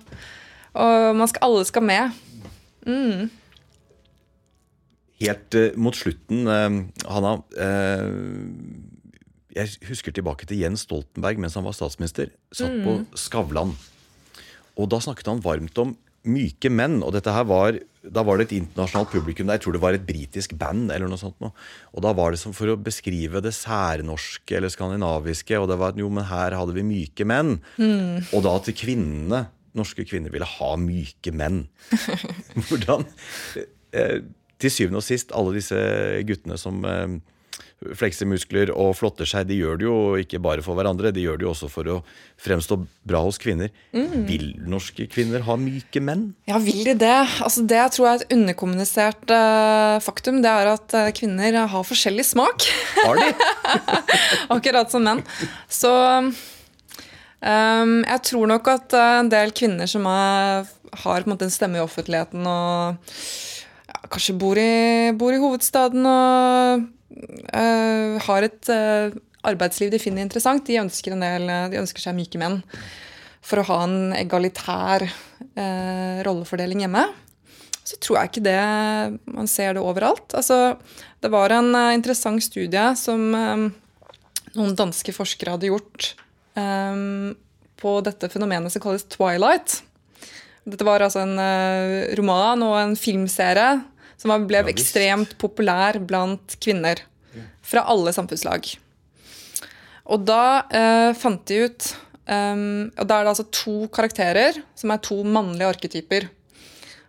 og 0.81 1.21
skal, 1.29 1.43
alle 1.49 1.65
skal 1.69 1.85
med. 1.85 2.21
Mm. 2.87 3.27
Helt 5.25 5.59
mot 5.81 5.99
slutten, 5.99 6.47
Hanna 7.05 7.35
jeg 9.55 9.89
husker 9.89 10.15
tilbake 10.15 10.49
til 10.51 10.63
Jens 10.65 10.85
Stoltenberg 10.89 11.41
mens 11.43 11.57
han 11.59 11.67
var 11.67 11.77
statsminister. 11.77 12.33
Satt 12.55 12.75
på 12.85 12.99
mm. 13.01 13.05
Skavlan. 13.19 13.75
Og 14.75 14.91
da 14.91 14.99
snakket 15.03 15.31
han 15.31 15.43
varmt 15.45 15.79
om 15.79 15.95
myke 16.25 16.71
menn. 16.73 17.01
Og 17.05 17.13
dette 17.15 17.33
her 17.35 17.47
var, 17.49 17.79
da 18.03 18.25
var 18.27 18.41
det 18.41 18.49
et 18.49 18.57
internasjonalt 18.59 19.13
publikum 19.13 19.49
der. 19.49 19.59
Jeg 19.59 19.67
tror 19.67 19.77
det 19.77 19.83
var 19.85 19.97
et 19.97 20.07
britisk 20.07 20.57
band. 20.59 20.91
eller 20.91 21.11
noe 21.11 21.21
sånt. 21.21 21.39
Og 21.45 22.05
da 22.05 22.15
var 22.17 22.35
det 22.35 22.41
som 22.43 22.55
for 22.57 22.73
å 22.73 22.79
beskrive 22.81 23.43
det 23.45 23.55
særnorske 23.57 24.59
eller 24.59 24.73
skandinaviske. 24.73 25.59
Og 25.61 25.69
det 25.71 25.79
var 25.81 25.95
at 25.95 26.01
jo, 26.01 26.11
men 26.11 26.27
her 26.31 26.57
hadde 26.57 26.77
vi 26.77 26.87
myke 26.87 27.27
menn. 27.29 27.59
Mm. 27.79 28.25
Og 28.33 28.47
da 28.47 28.57
til 28.65 28.79
kvinnene. 28.79 29.47
Norske 29.75 30.05
kvinner 30.07 30.31
ville 30.31 30.47
ha 30.47 30.71
myke 30.79 31.33
menn. 31.35 31.65
Hvordan 32.69 33.03
eh, 33.91 34.21
Til 34.63 34.71
syvende 34.71 35.01
og 35.01 35.03
sist, 35.03 35.35
alle 35.35 35.57
disse 35.57 35.79
guttene 36.29 36.55
som 36.63 36.79
eh, 36.87 37.17
flekser 37.99 38.29
muskler 38.29 38.71
og 38.73 38.95
flotter 38.99 39.29
seg, 39.29 39.49
de 39.49 39.59
gjør 39.59 39.79
det 39.81 39.87
jo 39.87 39.97
ikke 40.21 40.41
bare 40.43 40.65
for 40.65 40.79
hverandre, 40.79 41.13
de 41.15 41.25
gjør 41.25 41.41
det 41.41 41.47
jo 41.47 41.51
også 41.53 41.69
for 41.73 41.91
å 41.91 41.97
fremstå 42.41 42.79
bra 43.07 43.21
hos 43.25 43.39
kvinner. 43.43 43.73
Mm. 43.93 44.25
Vil 44.29 44.47
norske 44.71 45.07
kvinner 45.11 45.45
ha 45.47 45.57
myke 45.61 46.03
menn? 46.05 46.31
Ja, 46.51 46.61
vil 46.63 46.85
de 46.87 46.97
det? 47.05 47.19
Altså, 47.45 47.65
det 47.69 47.79
jeg 47.81 47.95
tror 47.97 48.09
er 48.09 48.23
et 48.23 48.35
underkommunisert 48.37 49.35
uh, 49.35 50.01
faktum, 50.05 50.41
det 50.45 50.53
er 50.53 50.73
at 50.73 50.97
uh, 50.97 51.13
kvinner 51.17 51.61
har 51.71 51.89
forskjellig 51.89 52.27
smak. 52.31 52.69
Har 53.03 53.21
de? 53.21 53.29
Akkurat 54.57 54.93
som 54.93 55.05
menn. 55.07 55.23
Så 55.69 55.93
um, 56.25 56.35
jeg 57.45 58.21
tror 58.31 58.51
nok 58.55 58.73
at 58.73 58.97
uh, 58.97 59.21
en 59.21 59.33
del 59.33 59.55
kvinner 59.57 59.91
som 59.91 60.09
er, 60.11 60.69
har 61.05 61.21
en, 61.21 61.33
måte, 61.35 61.49
en 61.49 61.55
stemme 61.55 61.81
i 61.81 61.85
offentligheten 61.85 62.49
og 62.49 62.97
ja, 63.85 64.01
kanskje 64.09 64.37
bor 64.41 64.59
i, 64.61 65.13
bor 65.19 65.35
i 65.35 65.41
hovedstaden 65.43 66.09
og 66.09 66.91
har 68.25 68.47
et 68.47 68.71
uh, 68.73 69.15
arbeidsliv 69.45 69.93
de 69.93 70.01
finner 70.03 70.25
interessant. 70.25 70.65
De 70.67 70.81
ønsker, 70.81 71.17
del, 71.21 71.49
eh, 71.51 71.69
de 71.73 71.81
ønsker 71.83 72.01
seg 72.01 72.17
myke 72.17 72.41
menn 72.41 72.63
for 73.45 73.61
å 73.61 73.67
ha 73.69 73.79
en 73.85 74.15
egalitær 74.17 75.05
uh, 75.05 76.23
rollefordeling 76.25 76.85
hjemme. 76.85 77.05
Så 77.85 77.99
tror 78.01 78.19
jeg 78.19 78.31
ikke 78.31 78.47
det 78.47 78.61
man 79.29 79.49
ser 79.51 79.77
det 79.77 79.85
overalt. 79.85 80.33
Altså, 80.33 80.79
det 81.21 81.29
var 81.33 81.53
en 81.53 81.69
interessant 81.93 82.41
studie 82.41 82.87
som 82.97 83.27
noen 83.35 84.79
danske 84.79 85.13
forskere 85.13 85.53
hadde 85.53 85.69
gjort 85.69 86.15
på 87.85 87.93
dette 88.07 88.31
fenomenet 88.33 88.73
som 88.73 88.81
kalles 88.81 89.05
twilight. 89.13 89.83
Dette 90.65 90.89
var 90.89 91.05
altså 91.05 91.27
en 91.27 91.37
roman 92.17 92.65
og 92.65 92.79
en 92.81 92.97
filmserie 92.97 93.83
som 94.17 94.33
ble 94.49 94.65
ekstremt 94.73 95.37
populær 95.37 96.01
blant 96.01 96.57
kvinner. 96.65 97.05
Fra 97.75 97.83
alle 97.91 98.15
samfunnslag. 98.15 98.71
Og 100.15 100.25
da 100.29 100.45
eh, 100.71 101.11
fant 101.17 101.43
de 101.49 101.65
ut 101.65 101.87
um, 102.29 102.91
Og 102.93 103.07
da 103.09 103.17
er 103.17 103.25
det 103.25 103.31
altså 103.33 103.47
to 103.49 103.87
karakterer 103.95 104.59
som 104.77 104.93
er 104.93 105.01
to 105.03 105.23
mannlige 105.25 105.71
arketyper. 105.75 106.29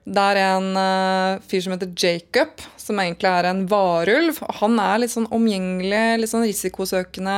Det 0.06 0.24
er 0.32 0.40
en 0.44 0.68
uh, 0.78 1.42
fyr 1.50 1.64
som 1.66 1.74
heter 1.74 1.90
Jacob, 1.98 2.62
som 2.78 3.00
egentlig 3.02 3.26
er 3.26 3.48
en 3.50 3.64
varulv. 3.70 4.38
Han 4.62 4.78
er 4.82 5.02
litt 5.02 5.14
sånn 5.16 5.26
omgjengelig, 5.34 6.04
litt 6.22 6.30
sånn 6.30 6.46
risikosøkende, 6.46 7.38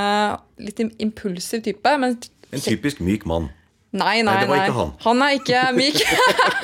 litt 0.67 0.81
impulsiv 0.83 1.63
type. 1.63 1.93
Men 2.01 2.17
en 2.51 2.65
typisk 2.65 2.99
myk 3.03 3.23
mann. 3.29 3.47
Nei, 3.95 4.19
nei, 4.27 4.41
nei. 4.49 4.65
Han. 4.75 4.91
Han 5.05 5.23
er 5.23 5.37
ikke 5.37 5.63
myk. 5.77 6.01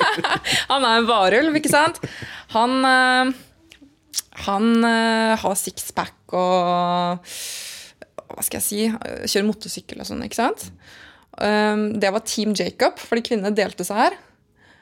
han 0.70 0.84
er 0.84 1.00
en 1.00 1.08
varulv, 1.08 1.56
ikke 1.56 1.72
sant? 1.72 2.02
Han, 2.52 2.76
uh, 2.84 3.32
han 4.46 4.84
uh, 4.84 5.34
har 5.40 5.56
sixpack 5.58 6.34
og 6.34 7.32
Hva 8.34 8.42
skal 8.42 8.58
jeg 8.58 8.66
si? 8.66 8.84
Kjører 9.30 9.46
motorsykkel 9.46 10.02
og 10.02 10.08
sånn, 10.08 10.24
ikke 10.26 10.40
sant? 10.40 10.68
Um, 11.38 11.92
det 12.00 12.10
var 12.14 12.24
Team 12.26 12.54
Jacob, 12.58 12.98
fordi 13.02 13.24
kvinnene 13.30 13.54
delte 13.54 13.86
seg 13.86 14.00
her. 14.00 14.16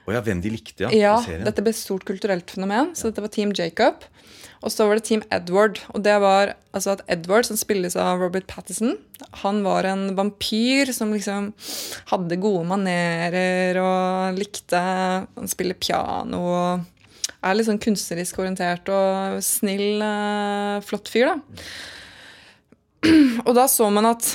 Oh 0.02 0.14
ja, 0.14 0.22
hvem 0.24 0.40
de 0.42 0.50
likte, 0.50 0.88
ja. 0.90 0.90
ja 0.90 1.42
dette 1.46 1.62
ble 1.62 1.70
et 1.70 1.78
stort 1.78 2.04
kulturelt 2.08 2.50
fenomen. 2.50 2.90
Så 2.98 3.10
dette 3.10 3.22
var 3.24 3.32
Team 3.32 3.52
Jacob. 3.56 4.06
Og 4.62 4.70
så 4.70 4.86
var 4.86 4.98
det 4.98 5.06
Team 5.08 5.22
Edward. 5.34 5.80
Og 5.94 6.02
det 6.06 6.14
var 6.22 6.54
altså 6.74 6.94
at 6.94 7.04
Edward, 7.10 7.46
som 7.48 7.58
spilles 7.58 7.96
av 7.98 8.22
Robert 8.22 8.46
Pattison, 8.50 8.96
han 9.42 9.62
var 9.66 9.86
en 9.90 10.12
vampyr 10.18 10.90
som 10.94 11.12
liksom 11.14 11.50
hadde 12.12 12.40
gode 12.42 12.64
manerer 12.70 13.78
og 13.82 14.38
likte 14.38 14.82
å 15.34 15.46
spille 15.50 15.78
piano. 15.78 16.42
og 16.42 16.88
er 17.42 17.56
litt 17.56 17.68
sånn 17.68 17.80
kunstnerisk 17.82 18.38
orientert 18.42 18.88
og 18.92 19.40
snill, 19.44 20.02
uh, 20.02 20.78
flott 20.86 21.10
fyr, 21.12 21.32
da. 21.32 21.36
Og 23.46 23.52
da 23.58 23.66
så 23.70 23.88
man 23.90 24.06
at 24.12 24.28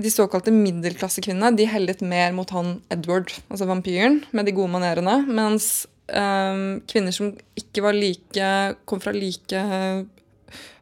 de 0.00 0.10
såkalte 0.12 0.52
middelklassekvinnene 0.54 1.52
de 1.58 1.66
hellet 1.68 2.00
mer 2.00 2.32
mot 2.32 2.48
han 2.56 2.78
Edward, 2.92 3.34
altså 3.52 3.68
vampyren, 3.68 4.22
med 4.32 4.48
de 4.48 4.54
gode 4.56 4.72
manerene. 4.72 5.18
Mens 5.28 5.84
um, 6.08 6.80
kvinner 6.88 7.12
som 7.14 7.34
ikke 7.58 7.84
var 7.84 7.96
like 7.96 8.50
kom 8.88 9.02
fra 9.02 9.12
like 9.12 9.64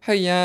høye 0.09 0.37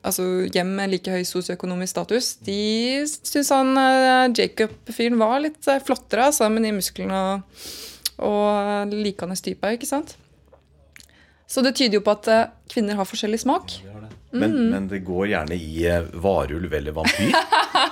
altså 0.00 0.24
hjem 0.48 0.72
med 0.78 0.94
like 0.94 1.12
høy 1.12 1.26
sosioøkonomisk 1.28 1.92
status, 1.92 2.32
de 2.46 3.04
syntes 3.04 3.52
han 3.52 3.74
uh, 3.76 4.32
Jacob-fyren 4.32 5.20
var 5.20 5.38
litt 5.44 5.70
flottere 5.86 6.30
altså, 6.30 6.48
med 6.52 6.64
de 6.66 6.72
musklene 6.74 7.20
og, 7.34 7.62
og 8.24 8.94
likende 8.96 9.36
type. 9.36 9.76
ikke 9.76 9.88
sant? 9.88 10.16
Så 11.50 11.64
det 11.66 11.74
tyder 11.78 11.98
jo 11.98 12.04
på 12.06 12.14
at 12.14 12.30
uh, 12.30 12.44
kvinner 12.70 12.98
har 13.00 13.08
forskjellig 13.08 13.40
smak. 13.42 13.80
Ja, 13.82 13.96
det. 14.04 14.12
Men, 14.30 14.52
mm. 14.54 14.66
men, 14.70 14.86
det 14.92 15.00
går 15.02 15.32
gjerne 15.32 15.56
i 15.58 15.88
varulv 16.22 16.74
eller 16.78 16.94
vampyr? 16.94 17.34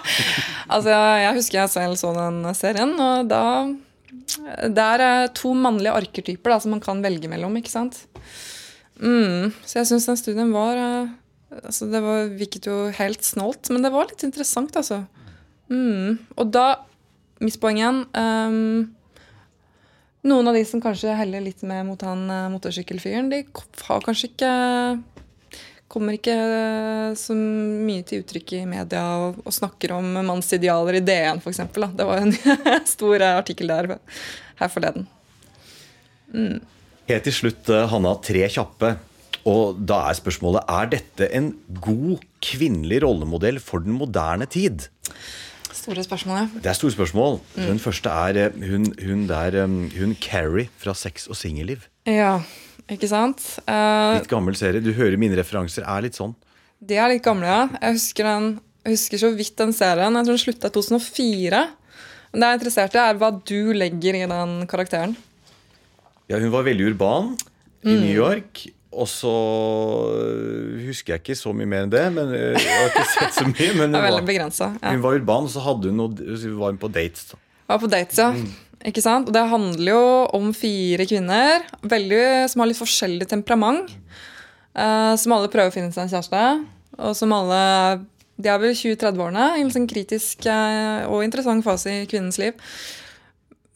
altså, 0.72 0.94
jeg 0.94 1.34
husker 1.40 1.58
jeg 1.64 1.72
selv 1.72 1.98
så 1.98 2.12
den 2.14 2.44
serien, 2.54 2.94
og 2.94 3.26
da 3.30 3.42
det 4.38 4.84
er 4.84 5.04
eh, 5.04 5.30
to 5.36 5.52
mannlige 5.56 5.94
arketyper 5.94 6.54
da, 6.54 6.58
som 6.62 6.74
man 6.74 6.82
kan 6.84 7.02
velge 7.04 7.30
mellom. 7.30 7.56
ikke 7.58 7.72
sant? 7.72 8.00
Mm, 8.98 9.54
så 9.64 9.80
jeg 9.80 9.90
syns 9.90 10.08
den 10.10 10.18
studien 10.18 10.50
var 10.50 10.74
eh, 10.74 11.10
altså 11.62 11.86
Det 11.86 12.00
var, 12.02 12.32
virket 12.34 12.66
jo 12.66 12.88
helt 12.96 13.24
snålt, 13.24 13.70
men 13.72 13.84
det 13.84 13.92
var 13.94 14.08
litt 14.10 14.24
interessant, 14.26 14.74
altså. 14.76 15.04
Mm, 15.72 16.18
og 16.36 16.52
da, 16.52 16.66
mitt 17.44 17.58
poeng 17.60 17.78
igjen 17.80 18.02
um, 18.16 18.88
Noen 20.26 20.50
av 20.50 20.56
de 20.56 20.64
som 20.66 20.82
kanskje 20.82 21.14
heller 21.14 21.44
litt 21.44 21.62
mer 21.62 21.84
mot 21.86 22.00
han 22.02 22.24
motorsykkelfyren, 22.50 23.30
de 23.30 23.44
har 23.86 24.02
kanskje 24.02 24.32
ikke 24.32 24.52
kommer 25.88 26.18
ikke 26.18 26.34
eh, 26.36 27.12
så 27.18 27.34
mye 27.34 28.04
til 28.06 28.22
uttrykk 28.22 28.54
i 28.60 28.64
media 28.68 29.02
og, 29.24 29.40
og 29.44 29.54
snakker 29.56 29.96
om 29.96 30.20
mannsidealer 30.28 31.00
i 31.00 31.04
DN 31.04 31.40
f.eks. 31.42 31.62
Det 31.72 32.06
var 32.08 32.22
en 32.22 32.34
stor 32.94 33.24
artikkel 33.32 33.72
der 33.72 33.94
her 34.60 34.72
forleden. 34.72 35.08
Mm. 36.28 36.60
Helt 37.08 37.24
til 37.24 37.36
slutt, 37.40 37.70
eh, 37.72 37.88
Hanna, 37.88 38.14
tre 38.24 38.44
kjappe. 38.52 38.94
Og 39.48 39.78
da 39.88 40.02
er 40.10 40.18
spørsmålet 40.18 40.68
er 40.68 40.90
dette 40.92 41.28
en 41.32 41.52
god 41.80 42.24
kvinnelig 42.44 43.00
rollemodell 43.06 43.60
for 43.64 43.80
den 43.80 43.96
moderne 43.96 44.48
tid. 44.50 44.90
Store 45.74 46.02
spørsmål, 46.04 46.36
ja. 46.38 46.46
Det 46.64 46.70
er 46.70 46.76
store 46.78 46.94
spørsmål. 46.94 47.38
Mm. 47.56 47.64
Den 47.68 47.78
første 47.82 48.08
er 48.10 48.38
eh, 48.46 48.58
hun, 48.70 48.86
hun 49.04 49.26
der 49.28 49.58
hun 49.66 50.14
Carrie 50.20 50.68
fra 50.80 50.94
Sex 50.96 51.26
og 51.28 51.36
singelliv. 51.36 51.84
Ja, 52.08 52.38
ikke 52.88 53.08
sant? 53.10 53.42
Uh, 53.68 54.16
litt 54.16 54.30
gammel 54.30 54.56
serie. 54.56 54.80
Du 54.84 54.92
hører 54.96 55.18
mine 55.20 55.36
referanser 55.38 55.84
er 55.84 56.06
litt 56.06 56.16
sånn. 56.18 56.34
De 56.80 56.96
er 56.96 57.10
litt 57.12 57.24
gamle, 57.24 57.46
ja. 57.46 57.66
Jeg 57.82 57.98
husker 57.98 58.24
den 58.28 58.48
Jeg 58.86 58.94
husker 58.94 59.20
så 59.20 59.30
vidt 59.36 59.56
den 59.58 59.72
serien. 59.76 60.14
Jeg 60.16 60.24
tror 60.24 60.36
den 60.38 60.44
slutta 60.44 60.70
i 60.70 60.74
2004. 60.78 61.62
Men 62.32 62.40
det 62.40 62.46
jeg 62.46 62.54
er 62.54 62.58
interessert 62.60 62.94
i, 62.96 63.00
er 63.02 63.18
hva 63.20 63.30
du 63.50 63.72
legger 63.76 64.16
i 64.16 64.24
den 64.30 64.54
karakteren. 64.70 65.16
Ja, 66.28 66.38
hun 66.40 66.52
var 66.52 66.64
veldig 66.64 66.92
urban 66.92 67.34
i 67.84 67.92
Mm. 67.94 68.00
New 68.00 68.14
York. 68.14 68.66
Og 68.88 69.04
så 69.10 69.32
øh, 70.16 70.86
husker 70.86 71.14
jeg 71.14 71.20
ikke 71.20 71.36
så 71.36 71.52
mye 71.52 71.68
mer 71.68 71.84
enn 71.84 71.92
det. 71.92 72.06
Men 72.14 72.30
øh, 72.32 72.56
Jeg 72.56 72.72
har 72.72 72.88
ikke 72.88 73.10
sett 73.12 73.36
så 73.36 73.44
mye. 73.50 73.74
Men 73.76 73.92
hun 73.94 74.00
var. 74.00 74.88
Hun 74.88 75.02
var 75.04 75.18
urban, 75.18 75.48
og 75.48 75.52
så 75.52 75.64
hadde 75.64 75.92
hun 75.92 76.00
noe, 76.00 76.38
var 76.56 76.72
hun 76.72 76.80
på 76.80 76.90
dates. 76.92 77.28
Da. 77.32 77.40
Var 77.68 77.82
på 77.82 77.90
dates, 77.92 78.18
ja. 78.20 78.32
Ikke 78.88 79.02
sant? 79.04 79.28
Og 79.28 79.34
det 79.34 79.42
handler 79.50 79.92
jo 79.92 80.02
om 80.38 80.52
fire 80.56 81.04
kvinner 81.10 81.66
veldig, 81.82 82.22
som 82.48 82.62
har 82.62 82.70
litt 82.70 82.80
forskjellig 82.80 83.28
temperament. 83.28 83.90
Uh, 84.78 85.16
som 85.18 85.34
alle 85.34 85.50
prøver 85.50 85.72
å 85.72 85.74
finne 85.74 85.92
seg 85.92 86.06
en 86.06 86.12
kjæreste. 86.12 86.44
Og 87.02 87.16
som 87.18 87.32
alle 87.34 87.58
De 88.38 88.46
er 88.46 88.60
vel 88.62 88.72
20-30-årene. 88.72 89.50
I 89.58 89.66
en 89.66 89.72
sånn 89.74 89.88
kritisk 89.90 90.46
uh, 90.46 91.10
og 91.10 91.26
interessant 91.26 91.66
fase 91.66 91.92
i 91.92 92.08
kvinnens 92.08 92.38
liv. 92.40 92.54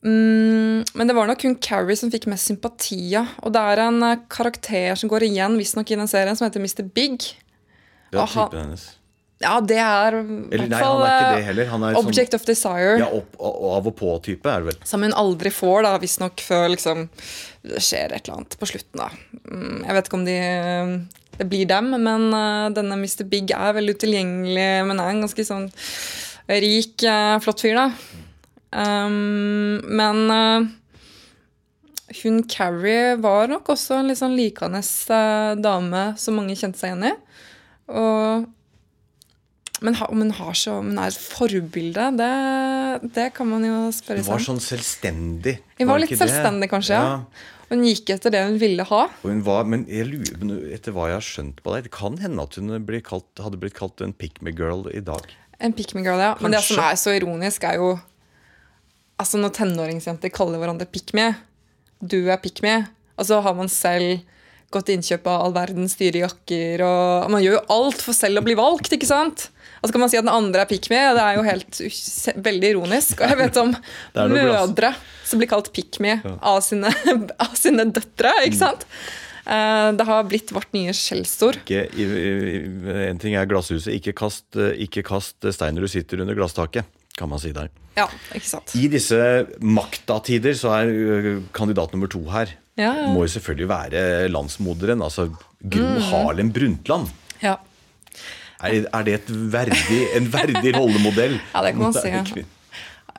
Mm, 0.03 0.83
men 0.99 1.07
det 1.07 1.15
var 1.15 1.29
nok 1.31 1.45
hun 1.47 1.55
Carrie 1.63 1.95
som 1.99 2.11
fikk 2.11 2.27
mest 2.31 2.49
sympati. 2.51 2.99
ja. 3.13 3.27
Og 3.43 3.53
det 3.55 3.61
er 3.63 3.85
en 3.85 4.03
eh, 4.03 4.25
karakter 4.33 4.97
som 4.99 5.11
går 5.13 5.29
igjen 5.29 5.55
visstnok 5.61 5.91
i 5.95 5.99
den 6.01 6.11
serien, 6.11 6.35
som 6.39 6.49
heter 6.49 6.63
Mr. 6.63 6.83
Big. 6.95 7.29
Det 8.13 8.19
er 8.21 8.27
typen 8.35 8.65
hennes. 8.65 8.89
Ja, 9.43 9.57
det 9.59 9.79
er 9.83 10.15
i 10.21 10.23
hvert 10.55 10.75
fall 10.79 11.01
eh, 11.03 11.37
det 11.37 11.47
heller. 11.49 11.71
Han 11.73 11.83
sånn 11.87 11.97
Object 11.99 12.35
of 12.39 12.45
Desire. 12.47 12.99
ja, 13.01 13.09
opp, 13.11 13.33
av 13.43 13.89
og 13.91 13.97
på-type, 13.99 14.47
er 14.47 14.63
det 14.63 14.71
vel. 14.71 14.77
Som 14.87 15.03
hun 15.03 15.15
aldri 15.19 15.51
får, 15.55 15.83
da, 15.87 15.97
visstnok 16.03 16.43
før 16.47 16.69
liksom, 16.77 17.09
det 17.67 17.83
skjer 17.83 18.15
et 18.15 18.23
eller 18.27 18.37
annet 18.41 18.59
på 18.61 18.69
slutten. 18.71 19.03
da. 19.03 19.09
Mm, 19.51 19.81
Jeg 19.89 19.97
vet 19.99 20.11
ikke 20.11 20.19
om 20.21 20.27
de, 20.29 20.37
det 21.41 21.49
blir 21.51 21.67
dem, 21.71 21.91
men 22.07 22.29
eh, 22.39 22.69
denne 22.79 22.99
Mr. 23.03 23.25
Big 23.31 23.51
er 23.55 23.75
veldig 23.79 23.97
utilgjengelig. 23.99 24.69
Men 24.91 25.03
er 25.03 25.11
en 25.15 25.25
ganske 25.27 25.47
sånn 25.49 25.67
rik, 26.47 27.03
eh, 27.03 27.39
flott 27.43 27.63
fyr, 27.67 27.79
da. 27.79 27.89
Um, 28.73 29.83
men 29.85 30.23
uh, 30.33 30.71
hun 32.23 32.43
Carrie 32.49 33.19
var 33.21 33.51
nok 33.53 33.75
også 33.75 34.01
en 34.01 34.09
litt 34.09 34.21
sånn 34.21 34.37
likende 34.37 34.81
uh, 34.81 35.53
dame 35.61 36.07
som 36.21 36.41
mange 36.41 36.57
kjente 36.57 36.81
seg 36.81 36.95
igjen 36.95 37.13
i. 37.13 37.15
Og 37.93 38.51
men, 39.83 39.97
ha, 39.99 40.07
om 40.15 40.21
hun 40.23 40.31
har 40.37 40.55
så, 40.55 40.77
om 40.79 40.93
hun 40.93 40.99
er 41.03 41.11
et 41.11 41.19
forbilde, 41.19 42.05
det, 42.15 42.29
det 43.17 43.25
kan 43.35 43.49
man 43.51 43.65
jo 43.67 43.79
spørre 43.95 44.23
seg 44.23 44.31
Hun 44.31 44.37
var 44.37 44.45
sånn 44.45 44.63
selvstendig. 44.63 45.57
Hun 45.81 45.89
var 45.89 45.97
var 45.97 46.05
litt 46.05 46.15
selvstendig, 46.15 46.69
det? 46.69 46.71
kanskje. 46.71 47.01
ja. 47.03 47.51
Hun 47.73 47.83
gikk 47.89 48.11
etter 48.13 48.35
det 48.35 48.43
hun 48.45 48.59
ville 48.61 48.85
ha. 48.85 49.03
Hun 49.23 49.41
var, 49.47 49.65
men 49.65 49.87
jeg 49.89 50.11
lurer, 50.11 50.59
etter 50.77 50.95
hva 50.95 51.09
jeg 51.09 51.17
har 51.17 51.25
skjønt 51.25 51.63
på 51.65 51.73
deg, 51.75 51.89
det 51.89 51.95
kan 51.95 52.19
hende 52.21 52.45
at 52.45 52.59
hun 52.61 52.77
ble 52.87 53.01
kalt, 53.05 53.31
hadde 53.41 53.59
blitt 53.63 53.75
kalt 53.79 54.05
en 54.05 54.13
pick 54.15 54.43
me 54.45 54.53
girl 54.55 54.85
i 54.93 55.01
dag. 55.03 55.25
En 55.63 55.75
pick 55.75 55.95
me 55.97 56.05
girl, 56.05 56.21
ja. 56.21 56.35
Men 56.43 56.55
det 56.55 56.63
som 56.67 56.83
er 56.85 56.99
så 57.01 57.17
ironisk, 57.17 57.65
er 57.65 57.81
jo 57.81 57.95
Altså 59.21 59.39
Når 59.39 59.53
tenåringsjenter 59.55 60.33
kaller 60.35 60.59
hverandre 60.59 60.87
pick 60.91 61.13
me, 61.15 61.35
du 62.03 62.29
er 62.33 62.41
pick 62.43 62.63
me, 62.65 62.87
og 63.19 63.27
så 63.29 63.41
har 63.45 63.55
man 63.55 63.69
selv 63.71 64.23
gått 64.73 64.87
til 64.89 64.97
innkjøp 64.97 65.27
av 65.29 65.43
all 65.45 65.53
verdens 65.55 65.95
dyre 66.01 66.23
jakker, 66.25 66.81
og 66.83 67.29
man 67.31 67.43
gjør 67.45 67.59
jo 67.59 67.65
alt 67.75 68.01
for 68.03 68.17
selv 68.17 68.41
å 68.41 68.43
bli 68.47 68.55
valgt, 68.57 68.89
ikke 68.97 69.07
sant? 69.07 69.51
Og 69.83 69.89
så 69.89 69.93
kan 69.93 70.01
man 70.01 70.09
si 70.11 70.17
at 70.17 70.25
den 70.25 70.33
andre 70.33 70.63
er 70.65 70.71
pick 70.71 70.89
me, 70.91 70.97
det 71.13 71.21
er 71.23 71.37
jo 71.37 71.43
helt 71.45 71.81
veldig 72.47 72.71
ironisk. 72.73 73.21
Og 73.21 73.29
jeg 73.35 73.39
vet 73.43 73.59
om 73.61 73.75
mødre 74.33 74.95
som 75.29 75.43
blir 75.43 75.51
kalt 75.53 75.69
pick 75.77 76.01
me 76.01 76.17
av, 76.41 76.63
sine, 76.65 76.89
av 77.45 77.53
sine 77.59 77.85
døtre, 77.93 78.33
ikke 78.47 78.57
Mm. 78.57 78.63
sant? 78.65 78.87
Eh, 79.45 79.89
Det 79.99 80.05
har 80.09 80.25
blitt 80.31 80.53
vårt 80.55 80.73
nye 80.73 80.93
skjellsord. 80.97 81.61
En 81.69 83.19
ting 83.23 83.35
er 83.37 83.47
glasshuset, 83.51 83.93
ikke 83.99 84.15
kast, 84.23 84.47
eh, 84.57 84.73
ikke 84.87 85.03
kast 85.07 85.37
steiner 85.53 85.83
du 85.85 85.89
sitter 85.91 86.23
under 86.25 86.35
glasstaket, 86.39 86.87
kan 87.19 87.29
man 87.29 87.39
si 87.43 87.53
der. 87.53 87.69
Ja, 87.97 88.07
ikke 88.35 88.49
sant? 88.49 88.73
I 88.79 88.87
disse 88.89 89.19
maktatider 89.61 90.55
så 90.57 90.71
er 90.79 91.43
kandidat 91.53 91.93
nummer 91.93 92.09
to 92.09 92.23
her. 92.33 92.55
Ja, 92.81 92.95
ja. 92.97 93.09
Må 93.13 93.27
jo 93.27 93.33
selvfølgelig 93.35 93.69
være 93.69 94.29
landsmoderen, 94.33 95.03
altså 95.05 95.27
Gro 95.61 95.85
Mm. 95.93 96.01
Harlem 96.09 96.53
Brundtland. 96.53 97.11
Ja. 97.43 97.59
Er, 98.63 98.87
er 98.95 99.03
det 99.05 99.15
et 99.21 99.31
verdig, 99.53 100.01
en 100.17 100.27
verdig 100.33 100.73
rollemodell? 100.77 101.37
Ja, 101.53 101.63
det 101.67 101.75
kan 101.75 101.83
man 101.83 101.93
si, 102.01 102.09
ja. 102.09 102.25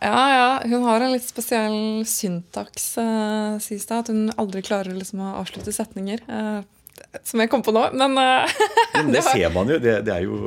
Ja. 0.03 0.59
Hun 0.67 0.83
har 0.83 1.03
en 1.05 1.13
litt 1.13 1.23
spesiell 1.27 2.03
syntaks, 2.07 2.89
uh, 2.99 3.59
sies 3.63 3.85
det. 3.87 3.99
At 4.01 4.09
hun 4.11 4.25
aldri 4.41 4.63
klarer 4.65 4.95
liksom, 4.97 5.21
å 5.23 5.35
avslutte 5.43 5.71
setninger. 5.75 6.23
eh, 6.27 6.63
som 7.23 7.41
jeg 7.43 7.51
kom 7.51 7.63
på 7.65 7.73
nå. 7.75 7.85
Men 7.99 8.17
eh, 8.21 8.55
det 8.95 9.05
det 9.17 9.23
var 9.25 9.37
ser 9.37 9.53
man 9.53 9.71
jo. 9.73 9.79
Det, 9.83 9.99
det 10.07 10.15
er 10.15 10.25
jo 10.25 10.39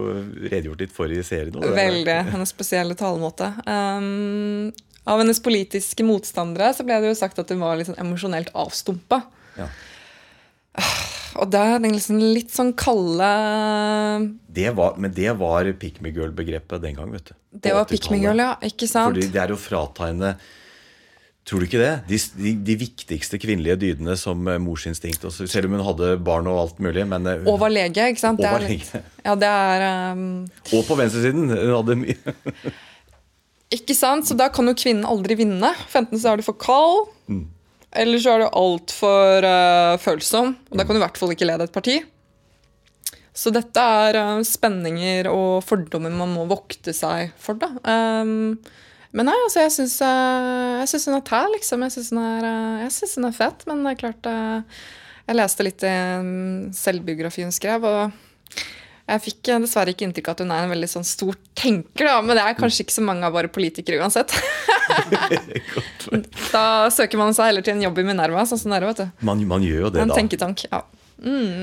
redegjort 0.46 0.84
litt 0.84 0.94
for 0.96 1.12
i 1.12 1.22
serien. 1.26 1.56
Er- 1.62 1.76
veldig 1.76 2.18
hennes 2.32 2.52
spesielle 2.54 2.96
talemåte. 2.98 3.52
Um, 3.66 4.72
av 5.06 5.22
hennes 5.22 5.38
politiske 5.42 6.06
motstandere 6.06 6.72
så 6.74 6.86
ble 6.86 6.98
det 7.02 7.12
jo 7.12 7.18
sagt 7.18 7.38
at 7.38 7.52
hun 7.52 7.62
var 7.62 7.78
litt 7.78 7.90
sånn 7.90 8.00
emosjonelt 8.02 8.50
avstumpa. 8.58 9.22
Ja. 9.56 9.68
Og 11.36 11.48
det 11.52 11.60
er 11.60 11.78
den 11.80 11.94
liksom 11.96 12.18
litt 12.20 12.52
sånn 12.52 12.72
kalde 12.76 13.28
Det 14.52 14.70
var, 14.76 14.96
men 15.00 15.12
det 15.16 15.32
var 15.40 15.68
pick 15.80 16.00
me 16.04 16.12
girl-begrepet 16.12 16.82
den 16.82 16.96
gang, 16.98 17.12
vet 17.12 17.30
du. 17.30 17.34
Det 17.66 17.72
var 17.76 17.88
pick 17.88 18.08
me 18.12 18.20
girl, 18.20 18.40
ja. 18.40 18.54
Ikke 18.64 18.88
sant? 18.88 19.14
Fordi 19.14 19.28
det 19.32 19.42
er 19.42 19.52
å 19.52 19.58
frata 19.60 20.10
henne 20.10 20.34
Tror 21.46 21.62
du 21.62 21.66
ikke 21.68 21.78
det? 21.78 21.90
De, 22.10 22.16
de, 22.42 22.52
de 22.66 22.74
viktigste 22.80 23.38
kvinnelige 23.38 23.76
dydene 23.78 24.16
som 24.18 24.40
eh, 24.50 24.56
morsinstinkt. 24.58 25.22
Også, 25.28 25.46
selv 25.46 25.68
om 25.68 25.76
hun 25.76 25.84
hadde 25.86 26.08
barn 26.26 26.48
og 26.50 26.58
alt 26.64 26.80
mulig. 26.82 27.04
Men, 27.06 27.26
eh, 27.30 27.44
Og 27.46 27.60
var 27.62 27.70
lege, 27.70 28.08
ikke 28.10 28.18
sant? 28.24 28.40
Det 28.42 28.48
er 28.50 28.64
litt- 28.66 28.96
Ja, 29.26 29.34
det 29.38 29.50
er 29.50 29.84
um, 30.16 30.24
og 30.74 30.82
på 30.88 30.96
venstresiden. 30.98 31.46
Hun 31.52 31.76
hadde 31.76 31.96
mye 32.02 32.16
Ikke 33.78 33.94
sant? 33.98 34.26
Så 34.26 34.34
da 34.38 34.48
kan 34.54 34.66
jo 34.70 34.74
kvinnen 34.78 35.06
aldri 35.06 35.36
vinne. 35.38 35.70
For 35.86 36.02
enten 36.02 36.18
så 36.22 36.32
er 36.32 36.40
du 36.42 36.46
for 36.46 36.58
kald, 36.58 37.12
eller 37.96 38.18
så 38.22 38.34
er 38.36 38.42
du 38.44 38.48
altfor 38.50 39.46
uh, 39.46 39.94
følsom. 40.02 40.52
Og 40.70 40.78
da 40.78 40.84
kan 40.86 40.94
du 40.94 41.00
i 41.00 41.04
hvert 41.06 41.18
fall 41.18 41.32
ikke 41.34 41.46
lede 41.48 41.66
et 41.66 41.74
parti. 41.74 41.96
Så 43.36 43.50
dette 43.54 43.82
er 43.82 44.18
uh, 44.18 44.42
spenninger 44.46 45.30
og 45.30 45.62
fordommer 45.66 46.10
man 46.14 46.30
må 46.34 46.46
vokte 46.50 46.94
seg 46.96 47.30
for, 47.42 47.58
da. 47.58 47.70
Um, 47.86 48.58
men 49.16 49.30
nei, 49.30 49.36
altså, 49.46 49.64
jeg 49.64 49.72
syns 50.90 51.06
hun 51.08 51.16
er 51.16 51.26
tær, 51.26 51.48
liksom. 51.54 51.84
Jeg 51.86 51.94
syns 51.94 52.12
hun, 52.12 52.20
eh, 52.20 53.02
hun 53.16 53.28
er 53.30 53.36
fett. 53.36 53.66
Men 53.68 53.84
det 53.86 53.94
er 53.94 54.00
klart 54.04 54.28
eh, 54.30 54.80
Jeg 55.26 55.38
leste 55.38 55.64
litt 55.66 55.84
i 55.86 55.90
en 55.90 56.32
selvbiografi 56.76 57.46
hun 57.46 57.54
skrev, 57.54 57.86
og 57.88 58.12
jeg 59.06 59.22
fikk 59.22 59.52
eh, 59.54 59.60
dessverre 59.62 59.94
ikke 59.94 60.06
inntrykk 60.06 60.28
av 60.28 60.36
at 60.36 60.42
hun 60.44 60.52
er 60.54 60.66
en 60.66 60.74
veldig 60.74 60.90
sånn 60.90 61.06
stor 61.06 61.38
tenker, 61.58 62.08
da. 62.10 62.18
Men 62.22 62.38
det 62.38 62.44
er 62.44 62.58
kanskje 62.58 62.84
ikke 62.84 62.96
så 62.98 63.06
mange 63.06 63.26
av 63.26 63.34
våre 63.34 63.50
politikere 63.52 64.02
uansett. 64.02 64.34
da 66.56 66.66
søker 66.94 67.20
man 67.20 67.34
seg 67.36 67.50
heller 67.50 67.64
til 67.64 67.76
en 67.76 67.86
jobb 67.86 68.02
i 68.02 68.06
Minerva, 68.06 68.44
sånn 68.48 68.60
som 68.60 68.74
dere, 68.74 68.92
vet 68.92 69.04
du. 69.04 69.24
man, 69.26 69.42
man 69.48 69.64
gjør 69.66 69.86
jo 69.86 69.92
det, 69.94 70.04
En 70.04 70.12
da. 70.12 70.18
tenketank. 70.18 70.66
ja. 70.68 70.84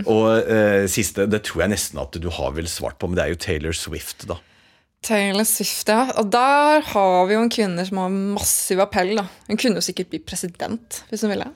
Og 0.10 0.49
eh, 0.49 0.88
siste, 0.89 1.28
det 1.30 1.43
tror 1.45 1.66
jeg 1.66 1.76
nesten 1.76 2.01
at 2.01 2.18
du 2.18 2.32
har 2.34 2.56
vel 2.56 2.66
svart 2.72 2.97
på, 2.99 3.10
men 3.12 3.20
det 3.20 3.28
er 3.28 3.36
jo 3.36 3.41
Taylor 3.43 3.78
Swift, 3.78 4.26
da. 4.32 4.39
Taylor 5.04 5.43
Swift, 5.47 5.89
ja. 5.91 6.08
Og 6.20 6.30
der 6.32 6.86
har 6.93 7.28
vi 7.28 7.36
jo 7.36 7.43
en 7.43 7.51
kvinne 7.51 7.84
som 7.88 7.99
har 7.99 8.14
massiv 8.14 8.82
appell. 8.84 9.16
da. 9.20 9.28
Hun 9.49 9.60
kunne 9.60 9.82
jo 9.82 9.86
sikkert 9.86 10.12
blitt 10.14 10.26
president 10.30 11.04
hvis 11.10 11.26
hun 11.26 11.34
ville. 11.34 11.49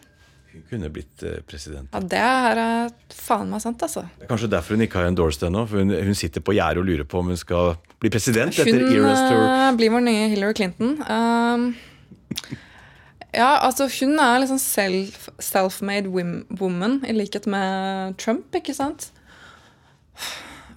Hun 0.52 0.64
kunne 0.70 0.89
blitt 0.91 1.24
eh, 1.24 1.39
president. 1.48 1.89
Ja, 1.93 2.00
Det 2.02 2.22
er 2.24 2.62
eh, 2.64 2.93
faen 3.14 3.50
meg 3.52 3.62
sant, 3.64 3.84
altså. 3.84 4.08
Det 4.18 4.26
er 4.26 4.32
kanskje 4.32 4.52
derfor 4.52 4.78
hun 4.78 4.86
ikke 4.88 5.02
har 5.02 5.12
endorsed 5.12 5.48
ennå. 5.48 5.66
For 5.70 5.84
hun, 5.84 5.93
hun 6.10 6.18
sitter 6.18 6.43
på 6.43 6.56
gjerdet 6.58 6.82
og 6.82 6.89
lurer 6.89 7.08
på 7.08 7.22
om 7.22 7.34
hun 7.34 7.39
skal 7.39 7.76
bli 8.02 8.12
president 8.14 8.56
etter 8.56 8.74
Hun 8.74 8.95
Eras 8.95 9.22
Tour. 9.28 9.43
Hun 9.43 9.78
blir 9.80 9.93
vår 9.93 10.08
nye 10.08 10.32
Hillary 10.34 10.58
Clinton. 10.58 10.98
Um, 11.08 11.68
ja, 13.41 13.52
altså 13.62 13.88
hun 14.00 14.18
er 14.20 14.41
liksom 14.43 14.60
self, 14.62 15.30
self-made 15.39 16.10
self 16.10 16.60
woman, 16.62 17.00
i 17.08 17.16
likhet 17.16 17.48
med 17.48 18.18
Trump, 18.18 18.50
ikke 18.56 18.76
sant? 18.78 19.12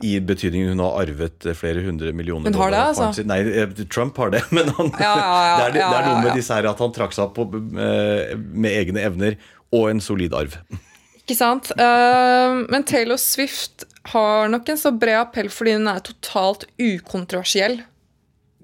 I 0.00 0.16
betydningen 0.24 0.74
hun 0.74 0.82
har 0.84 0.98
arvet 1.02 1.46
eh, 1.46 1.56
flere 1.56 1.82
hundre 1.84 2.12
millioner 2.16 2.48
Hun 2.48 2.58
har 2.60 2.72
det, 2.72 2.78
dollar 2.80 3.08
altså? 3.10 3.24
Nei, 3.28 3.40
eh, 3.62 3.82
Trump 3.92 4.16
har 4.20 4.32
det, 4.32 4.42
men 4.56 4.70
han, 4.78 4.92
Ja, 5.00 5.14
ja, 5.18 5.56
det, 5.68 5.82
er, 5.84 5.96
det 5.96 6.04
noe 6.08 6.22
med 6.24 6.38
disse 6.40 6.56
her 6.56 6.68
at 6.70 6.80
han 6.80 6.94
trakk 6.96 7.16
seg 7.16 7.26
opp 7.28 7.36
på, 7.36 7.62
eh, 7.76 8.36
med 8.36 8.70
egne 8.72 9.04
evner 9.10 9.36
og 9.76 9.90
en 9.92 10.02
solid 10.02 10.34
arv. 10.34 10.56
Ikke 11.20 11.36
sant? 11.38 11.68
Uh, 11.78 12.66
men 12.72 12.82
Taylor 12.88 13.20
Swift 13.20 13.84
har 14.10 14.48
nok 14.50 14.72
en 14.72 14.80
så 14.80 14.90
bred 14.90 15.20
appell 15.20 15.50
fordi 15.52 15.76
hun 15.76 15.86
er 15.92 16.00
totalt 16.02 16.64
ukontroversiell. 16.80 17.76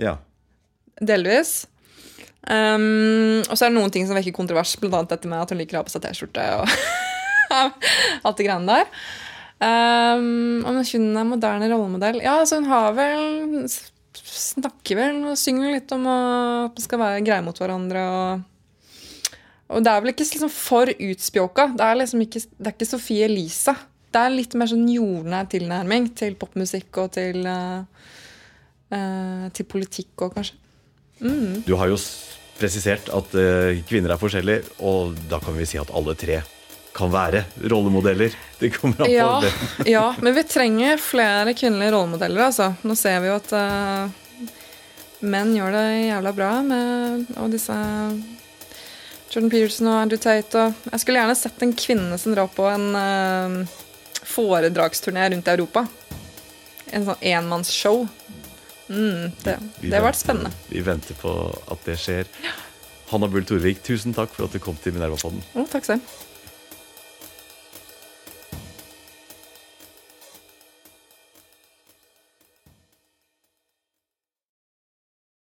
Ja. 0.03 0.17
Delvis. 0.99 1.61
Um, 2.47 3.43
og 3.47 3.55
så 3.55 3.67
er 3.67 3.71
det 3.71 3.77
noen 3.77 3.93
ting 3.95 4.09
som 4.09 4.19
vekker 4.19 4.35
kontrovers, 4.35 4.75
bl.a. 4.83 5.05
dette 5.07 5.31
med 5.31 5.45
at 5.45 5.53
hun 5.53 5.61
liker 5.61 5.79
å 5.79 5.85
ha 5.85 5.87
på 5.87 5.95
seg 5.95 6.03
T-skjorte 6.05 6.49
og 6.57 6.67
alt 8.27 8.41
det 8.41 8.49
greiene 8.49 8.67
der. 8.67 8.91
Um, 9.57 10.65
om 10.69 10.83
hun 10.85 11.05
er 11.17 11.25
moderne 11.25 11.69
rollemodell 11.71 12.19
Ja, 12.21 12.35
altså 12.43 12.59
hun 12.59 12.67
har 12.69 12.91
vel 12.93 13.63
Snakker 14.13 14.99
vel 14.99 15.23
og 15.31 15.39
synger 15.41 15.73
litt 15.73 15.93
om 15.97 16.05
at 16.13 16.77
man 16.77 16.85
skal 16.85 17.01
være 17.01 17.23
greie 17.25 17.45
mot 17.45 17.57
hverandre. 17.57 18.03
Og, 18.05 19.33
og 19.73 19.85
det 19.85 19.93
er 19.93 20.03
vel 20.03 20.13
ikke 20.13 20.25
liksom 20.25 20.53
for 20.53 20.93
utspjåka. 20.93 21.67
Det 21.77 21.85
er 21.85 21.99
liksom 22.01 22.25
ikke, 22.25 22.43
det 22.45 22.71
er 22.71 22.75
ikke 22.75 22.89
Sophie 22.89 23.29
Elise. 23.29 23.75
Det 24.13 24.23
er 24.23 24.33
litt 24.33 24.57
mer 24.57 24.71
sånn 24.73 24.89
jordnær 24.89 25.49
tilnærming 25.53 26.09
til 26.17 26.37
popmusikk 26.41 27.01
og 27.05 27.13
til 27.17 27.45
uh, 27.45 27.85
uh, 28.93 29.47
til 29.57 29.69
politikk 29.69 30.27
òg, 30.27 30.37
kanskje. 30.37 30.57
Du 31.69 31.77
har 31.81 31.93
jo 31.93 32.01
presisert 32.57 33.13
at 33.13 33.37
uh, 33.37 33.73
kvinner 33.89 34.17
er 34.17 34.21
forskjellige, 34.21 34.65
og 34.81 35.17
da 35.31 35.41
kan 35.45 35.57
vi 35.57 35.69
si 35.69 35.81
at 35.81 35.93
alle 35.97 36.17
tre 36.19 36.41
kan 36.97 37.11
være 37.13 37.45
rollemodeller. 37.69 38.35
Det 38.61 38.71
kommer 38.77 39.03
an 39.05 39.07
på 39.07 39.13
Ja, 39.13 39.29
det. 39.45 39.53
ja, 39.93 40.05
men 40.23 40.35
vi 40.37 40.43
trenger 40.49 41.01
flere 41.03 41.53
kvinnelige 41.57 41.93
rollemodeller, 41.95 42.47
altså. 42.49 42.71
Nå 42.89 42.97
ser 42.97 43.21
vi 43.21 43.29
jo 43.31 43.37
at 43.37 43.53
uh, 43.53 44.49
menn 45.27 45.53
gjør 45.57 45.77
det 45.77 45.85
jævla 46.09 46.33
bra 46.37 46.51
med 46.65 47.29
og 47.41 47.53
disse 47.53 47.77
Jordan 49.33 49.51
Peterson 49.53 49.89
og 49.91 49.99
Andrew 50.05 50.21
Tate 50.23 50.61
og 50.61 50.91
Jeg 50.93 51.03
skulle 51.03 51.19
gjerne 51.21 51.37
sett 51.37 51.65
en 51.67 51.73
kvinne 51.77 52.19
som 52.23 52.33
drar 52.37 52.49
på 52.57 52.69
en 52.71 52.87
uh, 52.97 53.79
foredragsturné 54.27 55.29
rundt 55.35 55.49
i 55.51 55.55
Europa. 55.57 55.85
En 56.95 57.05
sånn 57.09 57.25
enmannsshow. 57.27 58.05
Mm, 58.87 59.33
det 59.43 59.57
Vi 59.83 59.91
det 59.91 59.99
har 59.99 60.05
vært 60.07 60.21
spennende. 60.21 60.53
Vi 60.71 60.81
venter 60.87 61.19
på 61.19 61.33
at 61.75 61.83
det 61.89 61.99
skjer. 62.01 62.31
Hanna 63.11 63.29
Bull 63.31 63.45
Torvik, 63.47 63.83
tusen 63.87 64.15
takk 64.15 64.33
for 64.35 64.47
at 64.47 64.55
du 64.55 64.61
kom 64.63 64.79
til 64.83 64.95
Minervapodden. 64.97 65.43
Oh, 65.59 65.67
takk 65.71 65.85
selv. 65.87 66.03